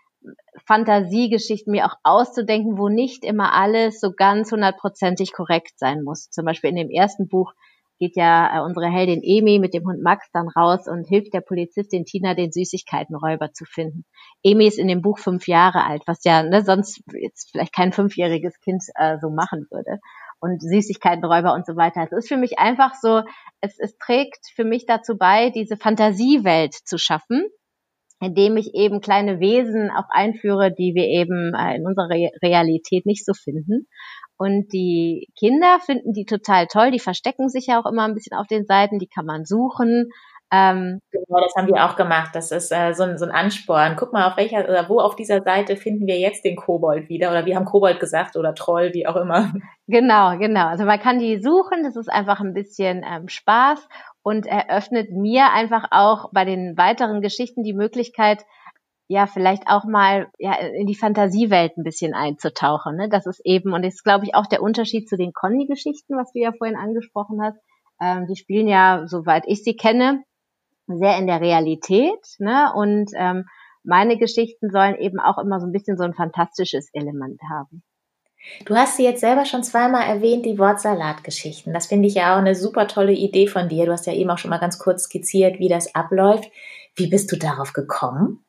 Fantasiegeschichten 0.68 1.72
mir 1.72 1.86
auch 1.88 1.96
auszudenken, 2.04 2.78
wo 2.78 2.90
nicht 2.90 3.26
immer 3.26 3.54
alles 3.54 4.00
so 4.00 4.12
ganz 4.16 4.52
hundertprozentig 4.52 5.34
korrekt 5.34 5.80
sein 5.80 6.04
muss. 6.04 6.30
Zum 6.30 6.46
Beispiel 6.46 6.70
in 6.70 6.76
dem 6.76 6.90
ersten 6.92 7.28
Buch 7.28 7.54
geht 8.02 8.16
ja 8.16 8.58
äh, 8.58 8.66
unsere 8.66 8.92
Heldin 8.92 9.22
Emi 9.22 9.60
mit 9.60 9.76
dem 9.76 9.86
Hund 9.86 10.02
Max 10.02 10.28
dann 10.34 10.48
raus 10.48 10.88
und 10.88 11.08
hilft 11.08 11.36
der 11.36 11.42
Polizistin 11.42 12.04
Tina, 12.04 12.34
den 12.34 12.52
Süßigkeitenräuber 12.52 13.54
zu 13.54 13.64
finden. 13.66 14.06
Emi 14.44 14.66
ist 14.66 14.80
in 14.80 14.88
dem 14.88 15.04
Buch 15.04 15.20
fünf 15.20 15.48
Jahre 15.48 15.86
alt, 15.86 16.02
was 16.08 16.24
ja 16.24 16.42
ne, 16.42 16.64
sonst 16.66 17.04
jetzt 17.14 17.52
vielleicht 17.52 17.76
kein 17.76 17.94
fünfjähriges 17.94 18.60
Kind 18.60 18.84
äh, 18.96 19.20
so 19.22 19.30
machen 19.30 19.68
würde 19.70 20.00
und 20.40 20.64
Süßigkeitenräuber 20.64 21.54
und 21.54 21.68
so 21.68 21.76
weiter. 21.76 22.02
Es 22.04 22.12
ist 22.12 22.28
für 22.28 22.38
mich 22.38 22.58
einfach 22.58 22.96
so, 23.00 23.22
es, 23.62 23.78
es 23.78 23.96
trägt 24.00 24.48
für 24.56 24.64
mich 24.66 24.88
dazu 24.88 25.16
bei, 25.16 25.52
diese 25.52 25.78
Fantasiewelt 25.78 26.74
zu 26.74 26.98
schaffen, 26.98 27.46
indem 28.20 28.58
ich 28.58 28.74
eben 28.74 29.00
kleine 29.00 29.40
Wesen 29.40 29.92
auch 29.92 30.10
einführe, 30.10 30.74
die 30.74 30.94
wir 30.96 31.06
eben 31.06 31.54
äh, 31.54 31.76
in 31.76 31.86
unserer 31.86 32.10
Realität 32.42 33.06
nicht 33.06 33.24
so 33.24 33.34
finden. 33.34 33.88
Und 34.42 34.74
die 34.74 35.28
Kinder 35.38 35.78
finden 35.86 36.14
die 36.14 36.26
total 36.26 36.66
toll. 36.66 36.90
Die 36.90 36.98
verstecken 36.98 37.48
sich 37.48 37.68
ja 37.68 37.80
auch 37.80 37.86
immer 37.86 38.06
ein 38.06 38.16
bisschen 38.16 38.36
auf 38.36 38.48
den 38.48 38.66
Seiten. 38.66 38.98
Die 38.98 39.08
kann 39.08 39.28
man 39.28 39.46
suchen. 39.46 40.10
Ähm, 40.52 41.00
genau, 41.12 41.42
das 41.42 41.54
haben 41.56 41.68
wir 41.68 41.86
auch 41.86 41.96
gemacht. 41.96 42.32
Das 42.34 42.50
ist 42.50 42.72
äh, 42.72 42.94
so, 42.94 43.04
ein, 43.04 43.20
so 43.20 43.26
ein 43.26 43.30
Ansporn. 43.30 43.96
Guck 44.00 44.14
mal, 44.14 44.28
auf 44.28 44.38
welcher 44.38 44.68
oder 44.68 44.90
wo 44.90 45.00
auf 45.00 45.16
dieser 45.16 45.44
Seite 45.44 45.76
finden 45.76 46.08
wir 46.08 46.18
jetzt 46.18 46.44
den 46.44 46.56
Kobold 46.56 47.08
wieder? 47.08 47.30
Oder 47.30 47.46
wir 47.46 47.56
haben 47.56 47.66
Kobold 47.66 48.00
gesagt 48.00 48.36
oder 48.36 48.56
Troll, 48.56 48.96
wie 48.96 49.06
auch 49.06 49.16
immer. 49.16 49.54
Genau, 49.88 50.38
genau. 50.38 50.68
Also 50.68 50.86
man 50.86 51.00
kann 51.00 51.20
die 51.20 51.40
suchen. 51.40 51.84
Das 51.84 51.96
ist 51.96 52.10
einfach 52.10 52.40
ein 52.40 52.56
bisschen 52.56 53.06
ähm, 53.08 53.28
Spaß 53.28 53.88
und 54.24 54.48
eröffnet 54.48 55.12
mir 55.12 55.52
einfach 55.54 55.86
auch 55.92 56.32
bei 56.32 56.46
den 56.46 56.78
weiteren 56.78 57.22
Geschichten 57.22 57.62
die 57.62 57.74
Möglichkeit, 57.74 58.44
ja, 59.12 59.28
vielleicht 59.28 59.68
auch 59.68 59.84
mal 59.84 60.32
ja, 60.40 60.54
in 60.54 60.88
die 60.88 60.96
Fantasiewelt 60.96 61.78
ein 61.78 61.84
bisschen 61.84 62.14
einzutauchen. 62.14 62.96
Ne? 62.96 63.10
Das 63.10 63.26
ist 63.26 63.42
eben, 63.44 63.74
und 63.74 63.84
das 63.84 63.96
ist, 63.96 64.04
glaube 64.06 64.24
ich, 64.24 64.36
auch 64.36 64.48
der 64.48 64.64
Unterschied 64.64 65.10
zu 65.10 65.18
den 65.18 65.34
Conny-Geschichten, 65.34 66.16
was 66.16 66.32
du 66.32 66.40
ja 66.40 66.54
vorhin 66.58 66.78
angesprochen 66.78 67.42
hast. 67.44 67.58
Ähm, 68.00 68.26
die 68.28 68.38
spielen 68.38 68.70
ja, 68.70 69.04
soweit 69.08 69.44
ich 69.48 69.66
sie 69.66 69.76
kenne, 69.76 70.24
sehr 70.88 71.18
in 71.18 71.28
der 71.28 71.42
Realität, 71.42 72.26
ne? 72.40 72.72
Und 72.74 73.12
ähm, 73.16 73.44
meine 73.84 74.18
Geschichten 74.18 74.72
sollen 74.72 74.96
eben 74.96 75.20
auch 75.20 75.38
immer 75.40 75.60
so 75.60 75.68
ein 75.68 75.74
bisschen 75.74 75.98
so 75.98 76.06
ein 76.06 76.14
fantastisches 76.14 76.90
Element 76.94 77.42
haben. 77.50 77.84
Du 78.64 78.76
hast 78.76 78.96
sie 78.96 79.04
jetzt 79.04 79.20
selber 79.20 79.44
schon 79.44 79.64
zweimal 79.64 80.04
erwähnt, 80.04 80.46
die 80.46 80.58
Wortsalatgeschichten. 80.58 81.74
Das 81.74 81.88
finde 81.88 82.08
ich 82.08 82.16
ja 82.16 82.34
auch 82.34 82.40
eine 82.40 82.56
super 82.56 82.88
tolle 82.88 83.12
Idee 83.12 83.48
von 83.48 83.68
dir. 83.68 83.86
Du 83.86 83.92
hast 83.92 84.08
ja 84.08 84.14
eben 84.14 84.30
auch 84.30 84.38
schon 84.38 84.52
mal 84.52 84.60
ganz 84.60 84.80
kurz 84.80 85.04
skizziert, 85.04 85.60
wie 85.60 85.68
das 85.68 85.94
abläuft. 85.96 86.50
Wie 86.96 87.08
bist 87.08 87.30
du 87.34 87.36
darauf 87.36 87.74
gekommen? 87.74 88.46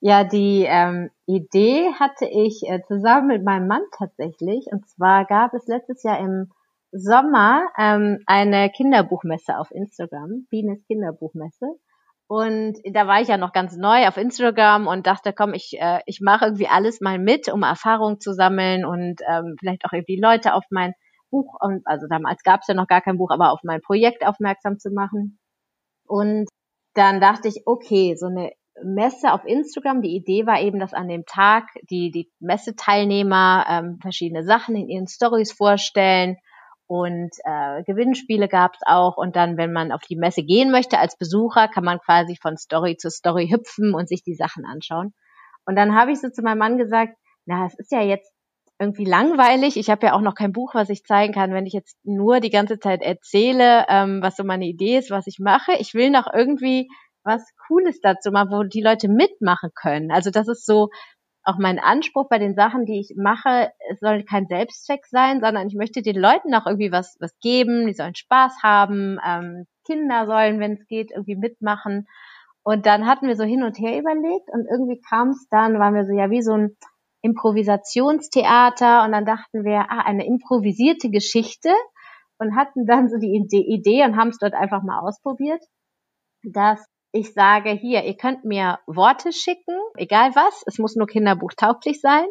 Ja, 0.00 0.24
die 0.24 0.64
ähm, 0.68 1.10
Idee 1.26 1.90
hatte 1.98 2.26
ich 2.26 2.62
äh, 2.66 2.82
zusammen 2.86 3.28
mit 3.28 3.44
meinem 3.44 3.66
Mann 3.66 3.82
tatsächlich. 3.96 4.66
Und 4.70 4.86
zwar 4.88 5.24
gab 5.24 5.54
es 5.54 5.66
letztes 5.66 6.02
Jahr 6.02 6.18
im 6.18 6.52
Sommer 6.92 7.62
ähm, 7.78 8.18
eine 8.26 8.70
Kinderbuchmesse 8.70 9.58
auf 9.58 9.70
Instagram, 9.70 10.46
Bienes 10.50 10.84
Kinderbuchmesse. 10.86 11.66
Und 12.26 12.78
da 12.92 13.06
war 13.06 13.20
ich 13.20 13.28
ja 13.28 13.36
noch 13.36 13.52
ganz 13.52 13.76
neu 13.76 14.06
auf 14.06 14.16
Instagram 14.16 14.86
und 14.86 15.06
dachte, 15.06 15.32
komm, 15.32 15.54
ich, 15.54 15.78
äh, 15.80 16.00
ich 16.06 16.20
mache 16.20 16.46
irgendwie 16.46 16.68
alles 16.68 17.00
mal 17.00 17.18
mit, 17.18 17.48
um 17.52 17.62
Erfahrung 17.62 18.20
zu 18.20 18.32
sammeln 18.32 18.84
und 18.84 19.20
ähm, 19.28 19.56
vielleicht 19.58 19.84
auch 19.84 19.92
irgendwie 19.92 20.20
Leute 20.20 20.54
auf 20.54 20.64
mein 20.70 20.92
Buch, 21.30 21.54
und, 21.60 21.86
also 21.86 22.06
damals 22.08 22.42
gab 22.42 22.60
es 22.60 22.68
ja 22.68 22.74
noch 22.74 22.86
gar 22.86 23.00
kein 23.00 23.18
Buch, 23.18 23.30
aber 23.30 23.52
auf 23.52 23.60
mein 23.62 23.80
Projekt 23.80 24.26
aufmerksam 24.26 24.78
zu 24.78 24.90
machen. 24.90 25.38
Und 26.06 26.48
dann 26.94 27.20
dachte 27.20 27.48
ich, 27.48 27.62
okay, 27.66 28.14
so 28.16 28.26
eine 28.26 28.52
Messe 28.82 29.32
auf 29.32 29.44
Instagram. 29.44 30.02
Die 30.02 30.16
Idee 30.16 30.46
war 30.46 30.60
eben, 30.60 30.78
dass 30.78 30.94
an 30.94 31.08
dem 31.08 31.24
Tag 31.26 31.68
die, 31.90 32.10
die 32.10 32.30
Messeteilnehmer 32.40 33.66
ähm, 33.68 33.98
verschiedene 34.00 34.44
Sachen 34.44 34.74
in 34.74 34.88
ihren 34.88 35.06
Stories 35.06 35.52
vorstellen 35.52 36.36
und 36.86 37.30
äh, 37.44 37.82
Gewinnspiele 37.84 38.48
gab 38.48 38.74
es 38.74 38.80
auch. 38.86 39.16
Und 39.16 39.36
dann, 39.36 39.56
wenn 39.56 39.72
man 39.72 39.92
auf 39.92 40.02
die 40.02 40.16
Messe 40.16 40.42
gehen 40.42 40.70
möchte 40.70 40.98
als 40.98 41.16
Besucher, 41.16 41.68
kann 41.68 41.84
man 41.84 41.98
quasi 41.98 42.36
von 42.40 42.56
Story 42.56 42.96
zu 42.96 43.10
Story 43.10 43.48
hüpfen 43.50 43.94
und 43.94 44.08
sich 44.08 44.22
die 44.22 44.34
Sachen 44.34 44.64
anschauen. 44.66 45.14
Und 45.66 45.76
dann 45.76 45.94
habe 45.94 46.12
ich 46.12 46.20
so 46.20 46.28
zu 46.28 46.42
meinem 46.42 46.58
Mann 46.58 46.78
gesagt, 46.78 47.16
na, 47.46 47.66
es 47.66 47.74
ist 47.78 47.92
ja 47.92 48.02
jetzt 48.02 48.32
irgendwie 48.78 49.04
langweilig. 49.04 49.76
Ich 49.76 49.88
habe 49.88 50.06
ja 50.06 50.12
auch 50.14 50.20
noch 50.20 50.34
kein 50.34 50.52
Buch, 50.52 50.74
was 50.74 50.90
ich 50.90 51.04
zeigen 51.04 51.32
kann, 51.32 51.54
wenn 51.54 51.66
ich 51.66 51.72
jetzt 51.72 51.96
nur 52.04 52.40
die 52.40 52.50
ganze 52.50 52.78
Zeit 52.78 53.02
erzähle, 53.02 53.86
ähm, 53.88 54.20
was 54.20 54.36
so 54.36 54.44
meine 54.44 54.66
Idee 54.66 54.98
ist, 54.98 55.10
was 55.10 55.26
ich 55.26 55.38
mache. 55.38 55.72
Ich 55.78 55.94
will 55.94 56.10
noch 56.10 56.26
irgendwie 56.32 56.88
was 57.24 57.42
Cooles 57.66 58.00
dazu 58.00 58.30
machen, 58.30 58.50
wo 58.50 58.62
die 58.62 58.82
Leute 58.82 59.08
mitmachen 59.08 59.70
können. 59.74 60.10
Also 60.10 60.30
das 60.30 60.48
ist 60.48 60.66
so 60.66 60.90
auch 61.44 61.58
mein 61.58 61.78
Anspruch 61.78 62.28
bei 62.28 62.38
den 62.38 62.54
Sachen, 62.54 62.86
die 62.86 63.00
ich 63.00 63.14
mache, 63.16 63.70
es 63.90 64.00
soll 64.00 64.24
kein 64.24 64.46
Selbstzweck 64.46 65.04
sein, 65.06 65.40
sondern 65.40 65.66
ich 65.68 65.74
möchte 65.74 66.00
den 66.00 66.16
Leuten 66.16 66.54
auch 66.54 66.66
irgendwie 66.66 66.90
was, 66.90 67.16
was 67.20 67.38
geben, 67.40 67.86
die 67.86 67.92
sollen 67.92 68.14
Spaß 68.14 68.62
haben, 68.62 69.18
ähm, 69.26 69.66
Kinder 69.86 70.26
sollen, 70.26 70.58
wenn 70.58 70.72
es 70.72 70.86
geht, 70.86 71.10
irgendwie 71.10 71.36
mitmachen. 71.36 72.06
Und 72.62 72.86
dann 72.86 73.06
hatten 73.06 73.28
wir 73.28 73.36
so 73.36 73.44
hin 73.44 73.62
und 73.62 73.78
her 73.78 73.98
überlegt 73.98 74.48
und 74.50 74.66
irgendwie 74.70 75.00
kam 75.06 75.30
es 75.30 75.46
dann, 75.50 75.78
waren 75.78 75.94
wir 75.94 76.06
so 76.06 76.14
ja 76.14 76.30
wie 76.30 76.40
so 76.40 76.52
ein 76.52 76.76
Improvisationstheater. 77.24 79.04
Und 79.04 79.12
dann 79.12 79.24
dachten 79.24 79.64
wir, 79.64 79.90
ah, 79.90 80.02
eine 80.04 80.26
improvisierte 80.26 81.10
Geschichte. 81.10 81.70
Und 82.36 82.56
hatten 82.56 82.84
dann 82.84 83.08
so 83.08 83.16
die 83.16 83.32
Idee 83.32 84.04
und 84.04 84.16
haben 84.16 84.28
es 84.28 84.38
dort 84.38 84.54
einfach 84.54 84.82
mal 84.82 84.98
ausprobiert, 84.98 85.62
dass 86.42 86.84
ich 87.14 87.32
sage 87.32 87.70
hier, 87.70 88.02
ihr 88.02 88.16
könnt 88.16 88.44
mir 88.44 88.80
Worte 88.86 89.32
schicken, 89.32 89.78
egal 89.96 90.34
was, 90.34 90.64
es 90.66 90.78
muss 90.78 90.96
nur 90.96 91.06
kinderbuchtauglich 91.06 92.00
sein, 92.00 92.26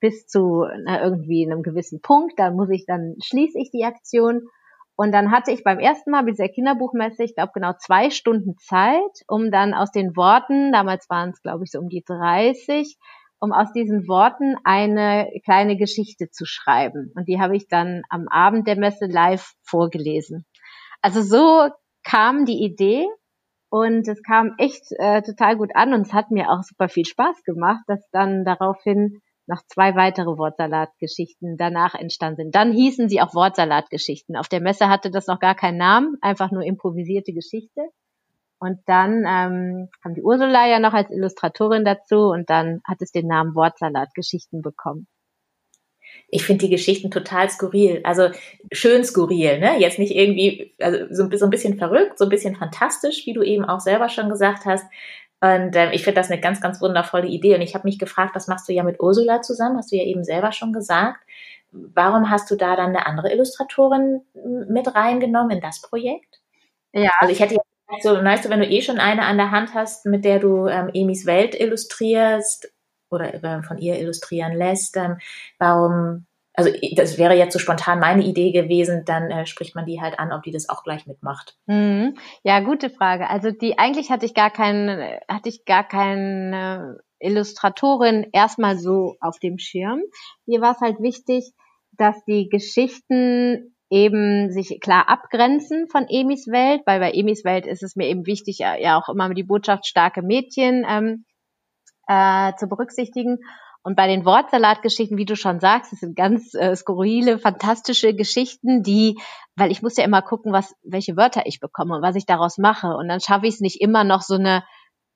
bis 0.00 0.26
zu 0.26 0.66
na, 0.84 1.02
irgendwie 1.02 1.44
einem 1.44 1.62
gewissen 1.62 2.00
Punkt, 2.00 2.38
dann 2.38 2.56
muss 2.56 2.70
ich, 2.70 2.86
dann 2.86 3.14
schließe 3.22 3.58
ich 3.60 3.70
die 3.70 3.84
Aktion. 3.84 4.48
Und 4.96 5.12
dann 5.12 5.30
hatte 5.30 5.50
ich 5.50 5.64
beim 5.64 5.78
ersten 5.78 6.10
Mal 6.10 6.24
bei 6.24 6.30
dieser 6.30 6.48
Kinderbuchmesse, 6.48 7.24
ich 7.24 7.34
glaube 7.34 7.52
genau 7.54 7.74
zwei 7.78 8.08
Stunden 8.08 8.56
Zeit, 8.56 9.22
um 9.28 9.50
dann 9.50 9.74
aus 9.74 9.90
den 9.90 10.16
Worten, 10.16 10.72
damals 10.72 11.10
waren 11.10 11.30
es 11.30 11.42
glaube 11.42 11.64
ich 11.64 11.70
so 11.70 11.78
um 11.78 11.90
die 11.90 12.02
30, 12.02 12.96
um 13.38 13.52
aus 13.52 13.70
diesen 13.74 14.08
Worten 14.08 14.56
eine 14.64 15.28
kleine 15.44 15.76
Geschichte 15.76 16.30
zu 16.30 16.46
schreiben. 16.46 17.12
Und 17.16 17.28
die 17.28 17.38
habe 17.38 17.54
ich 17.54 17.68
dann 17.68 18.02
am 18.08 18.28
Abend 18.28 18.66
der 18.66 18.78
Messe 18.78 19.04
live 19.06 19.52
vorgelesen. 19.62 20.46
Also 21.02 21.20
so 21.20 21.68
kam 22.02 22.46
die 22.46 22.64
Idee 22.64 23.06
und 23.72 24.06
es 24.06 24.22
kam 24.22 24.54
echt 24.58 24.92
äh, 24.98 25.22
total 25.22 25.56
gut 25.56 25.70
an 25.74 25.94
und 25.94 26.02
es 26.02 26.12
hat 26.12 26.30
mir 26.30 26.50
auch 26.50 26.62
super 26.62 26.90
viel 26.90 27.06
Spaß 27.06 27.42
gemacht, 27.42 27.80
dass 27.86 28.06
dann 28.10 28.44
daraufhin 28.44 29.22
noch 29.46 29.62
zwei 29.66 29.94
weitere 29.94 30.36
Wortsalatgeschichten 30.36 31.56
danach 31.56 31.94
entstanden 31.94 32.36
sind. 32.36 32.54
Dann 32.54 32.72
hießen 32.72 33.08
sie 33.08 33.22
auch 33.22 33.34
Wortsalatgeschichten. 33.34 34.36
Auf 34.36 34.48
der 34.48 34.60
Messe 34.60 34.90
hatte 34.90 35.10
das 35.10 35.26
noch 35.26 35.40
gar 35.40 35.54
keinen 35.54 35.78
Namen, 35.78 36.18
einfach 36.20 36.50
nur 36.50 36.62
improvisierte 36.64 37.32
Geschichte. 37.32 37.80
Und 38.58 38.78
dann 38.84 39.24
ähm, 39.26 39.88
kam 40.02 40.12
die 40.12 40.22
Ursula 40.22 40.68
ja 40.68 40.78
noch 40.78 40.92
als 40.92 41.10
Illustratorin 41.10 41.86
dazu 41.86 42.28
und 42.28 42.50
dann 42.50 42.82
hat 42.86 43.00
es 43.00 43.10
den 43.10 43.26
Namen 43.26 43.54
Wortsalatgeschichten 43.54 44.60
bekommen. 44.60 45.06
Ich 46.28 46.44
finde 46.44 46.64
die 46.64 46.70
Geschichten 46.70 47.10
total 47.10 47.50
skurril, 47.50 48.00
also 48.04 48.28
schön 48.72 49.04
skurril, 49.04 49.58
ne? 49.58 49.78
Jetzt 49.78 49.98
nicht 49.98 50.14
irgendwie, 50.14 50.74
also 50.80 51.06
so, 51.10 51.44
ein 51.44 51.50
bisschen 51.50 51.78
verrückt, 51.78 52.18
so 52.18 52.24
ein 52.24 52.30
bisschen 52.30 52.56
fantastisch, 52.56 53.26
wie 53.26 53.34
du 53.34 53.42
eben 53.42 53.64
auch 53.64 53.80
selber 53.80 54.08
schon 54.08 54.30
gesagt 54.30 54.64
hast. 54.64 54.86
Und 55.40 55.74
ähm, 55.74 55.90
ich 55.92 56.04
finde 56.04 56.20
das 56.20 56.30
eine 56.30 56.40
ganz, 56.40 56.60
ganz 56.60 56.80
wundervolle 56.80 57.26
Idee. 57.26 57.56
Und 57.56 57.62
ich 57.62 57.74
habe 57.74 57.86
mich 57.86 57.98
gefragt, 57.98 58.34
was 58.34 58.46
machst 58.46 58.68
du 58.68 58.72
ja 58.72 58.84
mit 58.84 59.00
Ursula 59.00 59.42
zusammen? 59.42 59.76
Hast 59.76 59.90
du 59.90 59.96
ja 59.96 60.04
eben 60.04 60.22
selber 60.22 60.52
schon 60.52 60.72
gesagt. 60.72 61.20
Warum 61.72 62.30
hast 62.30 62.50
du 62.50 62.56
da 62.56 62.76
dann 62.76 62.90
eine 62.90 63.06
andere 63.06 63.32
Illustratorin 63.32 64.20
mit 64.68 64.94
reingenommen 64.94 65.50
in 65.50 65.60
das 65.60 65.80
Projekt? 65.80 66.40
Ja. 66.92 67.10
Also 67.18 67.32
ich 67.32 67.40
hätte 67.40 67.54
jetzt 67.54 68.04
so, 68.04 68.10
weißt 68.10 68.44
du, 68.44 68.50
wenn 68.50 68.60
du 68.60 68.68
eh 68.68 68.82
schon 68.82 68.98
eine 68.98 69.22
an 69.22 69.36
der 69.36 69.50
Hand 69.50 69.74
hast, 69.74 70.06
mit 70.06 70.24
der 70.24 70.38
du 70.38 70.66
ähm, 70.66 70.90
Emis 70.94 71.26
Welt 71.26 71.58
illustrierst 71.58 72.72
oder 73.12 73.34
äh, 73.34 73.62
von 73.62 73.78
ihr 73.78 73.98
illustrieren 73.98 74.54
lässt, 74.54 74.96
ähm, 74.96 75.18
warum 75.58 76.26
also 76.54 76.70
das 76.96 77.18
wäre 77.18 77.34
jetzt 77.34 77.54
so 77.54 77.58
spontan 77.58 77.98
meine 77.98 78.22
Idee 78.22 78.52
gewesen, 78.52 79.04
dann 79.06 79.30
äh, 79.30 79.46
spricht 79.46 79.74
man 79.74 79.86
die 79.86 80.00
halt 80.00 80.18
an, 80.18 80.32
ob 80.32 80.42
die 80.42 80.50
das 80.50 80.68
auch 80.68 80.84
gleich 80.84 81.06
mitmacht. 81.06 81.56
Mhm. 81.66 82.16
Ja, 82.42 82.60
gute 82.60 82.90
Frage. 82.90 83.30
Also 83.30 83.50
die 83.50 83.78
eigentlich 83.78 84.10
hatte 84.10 84.26
ich 84.26 84.34
gar 84.34 84.50
keinen, 84.50 85.18
hatte 85.28 85.48
ich 85.48 85.64
gar 85.64 85.86
keine 85.86 87.00
Illustratorin 87.20 88.26
erstmal 88.32 88.76
so 88.76 89.16
auf 89.20 89.38
dem 89.38 89.58
Schirm. 89.58 90.02
Mir 90.44 90.60
war 90.60 90.72
es 90.72 90.80
halt 90.80 91.00
wichtig, 91.00 91.52
dass 91.92 92.22
die 92.24 92.48
Geschichten 92.48 93.74
eben 93.90 94.50
sich 94.50 94.80
klar 94.80 95.08
abgrenzen 95.08 95.86
von 95.88 96.06
Emis 96.08 96.48
Welt, 96.48 96.82
weil 96.86 96.98
bei 96.98 97.12
Emis 97.12 97.44
Welt 97.44 97.66
ist 97.66 97.82
es 97.82 97.94
mir 97.94 98.08
eben 98.08 98.26
wichtig, 98.26 98.58
ja 98.58 98.98
auch 98.98 99.08
immer 99.08 99.32
die 99.34 99.42
Botschaft 99.42 99.86
starke 99.86 100.22
Mädchen 100.22 100.84
ähm, 100.88 101.24
äh, 102.08 102.52
zu 102.56 102.66
berücksichtigen. 102.68 103.38
Und 103.84 103.96
bei 103.96 104.06
den 104.06 104.24
Wortsalatgeschichten, 104.24 105.18
wie 105.18 105.24
du 105.24 105.34
schon 105.34 105.58
sagst, 105.58 105.92
das 105.92 106.00
sind 106.00 106.14
ganz 106.14 106.54
äh, 106.54 106.76
skurrile, 106.76 107.38
fantastische 107.38 108.14
Geschichten, 108.14 108.82
die, 108.82 109.18
weil 109.56 109.72
ich 109.72 109.82
muss 109.82 109.96
ja 109.96 110.04
immer 110.04 110.22
gucken, 110.22 110.52
was, 110.52 110.74
welche 110.84 111.16
Wörter 111.16 111.42
ich 111.46 111.58
bekomme 111.58 111.96
und 111.96 112.02
was 112.02 112.14
ich 112.14 112.26
daraus 112.26 112.58
mache. 112.58 112.94
Und 112.96 113.08
dann 113.08 113.20
schaffe 113.20 113.46
ich 113.46 113.54
es 113.54 113.60
nicht 113.60 113.80
immer 113.80 114.04
noch 114.04 114.22
so 114.22 114.34
eine 114.34 114.62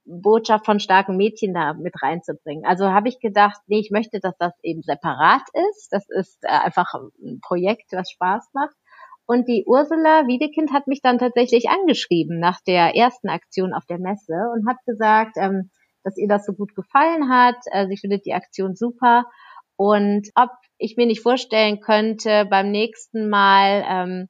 Botschaft 0.05 0.67
von 0.67 0.81
starken 0.81 1.17
Mädchen 1.17 1.55
da 1.55 1.75
mit 1.75 1.95
reinzubringen. 2.03 2.65
Also 2.65 2.91
habe 2.91 3.09
ich 3.09 3.21
gedacht, 3.21 3.61
nee, 3.67 3.79
ich 3.79 3.91
möchte, 3.91 4.19
dass 4.21 4.37
das 4.39 4.53
eben 4.63 4.83
separat 4.83 5.43
ist. 5.71 5.89
Das 5.93 6.05
ist 6.09 6.43
äh, 6.43 6.49
einfach 6.49 6.93
ein 6.95 7.41
Projekt, 7.41 7.93
was 7.93 8.11
Spaß 8.11 8.51
macht. 8.53 8.75
Und 9.27 9.49
die 9.49 9.65
Ursula 9.67 10.27
Wiedekind 10.27 10.73
hat 10.73 10.87
mich 10.87 11.03
dann 11.03 11.19
tatsächlich 11.19 11.69
angeschrieben 11.69 12.39
nach 12.39 12.61
der 12.67 12.95
ersten 12.95 13.29
Aktion 13.29 13.75
auf 13.75 13.85
der 13.87 13.99
Messe 13.99 14.35
und 14.55 14.69
hat 14.69 14.77
gesagt, 14.87 15.37
ähm, 15.37 15.71
dass 16.07 16.17
ihr 16.17 16.29
das 16.29 16.47
so 16.47 16.53
gut 16.53 16.77
gefallen 16.77 17.29
hat. 17.29 17.57
Äh, 17.73 17.89
sie 17.89 17.97
findet 17.97 18.25
die 18.27 18.33
Aktion 18.33 18.77
super 18.77 19.25
und 19.77 20.29
ob 20.37 20.51
ich 20.79 20.97
mir 20.97 21.07
nicht 21.07 21.21
vorstellen 21.21 21.81
könnte, 21.81 22.47
beim 22.49 22.71
nächsten 22.71 23.29
Mal 23.29 23.85
ähm, 23.89 24.29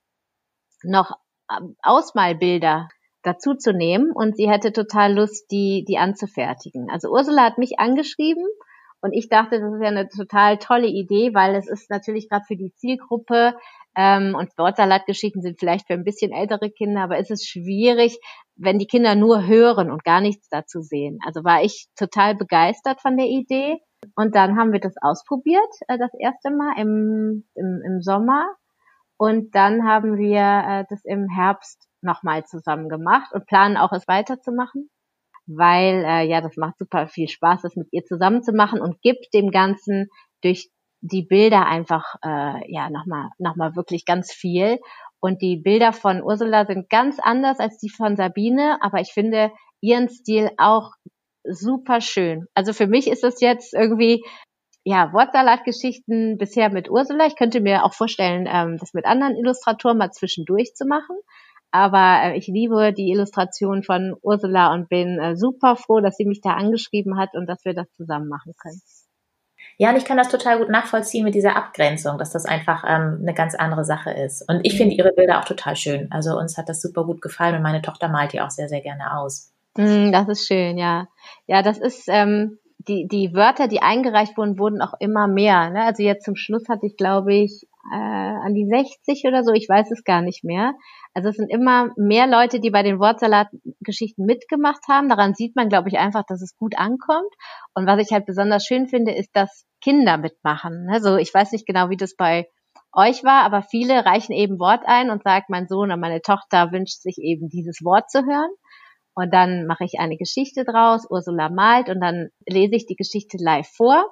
noch 0.82 1.12
ähm, 1.50 1.76
Ausmalbilder 1.82 2.88
dazu 3.22 3.54
zu 3.54 3.72
nehmen 3.72 4.10
und 4.12 4.36
sie 4.36 4.48
hätte 4.48 4.72
total 4.72 5.14
Lust, 5.14 5.50
die, 5.50 5.84
die 5.86 5.98
anzufertigen. 5.98 6.88
Also 6.90 7.10
Ursula 7.10 7.42
hat 7.44 7.58
mich 7.58 7.78
angeschrieben 7.78 8.44
und 9.02 9.12
ich 9.12 9.28
dachte, 9.28 9.60
das 9.60 9.74
ist 9.74 9.82
ja 9.82 9.88
eine 9.88 10.08
total 10.08 10.58
tolle 10.58 10.86
Idee, 10.86 11.34
weil 11.34 11.56
es 11.56 11.68
ist 11.68 11.90
natürlich 11.90 12.28
gerade 12.30 12.44
für 12.46 12.56
die 12.56 12.72
Zielgruppe 12.74 13.54
ähm, 13.96 14.34
und 14.34 14.56
Wortsalatgeschichten 14.58 15.40
sind 15.40 15.58
vielleicht 15.58 15.86
für 15.86 15.94
ein 15.94 16.04
bisschen 16.04 16.30
ältere 16.30 16.70
Kinder, 16.70 17.02
aber 17.02 17.18
es 17.18 17.30
ist 17.30 17.48
schwierig, 17.48 18.18
wenn 18.54 18.78
die 18.78 18.86
Kinder 18.86 19.14
nur 19.14 19.46
hören 19.46 19.90
und 19.90 20.04
gar 20.04 20.20
nichts 20.20 20.48
dazu 20.50 20.82
sehen. 20.82 21.18
Also 21.24 21.44
war 21.44 21.62
ich 21.62 21.88
total 21.98 22.34
begeistert 22.34 23.00
von 23.00 23.16
der 23.16 23.26
Idee. 23.26 23.78
Und 24.14 24.34
dann 24.34 24.56
haben 24.58 24.72
wir 24.72 24.80
das 24.80 24.94
ausprobiert, 25.00 25.72
äh, 25.88 25.98
das 25.98 26.10
erste 26.18 26.50
Mal 26.50 26.74
im, 26.78 27.44
im, 27.54 27.82
im 27.84 28.02
Sommer. 28.02 28.46
Und 29.16 29.54
dann 29.54 29.84
haben 29.84 30.18
wir 30.18 30.40
äh, 30.40 30.84
das 30.90 31.02
im 31.04 31.28
Herbst 31.28 31.88
nochmal 32.02 32.44
zusammen 32.44 32.90
gemacht 32.90 33.32
und 33.32 33.46
planen 33.46 33.78
auch 33.78 33.92
es 33.92 34.06
weiterzumachen, 34.06 34.90
weil 35.46 36.04
äh, 36.04 36.28
ja, 36.28 36.42
das 36.42 36.56
macht 36.56 36.78
super 36.78 37.06
viel 37.06 37.28
Spaß, 37.28 37.62
das 37.62 37.76
mit 37.76 37.88
ihr 37.92 38.04
zusammen 38.04 38.42
zu 38.42 38.52
machen 38.52 38.80
und 38.80 39.00
gibt 39.00 39.32
dem 39.32 39.50
Ganzen 39.50 40.08
durch 40.42 40.70
die 41.06 41.22
Bilder 41.22 41.66
einfach 41.66 42.16
äh, 42.24 42.72
ja 42.72 42.90
nochmal 42.90 43.30
noch 43.38 43.56
mal 43.56 43.76
wirklich 43.76 44.04
ganz 44.04 44.32
viel. 44.32 44.78
Und 45.20 45.42
die 45.42 45.56
Bilder 45.56 45.92
von 45.92 46.22
Ursula 46.22 46.66
sind 46.66 46.88
ganz 46.90 47.18
anders 47.20 47.58
als 47.58 47.78
die 47.78 47.88
von 47.88 48.16
Sabine, 48.16 48.78
aber 48.82 49.00
ich 49.00 49.12
finde 49.12 49.50
ihren 49.80 50.08
Stil 50.08 50.50
auch 50.58 50.92
super 51.44 52.00
schön. 52.00 52.46
Also 52.54 52.72
für 52.72 52.86
mich 52.86 53.08
ist 53.08 53.24
es 53.24 53.40
jetzt 53.40 53.74
irgendwie 53.74 54.24
ja, 54.84 55.12
Wortsalatgeschichten 55.12 56.38
bisher 56.38 56.70
mit 56.70 56.88
Ursula. 56.88 57.26
Ich 57.26 57.34
könnte 57.34 57.60
mir 57.60 57.84
auch 57.84 57.92
vorstellen, 57.92 58.46
ähm, 58.48 58.76
das 58.78 58.94
mit 58.94 59.04
anderen 59.04 59.36
Illustratoren 59.36 59.98
mal 59.98 60.12
zwischendurch 60.12 60.74
zu 60.74 60.86
machen. 60.86 61.16
Aber 61.72 62.20
äh, 62.22 62.36
ich 62.38 62.46
liebe 62.46 62.92
die 62.92 63.10
Illustration 63.10 63.82
von 63.82 64.14
Ursula 64.22 64.72
und 64.72 64.88
bin 64.88 65.18
äh, 65.18 65.36
super 65.36 65.74
froh, 65.74 66.00
dass 66.00 66.16
sie 66.16 66.24
mich 66.24 66.40
da 66.40 66.50
angeschrieben 66.50 67.18
hat 67.18 67.34
und 67.34 67.46
dass 67.46 67.64
wir 67.64 67.74
das 67.74 67.92
zusammen 67.96 68.28
machen 68.28 68.54
können. 68.56 68.80
Ja, 69.78 69.90
und 69.90 69.96
ich 69.96 70.04
kann 70.06 70.16
das 70.16 70.30
total 70.30 70.58
gut 70.58 70.70
nachvollziehen 70.70 71.24
mit 71.24 71.34
dieser 71.34 71.54
Abgrenzung, 71.54 72.16
dass 72.16 72.30
das 72.30 72.46
einfach 72.46 72.84
ähm, 72.86 73.18
eine 73.20 73.34
ganz 73.34 73.54
andere 73.54 73.84
Sache 73.84 74.10
ist. 74.10 74.48
Und 74.48 74.60
ich 74.62 74.76
finde 74.76 74.94
ihre 74.94 75.12
Bilder 75.12 75.38
auch 75.38 75.44
total 75.44 75.76
schön. 75.76 76.10
Also 76.10 76.38
uns 76.38 76.56
hat 76.56 76.68
das 76.68 76.80
super 76.80 77.04
gut 77.04 77.20
gefallen 77.20 77.56
und 77.56 77.62
meine 77.62 77.82
Tochter 77.82 78.08
malt 78.08 78.32
die 78.32 78.40
auch 78.40 78.50
sehr, 78.50 78.68
sehr 78.68 78.80
gerne 78.80 79.18
aus. 79.18 79.52
Mm, 79.76 80.12
das 80.12 80.28
ist 80.28 80.46
schön, 80.46 80.78
ja. 80.78 81.08
Ja, 81.46 81.60
das 81.60 81.76
ist, 81.78 82.08
ähm, 82.08 82.58
die, 82.88 83.06
die 83.08 83.34
Wörter, 83.34 83.68
die 83.68 83.82
eingereicht 83.82 84.36
wurden, 84.36 84.58
wurden 84.58 84.80
auch 84.80 84.94
immer 85.00 85.26
mehr. 85.26 85.70
Ne? 85.70 85.82
Also 85.82 86.02
jetzt 86.02 86.24
zum 86.24 86.36
Schluss 86.36 86.68
hatte 86.68 86.86
ich, 86.86 86.96
glaube 86.96 87.34
ich, 87.34 87.66
äh, 87.92 87.96
an 87.96 88.54
die 88.54 88.66
60 88.66 89.24
oder 89.26 89.44
so, 89.44 89.52
ich 89.52 89.68
weiß 89.68 89.90
es 89.90 90.04
gar 90.04 90.22
nicht 90.22 90.44
mehr. 90.44 90.74
Also 91.16 91.30
es 91.30 91.36
sind 91.36 91.50
immer 91.50 91.92
mehr 91.96 92.26
Leute, 92.26 92.60
die 92.60 92.68
bei 92.68 92.82
den 92.82 92.98
Wortsalat-Geschichten 93.00 94.26
mitgemacht 94.26 94.82
haben. 94.86 95.08
Daran 95.08 95.32
sieht 95.32 95.56
man, 95.56 95.70
glaube 95.70 95.88
ich, 95.88 95.96
einfach, 95.96 96.24
dass 96.28 96.42
es 96.42 96.54
gut 96.58 96.76
ankommt. 96.76 97.32
Und 97.72 97.86
was 97.86 97.98
ich 98.04 98.12
halt 98.12 98.26
besonders 98.26 98.66
schön 98.66 98.86
finde, 98.86 99.12
ist, 99.12 99.30
dass 99.32 99.64
Kinder 99.82 100.18
mitmachen. 100.18 100.88
Also 100.92 101.16
ich 101.16 101.32
weiß 101.32 101.52
nicht 101.52 101.66
genau, 101.66 101.88
wie 101.88 101.96
das 101.96 102.16
bei 102.16 102.50
euch 102.92 103.24
war, 103.24 103.44
aber 103.44 103.62
viele 103.62 104.04
reichen 104.04 104.32
eben 104.32 104.58
Wort 104.58 104.82
ein 104.84 105.08
und 105.08 105.22
sagt, 105.22 105.48
mein 105.48 105.68
Sohn 105.68 105.88
oder 105.88 105.96
meine 105.96 106.20
Tochter 106.20 106.70
wünscht 106.70 107.00
sich 107.00 107.16
eben 107.16 107.48
dieses 107.48 107.82
Wort 107.82 108.10
zu 108.10 108.26
hören. 108.26 108.50
Und 109.14 109.32
dann 109.32 109.64
mache 109.66 109.84
ich 109.84 109.98
eine 109.98 110.18
Geschichte 110.18 110.66
draus, 110.66 111.06
Ursula 111.08 111.48
malt 111.48 111.88
und 111.88 111.98
dann 111.98 112.28
lese 112.46 112.74
ich 112.74 112.84
die 112.84 112.94
Geschichte 112.94 113.38
live 113.40 113.70
vor. 113.74 114.04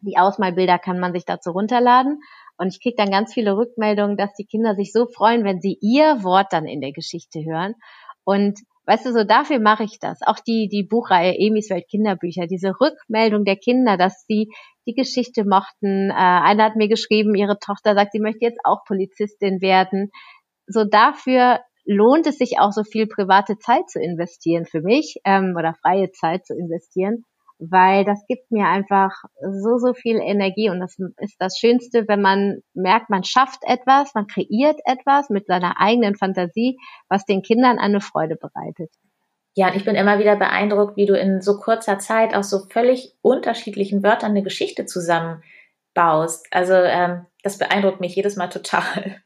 Die 0.00 0.18
Ausmalbilder 0.18 0.80
kann 0.80 0.98
man 0.98 1.12
sich 1.12 1.24
dazu 1.24 1.52
runterladen. 1.52 2.18
Und 2.58 2.68
ich 2.68 2.80
kriege 2.80 2.96
dann 2.96 3.10
ganz 3.10 3.34
viele 3.34 3.56
Rückmeldungen, 3.56 4.16
dass 4.16 4.32
die 4.34 4.46
Kinder 4.46 4.74
sich 4.74 4.92
so 4.92 5.06
freuen, 5.06 5.44
wenn 5.44 5.60
sie 5.60 5.78
ihr 5.80 6.22
Wort 6.22 6.52
dann 6.52 6.66
in 6.66 6.80
der 6.80 6.92
Geschichte 6.92 7.40
hören. 7.44 7.74
Und 8.24 8.58
weißt 8.86 9.06
du, 9.06 9.12
so 9.12 9.24
dafür 9.24 9.60
mache 9.60 9.84
ich 9.84 9.98
das. 10.00 10.20
Auch 10.24 10.40
die, 10.40 10.68
die 10.68 10.84
Buchreihe 10.84 11.36
Emis 11.38 11.70
Welt 11.70 11.86
Kinderbücher, 11.90 12.46
diese 12.46 12.72
Rückmeldung 12.80 13.44
der 13.44 13.56
Kinder, 13.56 13.96
dass 13.96 14.24
sie 14.26 14.48
die 14.86 14.94
Geschichte 14.94 15.44
mochten. 15.44 16.10
Äh, 16.10 16.14
einer 16.14 16.64
hat 16.64 16.76
mir 16.76 16.88
geschrieben, 16.88 17.34
ihre 17.34 17.58
Tochter 17.58 17.94
sagt, 17.94 18.12
sie 18.12 18.20
möchte 18.20 18.44
jetzt 18.44 18.60
auch 18.64 18.84
Polizistin 18.86 19.60
werden. 19.60 20.10
So 20.66 20.84
dafür 20.84 21.60
lohnt 21.84 22.26
es 22.26 22.38
sich 22.38 22.58
auch 22.58 22.72
so 22.72 22.82
viel 22.82 23.06
private 23.06 23.58
Zeit 23.58 23.88
zu 23.88 24.00
investieren 24.00 24.66
für 24.66 24.82
mich 24.82 25.16
ähm, 25.24 25.54
oder 25.56 25.74
freie 25.74 26.10
Zeit 26.10 26.44
zu 26.44 26.54
investieren, 26.54 27.24
weil 27.58 28.04
das 28.04 28.24
gibt 28.26 28.50
mir 28.50 28.66
einfach 28.66 29.12
so, 29.40 29.78
so 29.78 29.94
viel 29.94 30.16
Energie 30.16 30.70
und 30.70 30.80
das 30.80 30.96
ist 31.18 31.36
das 31.38 31.58
Schönste, 31.58 32.06
wenn 32.08 32.20
man 32.20 32.60
merkt, 32.74 33.10
man 33.10 33.24
schafft 33.24 33.60
etwas, 33.62 34.14
man 34.14 34.26
kreiert 34.26 34.78
etwas 34.84 35.30
mit 35.30 35.46
seiner 35.46 35.80
eigenen 35.80 36.16
Fantasie, 36.16 36.78
was 37.08 37.24
den 37.24 37.42
Kindern 37.42 37.78
eine 37.78 38.00
Freude 38.00 38.36
bereitet. 38.36 38.90
Ja, 39.54 39.68
und 39.68 39.76
ich 39.76 39.86
bin 39.86 39.94
immer 39.94 40.18
wieder 40.18 40.36
beeindruckt, 40.36 40.98
wie 40.98 41.06
du 41.06 41.18
in 41.18 41.40
so 41.40 41.58
kurzer 41.58 41.98
Zeit 41.98 42.34
aus 42.34 42.50
so 42.50 42.66
völlig 42.68 43.14
unterschiedlichen 43.22 44.02
Wörtern 44.02 44.32
eine 44.32 44.42
Geschichte 44.42 44.84
zusammenbaust. 44.84 46.46
Also 46.50 46.74
ähm, 46.74 47.24
das 47.42 47.56
beeindruckt 47.56 48.00
mich 48.00 48.14
jedes 48.14 48.36
Mal 48.36 48.48
total. 48.48 49.22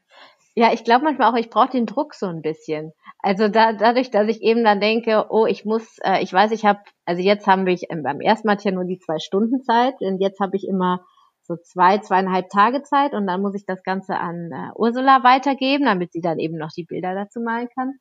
Ja, 0.55 0.73
ich 0.73 0.83
glaube 0.83 1.05
manchmal 1.05 1.31
auch, 1.31 1.37
ich 1.37 1.49
brauche 1.49 1.71
den 1.71 1.85
Druck 1.85 2.13
so 2.13 2.25
ein 2.25 2.41
bisschen. 2.41 2.91
Also 3.19 3.47
da, 3.47 3.71
dadurch, 3.73 4.11
dass 4.11 4.27
ich 4.27 4.41
eben 4.41 4.63
dann 4.63 4.81
denke, 4.81 5.27
oh, 5.29 5.45
ich 5.45 5.63
muss, 5.63 5.97
äh, 6.03 6.21
ich 6.21 6.33
weiß, 6.33 6.51
ich 6.51 6.65
habe, 6.65 6.79
also 7.05 7.21
jetzt 7.21 7.47
haben 7.47 7.65
wir 7.65 7.77
ähm, 7.89 8.03
beim 8.03 8.19
ersten 8.19 8.47
Mal 8.47 8.57
ja 8.61 8.71
nur 8.71 8.83
die 8.83 8.99
zwei 8.99 9.19
Stunden 9.19 9.63
Zeit 9.63 9.95
und 10.01 10.19
jetzt 10.19 10.39
habe 10.41 10.57
ich 10.57 10.67
immer 10.67 11.05
so 11.43 11.55
zwei, 11.55 11.99
zweieinhalb 11.99 12.49
Tage 12.49 12.83
Zeit 12.83 13.13
und 13.13 13.27
dann 13.27 13.41
muss 13.41 13.55
ich 13.55 13.65
das 13.65 13.83
Ganze 13.83 14.17
an 14.17 14.49
äh, 14.51 14.71
Ursula 14.75 15.23
weitergeben, 15.23 15.85
damit 15.85 16.11
sie 16.11 16.21
dann 16.21 16.39
eben 16.39 16.57
noch 16.57 16.71
die 16.75 16.85
Bilder 16.85 17.15
dazu 17.15 17.39
malen 17.39 17.69
kann. 17.73 17.93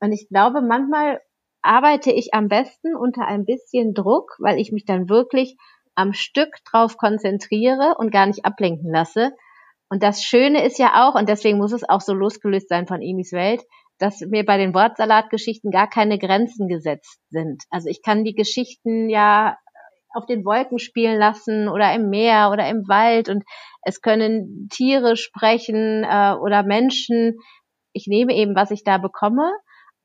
Und 0.00 0.12
ich 0.12 0.28
glaube, 0.28 0.62
manchmal 0.62 1.20
arbeite 1.62 2.10
ich 2.10 2.32
am 2.32 2.48
besten 2.48 2.96
unter 2.96 3.26
ein 3.26 3.44
bisschen 3.44 3.92
Druck, 3.92 4.36
weil 4.38 4.58
ich 4.58 4.72
mich 4.72 4.84
dann 4.84 5.08
wirklich 5.08 5.56
am 5.94 6.14
Stück 6.14 6.56
drauf 6.70 6.96
konzentriere 6.96 7.96
und 7.98 8.10
gar 8.10 8.26
nicht 8.26 8.44
ablenken 8.44 8.90
lasse 8.90 9.32
und 9.92 10.02
das 10.02 10.24
Schöne 10.24 10.64
ist 10.64 10.78
ja 10.78 11.06
auch, 11.06 11.14
und 11.16 11.28
deswegen 11.28 11.58
muss 11.58 11.72
es 11.72 11.86
auch 11.86 12.00
so 12.00 12.14
losgelöst 12.14 12.70
sein 12.70 12.86
von 12.86 13.02
Emis 13.02 13.30
Welt, 13.32 13.62
dass 13.98 14.20
mir 14.22 14.42
bei 14.42 14.56
den 14.56 14.72
Wortsalatgeschichten 14.72 15.70
gar 15.70 15.86
keine 15.86 16.18
Grenzen 16.18 16.66
gesetzt 16.66 17.20
sind. 17.28 17.64
Also 17.68 17.90
ich 17.90 18.00
kann 18.00 18.24
die 18.24 18.32
Geschichten 18.34 19.10
ja 19.10 19.58
auf 20.14 20.24
den 20.24 20.46
Wolken 20.46 20.78
spielen 20.78 21.18
lassen 21.18 21.68
oder 21.68 21.94
im 21.94 22.08
Meer 22.08 22.48
oder 22.50 22.70
im 22.70 22.88
Wald 22.88 23.28
und 23.28 23.44
es 23.82 24.00
können 24.00 24.70
Tiere 24.72 25.18
sprechen 25.18 26.04
äh, 26.04 26.36
oder 26.40 26.62
Menschen. 26.62 27.36
Ich 27.92 28.06
nehme 28.06 28.34
eben, 28.34 28.56
was 28.56 28.70
ich 28.70 28.84
da 28.84 28.96
bekomme. 28.96 29.52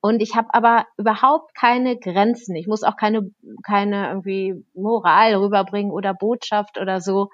Und 0.01 0.21
ich 0.21 0.35
habe 0.35 0.49
aber 0.51 0.85
überhaupt 0.97 1.55
keine 1.55 1.97
Grenzen. 1.97 2.57
Ich 2.57 2.67
muss 2.67 2.83
auch 2.83 2.97
keine, 2.97 3.31
keine 3.65 4.09
irgendwie 4.09 4.65
Moral 4.73 5.35
rüberbringen 5.35 5.93
oder 5.93 6.13
Botschaft 6.13 6.77
oder 6.77 6.99
so. 6.99 7.29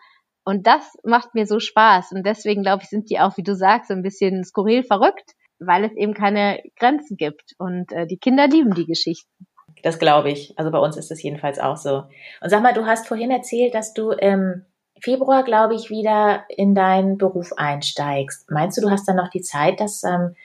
Und 0.45 0.67
das 0.67 0.97
macht 1.03 1.35
mir 1.35 1.45
so 1.45 1.59
Spaß. 1.59 2.11
Und 2.11 2.25
deswegen, 2.25 2.63
glaube 2.63 2.83
ich, 2.83 2.89
sind 2.89 3.09
die 3.09 3.19
auch, 3.19 3.37
wie 3.37 3.43
du 3.43 3.55
sagst, 3.55 3.87
so 3.87 3.93
ein 3.93 4.01
bisschen 4.01 4.43
skurril 4.43 4.83
verrückt, 4.83 5.31
weil 5.59 5.85
es 5.85 5.93
eben 5.95 6.13
keine 6.13 6.61
Grenzen 6.77 7.17
gibt. 7.17 7.53
Und 7.57 7.91
äh, 7.91 8.05
die 8.07 8.17
Kinder 8.17 8.47
lieben 8.47 8.73
die 8.73 8.85
Geschichten. 8.85 9.47
Das 9.83 9.99
glaube 9.99 10.31
ich. 10.31 10.57
Also 10.57 10.71
bei 10.71 10.79
uns 10.79 10.97
ist 10.97 11.11
es 11.11 11.21
jedenfalls 11.23 11.59
auch 11.59 11.77
so. 11.77 12.03
Und 12.41 12.49
sag 12.49 12.61
mal, 12.61 12.73
du 12.73 12.85
hast 12.85 13.07
vorhin 13.07 13.31
erzählt, 13.31 13.73
dass 13.73 13.93
du 13.93 14.11
im 14.11 14.65
Februar, 15.01 15.43
glaube 15.43 15.75
ich, 15.75 15.89
wieder 15.89 16.45
in 16.49 16.75
deinen 16.75 17.17
Beruf 17.17 17.51
einsteigst. 17.57 18.49
Meinst 18.49 18.77
du, 18.77 18.81
du 18.81 18.89
hast 18.89 19.07
dann 19.07 19.17
noch 19.17 19.29
die 19.29 19.41
Zeit, 19.41 19.79
das 19.79 20.03
ähm, 20.03 20.35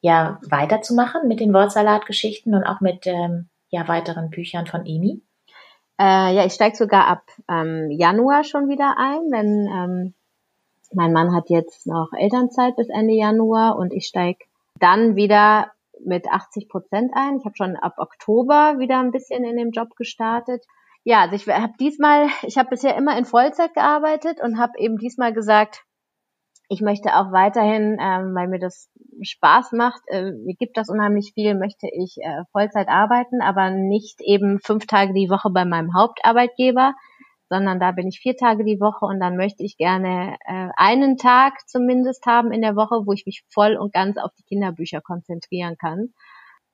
ja 0.00 0.38
weiterzumachen 0.48 1.26
mit 1.26 1.40
den 1.40 1.52
Wortsalatgeschichten 1.52 2.54
und 2.54 2.64
auch 2.64 2.80
mit 2.80 3.06
ähm, 3.06 3.48
ja 3.68 3.88
weiteren 3.88 4.30
Büchern 4.30 4.66
von 4.66 4.86
Emi? 4.86 5.22
Äh, 5.98 6.34
ja, 6.34 6.44
ich 6.44 6.52
steige 6.52 6.76
sogar 6.76 7.06
ab 7.06 7.22
ähm, 7.48 7.90
Januar 7.90 8.44
schon 8.44 8.68
wieder 8.68 8.96
ein, 8.98 9.30
wenn 9.30 9.66
ähm, 9.66 10.14
mein 10.92 11.12
Mann 11.12 11.34
hat 11.34 11.48
jetzt 11.48 11.86
noch 11.86 12.12
Elternzeit 12.12 12.76
bis 12.76 12.88
Ende 12.88 13.14
Januar 13.14 13.76
und 13.76 13.92
ich 13.92 14.06
steige 14.06 14.44
dann 14.78 15.16
wieder 15.16 15.72
mit 16.04 16.28
80 16.28 16.68
Prozent 16.68 17.12
ein. 17.14 17.38
Ich 17.38 17.44
habe 17.44 17.56
schon 17.56 17.76
ab 17.76 17.94
Oktober 17.96 18.78
wieder 18.78 19.00
ein 19.00 19.10
bisschen 19.10 19.44
in 19.44 19.56
dem 19.56 19.70
Job 19.70 19.96
gestartet. 19.96 20.64
Ja, 21.04 21.22
also 21.22 21.34
ich 21.36 21.48
habe 21.48 21.72
diesmal, 21.80 22.28
ich 22.42 22.58
habe 22.58 22.68
bisher 22.68 22.96
immer 22.96 23.16
in 23.16 23.24
Vollzeit 23.24 23.72
gearbeitet 23.72 24.40
und 24.42 24.58
habe 24.58 24.78
eben 24.78 24.98
diesmal 24.98 25.32
gesagt, 25.32 25.85
ich 26.68 26.80
möchte 26.80 27.14
auch 27.14 27.32
weiterhin, 27.32 27.98
ähm, 28.00 28.34
weil 28.34 28.48
mir 28.48 28.58
das 28.58 28.90
Spaß 29.22 29.72
macht, 29.72 30.02
äh, 30.08 30.32
mir 30.32 30.54
gibt 30.54 30.76
das 30.76 30.88
unheimlich 30.88 31.32
viel, 31.34 31.54
möchte 31.54 31.86
ich 31.86 32.16
äh, 32.18 32.42
Vollzeit 32.52 32.88
arbeiten, 32.88 33.40
aber 33.40 33.70
nicht 33.70 34.20
eben 34.20 34.58
fünf 34.60 34.86
Tage 34.86 35.12
die 35.12 35.30
Woche 35.30 35.50
bei 35.50 35.64
meinem 35.64 35.94
Hauptarbeitgeber, 35.94 36.94
sondern 37.48 37.78
da 37.78 37.92
bin 37.92 38.08
ich 38.08 38.18
vier 38.18 38.36
Tage 38.36 38.64
die 38.64 38.80
Woche 38.80 39.06
und 39.06 39.20
dann 39.20 39.36
möchte 39.36 39.62
ich 39.62 39.76
gerne 39.76 40.36
äh, 40.46 40.68
einen 40.76 41.16
Tag 41.16 41.54
zumindest 41.68 42.26
haben 42.26 42.50
in 42.50 42.62
der 42.62 42.74
Woche, 42.74 43.06
wo 43.06 43.12
ich 43.12 43.26
mich 43.26 43.44
voll 43.52 43.76
und 43.76 43.92
ganz 43.92 44.18
auf 44.18 44.32
die 44.38 44.44
Kinderbücher 44.44 45.00
konzentrieren 45.00 45.76
kann. 45.78 46.12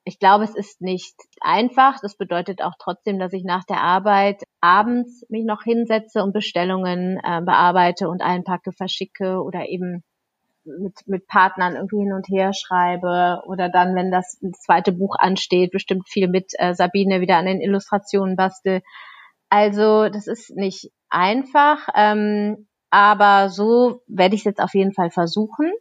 Ich 0.04 0.18
glaube, 0.18 0.44
es 0.44 0.54
ist 0.56 0.80
nicht 0.80 1.14
einfach. 1.40 2.00
Das 2.00 2.16
bedeutet 2.16 2.62
auch 2.62 2.74
trotzdem, 2.78 3.18
dass 3.18 3.32
ich 3.32 3.44
nach 3.44 3.64
der 3.64 3.80
Arbeit 3.80 4.42
abends 4.60 5.24
mich 5.28 5.44
noch 5.44 5.62
hinsetze 5.62 6.22
und 6.22 6.32
Bestellungen 6.32 7.20
äh, 7.22 7.40
bearbeite 7.42 8.08
und 8.08 8.20
einpacke, 8.20 8.72
verschicke 8.72 9.40
oder 9.42 9.68
eben 9.68 10.02
mit, 10.64 10.94
mit 11.06 11.26
Partnern 11.26 11.74
irgendwie 11.74 11.98
hin 11.98 12.12
und 12.12 12.28
her 12.28 12.52
schreibe 12.52 13.42
oder 13.46 13.68
dann, 13.68 13.94
wenn 13.94 14.10
das 14.10 14.38
zweite 14.60 14.92
Buch 14.92 15.16
ansteht, 15.18 15.72
bestimmt 15.72 16.08
viel 16.08 16.28
mit 16.28 16.52
äh, 16.58 16.74
Sabine 16.74 17.20
wieder 17.20 17.36
an 17.36 17.46
den 17.46 17.60
Illustrationen 17.60 18.36
bastel. 18.36 18.82
Also 19.48 20.08
das 20.08 20.26
ist 20.26 20.50
nicht 20.56 20.90
einfach, 21.10 21.88
ähm, 21.94 22.68
aber 22.90 23.50
so 23.50 24.02
werde 24.06 24.34
ich 24.34 24.42
es 24.42 24.46
jetzt 24.46 24.60
auf 24.60 24.74
jeden 24.74 24.92
Fall 24.92 25.10
versuchen. 25.10 25.72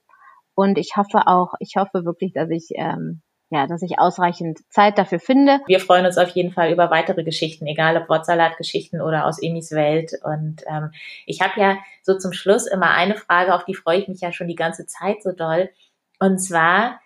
Und 0.56 0.78
ich 0.78 0.96
hoffe 0.98 1.28
auch, 1.28 1.54
ich 1.60 1.76
hoffe 1.78 2.06
wirklich, 2.06 2.34
dass 2.34 2.50
ich 2.50 2.70
ähm, 2.76 3.22
ja, 3.52 3.68
dass 3.68 3.82
ich 3.82 4.00
ausreichend 4.00 4.60
Zeit 4.70 4.98
dafür 4.98 5.20
finde. 5.20 5.60
Wir 5.68 5.82
freuen 5.82 6.06
uns 6.06 6.18
auf 6.18 6.30
jeden 6.30 6.52
Fall 6.52 6.72
über 6.72 6.90
weitere 6.90 7.24
Geschichten, 7.24 7.68
egal 7.68 7.98
ob 7.98 8.08
Wortsalatgeschichten 8.08 9.02
oder 9.02 9.26
aus 9.26 9.44
Emis 9.44 9.72
Welt. 9.72 10.14
Und 10.24 10.64
ähm, 10.68 10.92
ich 11.26 11.42
habe 11.42 11.60
ja 11.60 11.78
so 12.02 12.18
zum 12.18 12.32
Schluss 12.32 12.66
immer 12.66 12.92
eine 12.92 13.16
Frage, 13.16 13.54
auf 13.54 13.66
die 13.66 13.76
freue 13.76 14.00
ich 14.00 14.08
mich 14.08 14.22
ja 14.22 14.32
schon 14.32 14.48
die 14.48 14.56
ganze 14.56 14.86
Zeit 14.86 15.22
so 15.22 15.34
doll. 15.34 15.70
Und 16.18 16.40
zwar 16.40 17.02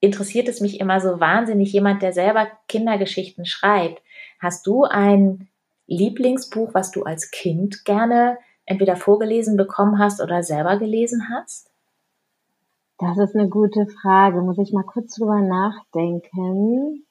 interessiert 0.00 0.48
es 0.48 0.60
mich 0.60 0.80
immer 0.80 1.00
so 1.00 1.20
wahnsinnig, 1.20 1.70
jemand, 1.72 2.00
der 2.00 2.14
selber 2.14 2.48
Kindergeschichten 2.68 3.44
schreibt. 3.44 4.02
Hast 4.40 4.66
du 4.66 4.84
ein 4.84 5.48
Lieblingsbuch, 5.86 6.72
was 6.72 6.92
du 6.92 7.02
als 7.02 7.30
Kind 7.30 7.84
gerne 7.84 8.38
entweder 8.64 8.96
vorgelesen 8.96 9.58
bekommen 9.58 9.98
hast 9.98 10.22
oder 10.22 10.42
selber 10.42 10.78
gelesen 10.78 11.28
hast? 11.30 11.70
Das 12.98 13.16
ist 13.18 13.36
eine 13.36 13.48
gute 13.48 13.86
Frage. 13.86 14.42
Muss 14.42 14.58
ich 14.58 14.72
mal 14.72 14.82
kurz 14.82 15.14
drüber 15.14 15.40
nachdenken. 15.40 17.04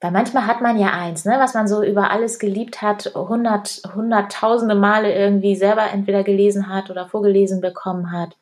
Weil 0.00 0.10
manchmal 0.12 0.46
hat 0.46 0.60
man 0.60 0.78
ja 0.78 0.92
eins, 0.92 1.24
ne, 1.24 1.36
was 1.38 1.54
man 1.54 1.66
so 1.66 1.82
über 1.82 2.10
alles 2.10 2.38
geliebt 2.38 2.82
hat, 2.82 3.12
hundert, 3.14 3.82
hunderttausende 3.94 4.74
Male 4.74 5.14
irgendwie 5.14 5.56
selber 5.56 5.90
entweder 5.90 6.22
gelesen 6.22 6.68
hat 6.68 6.90
oder 6.90 7.08
vorgelesen 7.08 7.60
bekommen 7.60 8.12
hat. 8.12 8.36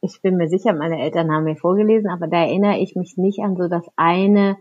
Ich 0.00 0.20
bin 0.22 0.36
mir 0.36 0.48
sicher, 0.48 0.72
meine 0.72 1.00
Eltern 1.00 1.32
haben 1.32 1.44
mir 1.44 1.56
vorgelesen, 1.56 2.10
aber 2.10 2.28
da 2.28 2.38
erinnere 2.38 2.78
ich 2.78 2.94
mich 2.94 3.14
nicht 3.16 3.40
an 3.40 3.56
so 3.56 3.68
das 3.68 3.86
eine 3.96 4.56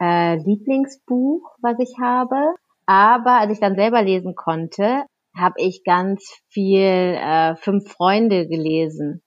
äh, 0.00 0.36
Lieblingsbuch, 0.36 1.40
was 1.60 1.78
ich 1.80 1.96
habe. 2.00 2.54
Aber 2.86 3.40
als 3.40 3.52
ich 3.52 3.60
dann 3.60 3.74
selber 3.74 4.02
lesen 4.02 4.34
konnte, 4.36 5.04
habe 5.36 5.54
ich 5.56 5.82
ganz 5.84 6.40
viel 6.48 6.78
äh, 6.78 7.56
Fünf 7.56 7.90
Freunde 7.90 8.46
gelesen. 8.46 9.22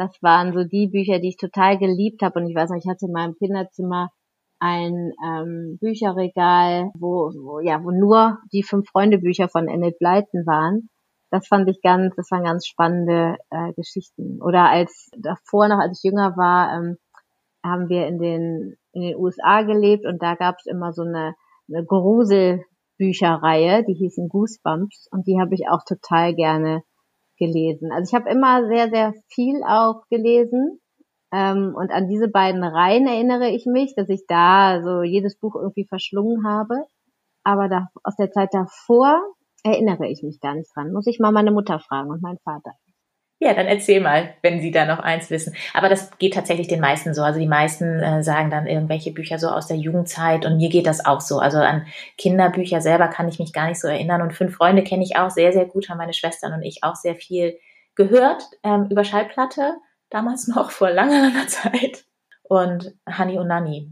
Das 0.00 0.16
waren 0.22 0.54
so 0.54 0.64
die 0.64 0.88
Bücher, 0.88 1.18
die 1.18 1.28
ich 1.28 1.36
total 1.36 1.76
geliebt 1.76 2.22
habe. 2.22 2.40
Und 2.40 2.48
ich 2.48 2.56
weiß 2.56 2.70
noch, 2.70 2.78
ich 2.78 2.88
hatte 2.88 3.04
in 3.04 3.12
meinem 3.12 3.34
Kinderzimmer 3.34 4.08
ein 4.58 5.12
ähm, 5.22 5.76
Bücherregal, 5.78 6.90
wo, 6.98 7.30
wo 7.34 7.60
ja, 7.60 7.84
wo 7.84 7.90
nur 7.90 8.38
die 8.50 8.62
fünf 8.62 8.88
Freunde 8.88 9.18
Bücher 9.18 9.50
von 9.50 9.68
Enid 9.68 9.98
Blyton 9.98 10.46
waren. 10.46 10.88
Das 11.30 11.46
fand 11.46 11.68
ich 11.68 11.82
ganz, 11.82 12.16
das 12.16 12.30
waren 12.30 12.44
ganz 12.44 12.66
spannende 12.66 13.36
äh, 13.50 13.74
Geschichten. 13.74 14.40
Oder 14.40 14.70
als 14.70 15.10
davor 15.18 15.68
noch, 15.68 15.78
als 15.78 15.98
ich 15.98 16.10
jünger 16.10 16.34
war, 16.34 16.78
ähm, 16.78 16.96
haben 17.62 17.90
wir 17.90 18.06
in 18.06 18.18
den 18.18 18.76
in 18.92 19.02
den 19.02 19.16
USA 19.16 19.60
gelebt 19.60 20.06
und 20.06 20.22
da 20.22 20.34
gab 20.34 20.56
es 20.60 20.64
immer 20.64 20.94
so 20.94 21.02
eine, 21.02 21.34
eine 21.68 21.84
Gruselbücherreihe, 21.84 23.84
die 23.84 23.92
hießen 23.92 24.30
Goosebumps 24.30 25.08
und 25.10 25.26
die 25.26 25.38
habe 25.38 25.54
ich 25.54 25.68
auch 25.68 25.84
total 25.86 26.34
gerne 26.34 26.84
gelesen. 27.40 27.90
Also 27.90 28.10
ich 28.10 28.14
habe 28.14 28.30
immer 28.30 28.68
sehr, 28.68 28.90
sehr 28.90 29.14
viel 29.28 29.62
auch 29.66 30.06
gelesen. 30.08 30.78
Ähm, 31.32 31.74
und 31.76 31.90
an 31.90 32.08
diese 32.08 32.28
beiden 32.28 32.62
Reihen 32.62 33.06
erinnere 33.06 33.50
ich 33.50 33.66
mich, 33.66 33.94
dass 33.96 34.08
ich 34.08 34.24
da 34.28 34.82
so 34.82 35.02
jedes 35.02 35.38
Buch 35.38 35.56
irgendwie 35.56 35.86
verschlungen 35.86 36.46
habe. 36.46 36.84
Aber 37.42 37.68
da, 37.68 37.88
aus 38.04 38.16
der 38.16 38.30
Zeit 38.30 38.50
davor 38.52 39.20
erinnere 39.64 40.08
ich 40.08 40.22
mich 40.22 40.40
gar 40.40 40.54
nicht 40.54 40.70
dran. 40.74 40.92
Muss 40.92 41.06
ich 41.06 41.18
mal 41.18 41.32
meine 41.32 41.52
Mutter 41.52 41.80
fragen 41.80 42.10
und 42.10 42.22
meinen 42.22 42.38
Vater. 42.44 42.72
Ja, 43.42 43.54
dann 43.54 43.66
erzähl 43.66 44.02
mal, 44.02 44.34
wenn 44.42 44.60
Sie 44.60 44.70
da 44.70 44.84
noch 44.84 44.98
eins 44.98 45.30
wissen. 45.30 45.54
Aber 45.72 45.88
das 45.88 46.10
geht 46.18 46.34
tatsächlich 46.34 46.68
den 46.68 46.80
meisten 46.80 47.14
so. 47.14 47.22
Also 47.22 47.40
die 47.40 47.48
meisten 47.48 47.98
äh, 47.98 48.22
sagen 48.22 48.50
dann 48.50 48.66
irgendwelche 48.66 49.12
Bücher 49.12 49.38
so 49.38 49.48
aus 49.48 49.66
der 49.66 49.78
Jugendzeit 49.78 50.44
und 50.44 50.58
mir 50.58 50.68
geht 50.68 50.86
das 50.86 51.06
auch 51.06 51.22
so. 51.22 51.38
Also 51.38 51.56
an 51.56 51.86
Kinderbücher 52.18 52.82
selber 52.82 53.08
kann 53.08 53.28
ich 53.28 53.38
mich 53.38 53.54
gar 53.54 53.68
nicht 53.68 53.80
so 53.80 53.88
erinnern. 53.88 54.20
Und 54.20 54.34
Fünf 54.34 54.56
Freunde 54.56 54.84
kenne 54.84 55.02
ich 55.04 55.16
auch 55.16 55.30
sehr, 55.30 55.54
sehr 55.54 55.64
gut, 55.64 55.88
haben 55.88 55.96
meine 55.96 56.12
Schwestern 56.12 56.52
und 56.52 56.62
ich 56.62 56.84
auch 56.84 56.96
sehr 56.96 57.14
viel 57.14 57.58
gehört 57.94 58.42
ähm, 58.62 58.88
über 58.90 59.04
Schallplatte, 59.04 59.72
damals 60.10 60.46
noch 60.46 60.70
vor 60.70 60.90
langer, 60.90 61.22
langer 61.22 61.46
Zeit. 61.48 62.04
Und 62.42 62.94
Honey 63.08 63.38
und 63.38 63.48
Nanny. 63.48 63.90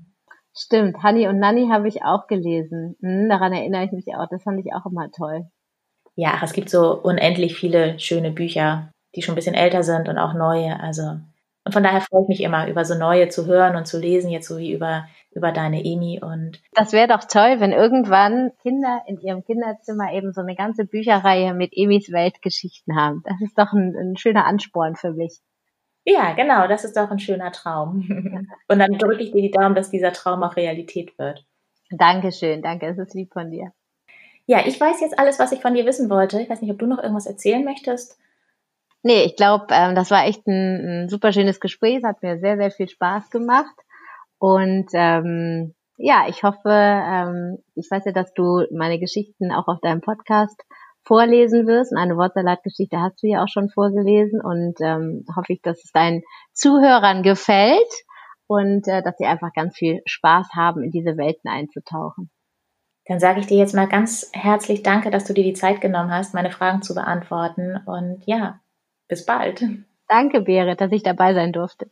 Stimmt, 0.55 1.03
Honey 1.03 1.26
und 1.26 1.38
Nanny 1.38 1.68
habe 1.72 1.88
ich 1.88 2.03
auch 2.03 2.26
gelesen. 2.26 2.96
Hm, 3.01 3.30
daran 3.30 3.55
erinnere 3.55 3.84
ich 3.84 3.92
mich 3.92 4.09
auch. 4.14 4.26
Das 4.28 4.42
fand 4.42 4.61
ich 4.61 4.74
auch 4.74 4.84
immer 4.84 5.11
toll. 5.11 5.46
Ja, 6.16 6.38
es 6.42 6.53
gibt 6.53 6.68
so 6.68 7.01
unendlich 7.01 7.57
viele 7.57 7.99
schöne 7.99 8.30
Bücher 8.30 8.92
die 9.18 9.22
schon 9.22 9.34
ein 9.34 9.36
bisschen 9.36 9.54
älter 9.54 9.82
sind 9.82 10.08
und 10.08 10.18
auch 10.18 10.34
neue. 10.34 10.78
Also 10.80 11.18
und 11.68 11.72
von 11.72 11.82
daher 11.82 12.00
freue 12.00 12.22
ich 12.22 12.28
mich 12.28 12.42
immer, 12.42 12.66
über 12.66 12.86
so 12.86 12.94
neue 12.94 13.28
zu 13.28 13.44
hören 13.44 13.76
und 13.76 13.86
zu 13.86 13.98
lesen, 13.98 14.30
jetzt 14.30 14.48
so 14.48 14.56
wie 14.56 14.72
über, 14.72 15.06
über 15.32 15.52
deine 15.52 15.84
Emi 15.84 16.18
und. 16.18 16.62
Das 16.72 16.94
wäre 16.94 17.08
doch 17.08 17.24
toll, 17.24 17.56
wenn 17.58 17.72
irgendwann 17.72 18.52
Kinder 18.62 19.02
in 19.06 19.20
ihrem 19.20 19.44
Kinderzimmer 19.44 20.14
eben 20.14 20.32
so 20.32 20.40
eine 20.40 20.54
ganze 20.54 20.86
Bücherreihe 20.86 21.52
mit 21.52 21.72
Emis 21.76 22.10
Weltgeschichten 22.10 22.96
haben. 22.96 23.22
Das 23.26 23.38
ist 23.42 23.58
doch 23.58 23.74
ein, 23.74 23.94
ein 23.94 24.16
schöner 24.16 24.46
Ansporn 24.46 24.96
für 24.96 25.12
mich. 25.12 25.40
Ja, 26.06 26.32
genau, 26.32 26.68
das 26.68 26.84
ist 26.84 26.96
doch 26.96 27.10
ein 27.10 27.18
schöner 27.18 27.52
Traum. 27.52 28.48
Und 28.68 28.78
dann 28.78 28.92
drücke 28.92 29.22
ich 29.22 29.32
dir 29.32 29.42
die 29.42 29.50
Daumen, 29.50 29.74
dass 29.74 29.90
dieser 29.90 30.14
Traum 30.14 30.42
auch 30.42 30.56
Realität 30.56 31.18
wird. 31.18 31.44
Dankeschön, 31.90 32.62
danke, 32.62 32.86
es 32.86 32.96
ist 32.96 33.12
lieb 33.12 33.34
von 33.34 33.50
dir. 33.50 33.72
Ja, 34.46 34.66
ich 34.66 34.80
weiß 34.80 35.02
jetzt 35.02 35.18
alles, 35.18 35.38
was 35.38 35.52
ich 35.52 35.60
von 35.60 35.74
dir 35.74 35.84
wissen 35.84 36.08
wollte. 36.08 36.40
Ich 36.40 36.48
weiß 36.48 36.62
nicht, 36.62 36.70
ob 36.70 36.78
du 36.78 36.86
noch 36.86 37.02
irgendwas 37.02 37.26
erzählen 37.26 37.62
möchtest. 37.62 38.18
Nee, 39.03 39.24
ich 39.24 39.36
glaube, 39.36 39.66
ähm, 39.70 39.94
das 39.94 40.11
war 40.11 40.26
echt 40.26 40.46
ein, 40.46 41.05
ein 41.05 41.09
super 41.09 41.32
schönes 41.32 41.61
Gespräch. 41.61 41.99
Es 41.99 42.05
hat 42.05 42.22
mir 42.22 42.38
sehr, 42.38 42.57
sehr 42.57 42.70
viel 42.70 42.88
Spaß 42.88 43.30
gemacht. 43.30 43.74
Und 44.38 44.88
ähm, 44.92 45.74
ja, 45.96 46.26
ich 46.28 46.42
hoffe, 46.42 46.70
ähm, 46.70 47.59
ich 47.74 47.88
weiß 47.90 48.05
ja, 48.07 48.12
dass 48.12 48.32
du 48.34 48.64
meine 48.72 48.99
Geschichten 48.99 49.53
auch 49.53 49.68
auf 49.68 49.80
deinem 49.80 50.01
Podcast 50.01 50.61
vorlesen 51.05 51.66
wirst. 51.66 51.92
Und 51.92 51.99
eine 51.99 52.16
Wortsalatgeschichte 52.16 53.01
hast 53.01 53.22
du 53.22 53.28
ja 53.28 53.42
auch 53.42 53.49
schon 53.49 53.68
vorgelesen. 53.68 54.40
Und 54.40 54.80
ähm, 54.80 55.24
hoffe 55.34 55.53
ich, 55.53 55.62
dass 55.62 55.82
es 55.84 55.92
deinen 55.92 56.22
Zuhörern 56.53 57.22
gefällt 57.22 58.05
und 58.49 58.88
äh, 58.88 59.03
dass 59.03 59.16
sie 59.18 59.26
einfach 59.26 59.53
ganz 59.53 59.76
viel 59.76 60.03
Spaß 60.07 60.49
haben, 60.57 60.82
in 60.82 60.90
diese 60.90 61.16
Welten 61.16 61.49
einzutauchen. 61.51 62.30
Dann 63.07 63.20
sage 63.20 63.40
ich 63.40 63.46
dir 63.46 63.57
jetzt 63.57 63.74
mal 63.74 63.88
ganz 63.88 64.30
herzlich 64.34 64.82
Danke, 64.82 65.11
dass 65.11 65.24
du 65.24 65.32
dir 65.32 65.44
die 65.44 65.55
Zeit 65.55 65.80
genommen 65.80 66.11
hast, 66.11 66.34
meine 66.34 66.51
Fragen 66.51 66.82
zu 66.82 66.94
beantworten. 66.94 67.78
Und 67.86 68.22
ja, 68.26 68.61
Bis 69.09 69.24
bald. 69.24 69.64
Danke, 70.06 70.42
Berit, 70.42 70.80
dass 70.80 70.92
ich 70.92 71.02
dabei 71.02 71.34
sein 71.34 71.52
durfte. 71.52 71.90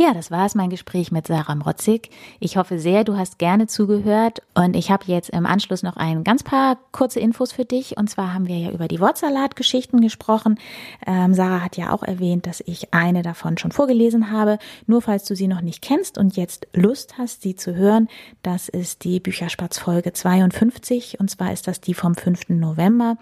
Ja, 0.00 0.14
das 0.14 0.30
war 0.30 0.46
es, 0.46 0.54
mein 0.54 0.70
Gespräch 0.70 1.12
mit 1.12 1.26
Sarah 1.26 1.54
Mrotzig. 1.54 2.08
Ich 2.38 2.56
hoffe 2.56 2.78
sehr, 2.78 3.04
du 3.04 3.18
hast 3.18 3.38
gerne 3.38 3.66
zugehört 3.66 4.40
und 4.54 4.74
ich 4.74 4.90
habe 4.90 5.04
jetzt 5.06 5.28
im 5.28 5.44
Anschluss 5.44 5.82
noch 5.82 5.98
ein 5.98 6.24
ganz 6.24 6.42
paar 6.42 6.78
kurze 6.90 7.20
Infos 7.20 7.52
für 7.52 7.66
dich. 7.66 7.98
Und 7.98 8.08
zwar 8.08 8.32
haben 8.32 8.46
wir 8.48 8.56
ja 8.56 8.70
über 8.70 8.88
die 8.88 8.98
Wortsalatgeschichten 8.98 10.00
gesprochen. 10.00 10.58
Ähm, 11.06 11.34
Sarah 11.34 11.60
hat 11.60 11.76
ja 11.76 11.92
auch 11.92 12.02
erwähnt, 12.02 12.46
dass 12.46 12.62
ich 12.64 12.94
eine 12.94 13.20
davon 13.20 13.58
schon 13.58 13.72
vorgelesen 13.72 14.30
habe. 14.30 14.58
Nur 14.86 15.02
falls 15.02 15.24
du 15.24 15.36
sie 15.36 15.48
noch 15.48 15.60
nicht 15.60 15.82
kennst 15.82 16.16
und 16.16 16.34
jetzt 16.34 16.66
Lust 16.72 17.18
hast, 17.18 17.42
sie 17.42 17.54
zu 17.54 17.74
hören, 17.74 18.08
das 18.42 18.70
ist 18.70 19.04
die 19.04 19.20
Bücherspatz 19.20 19.78
Folge 19.78 20.14
52 20.14 21.20
und 21.20 21.28
zwar 21.28 21.52
ist 21.52 21.68
das 21.68 21.82
die 21.82 21.92
vom 21.92 22.14
5. 22.14 22.48
November. 22.48 23.18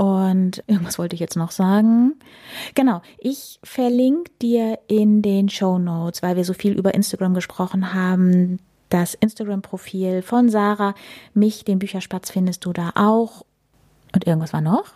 Und 0.00 0.64
irgendwas 0.66 0.98
wollte 0.98 1.12
ich 1.12 1.20
jetzt 1.20 1.36
noch 1.36 1.50
sagen. 1.50 2.14
Genau, 2.74 3.02
ich 3.18 3.60
verlinke 3.62 4.30
dir 4.40 4.78
in 4.88 5.20
den 5.20 5.50
Show 5.50 5.78
Notes, 5.78 6.22
weil 6.22 6.36
wir 6.36 6.44
so 6.46 6.54
viel 6.54 6.72
über 6.72 6.94
Instagram 6.94 7.34
gesprochen 7.34 7.92
haben, 7.92 8.60
das 8.88 9.12
Instagram-Profil 9.12 10.22
von 10.22 10.48
Sarah. 10.48 10.94
Mich, 11.34 11.66
den 11.66 11.78
Bücherspatz, 11.78 12.30
findest 12.30 12.64
du 12.64 12.72
da 12.72 12.92
auch. 12.94 13.44
Und 14.14 14.26
irgendwas 14.26 14.54
war 14.54 14.62
noch? 14.62 14.86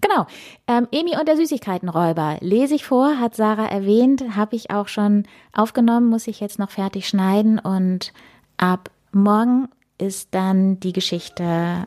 Genau. 0.00 0.26
Ähm, 0.66 0.88
Emi 0.90 1.16
und 1.16 1.28
der 1.28 1.36
Süßigkeitenräuber 1.36 2.38
lese 2.40 2.74
ich 2.74 2.84
vor, 2.84 3.20
hat 3.20 3.36
Sarah 3.36 3.68
erwähnt, 3.68 4.34
habe 4.34 4.56
ich 4.56 4.72
auch 4.72 4.88
schon 4.88 5.22
aufgenommen, 5.52 6.10
muss 6.10 6.26
ich 6.26 6.40
jetzt 6.40 6.58
noch 6.58 6.70
fertig 6.70 7.06
schneiden 7.06 7.60
und 7.60 8.12
ab 8.56 8.90
morgen 9.12 9.68
ist 9.98 10.34
dann 10.34 10.80
die 10.80 10.92
Geschichte 10.92 11.86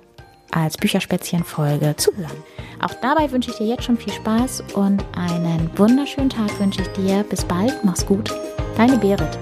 als 0.55 0.77
Bücherspätzchen-Folge 0.77 1.95
zu 1.97 2.15
hören. 2.15 2.43
Auch 2.81 2.93
dabei 3.01 3.31
wünsche 3.31 3.51
ich 3.51 3.57
dir 3.57 3.67
jetzt 3.67 3.83
schon 3.83 3.97
viel 3.97 4.13
Spaß 4.13 4.63
und 4.73 5.03
einen 5.15 5.69
wunderschönen 5.75 6.29
Tag 6.29 6.59
wünsche 6.59 6.81
ich 6.81 6.87
dir. 6.89 7.23
Bis 7.29 7.43
bald, 7.43 7.73
mach's 7.83 8.05
gut. 8.05 8.33
Deine 8.77 8.97
Berit. 8.97 9.37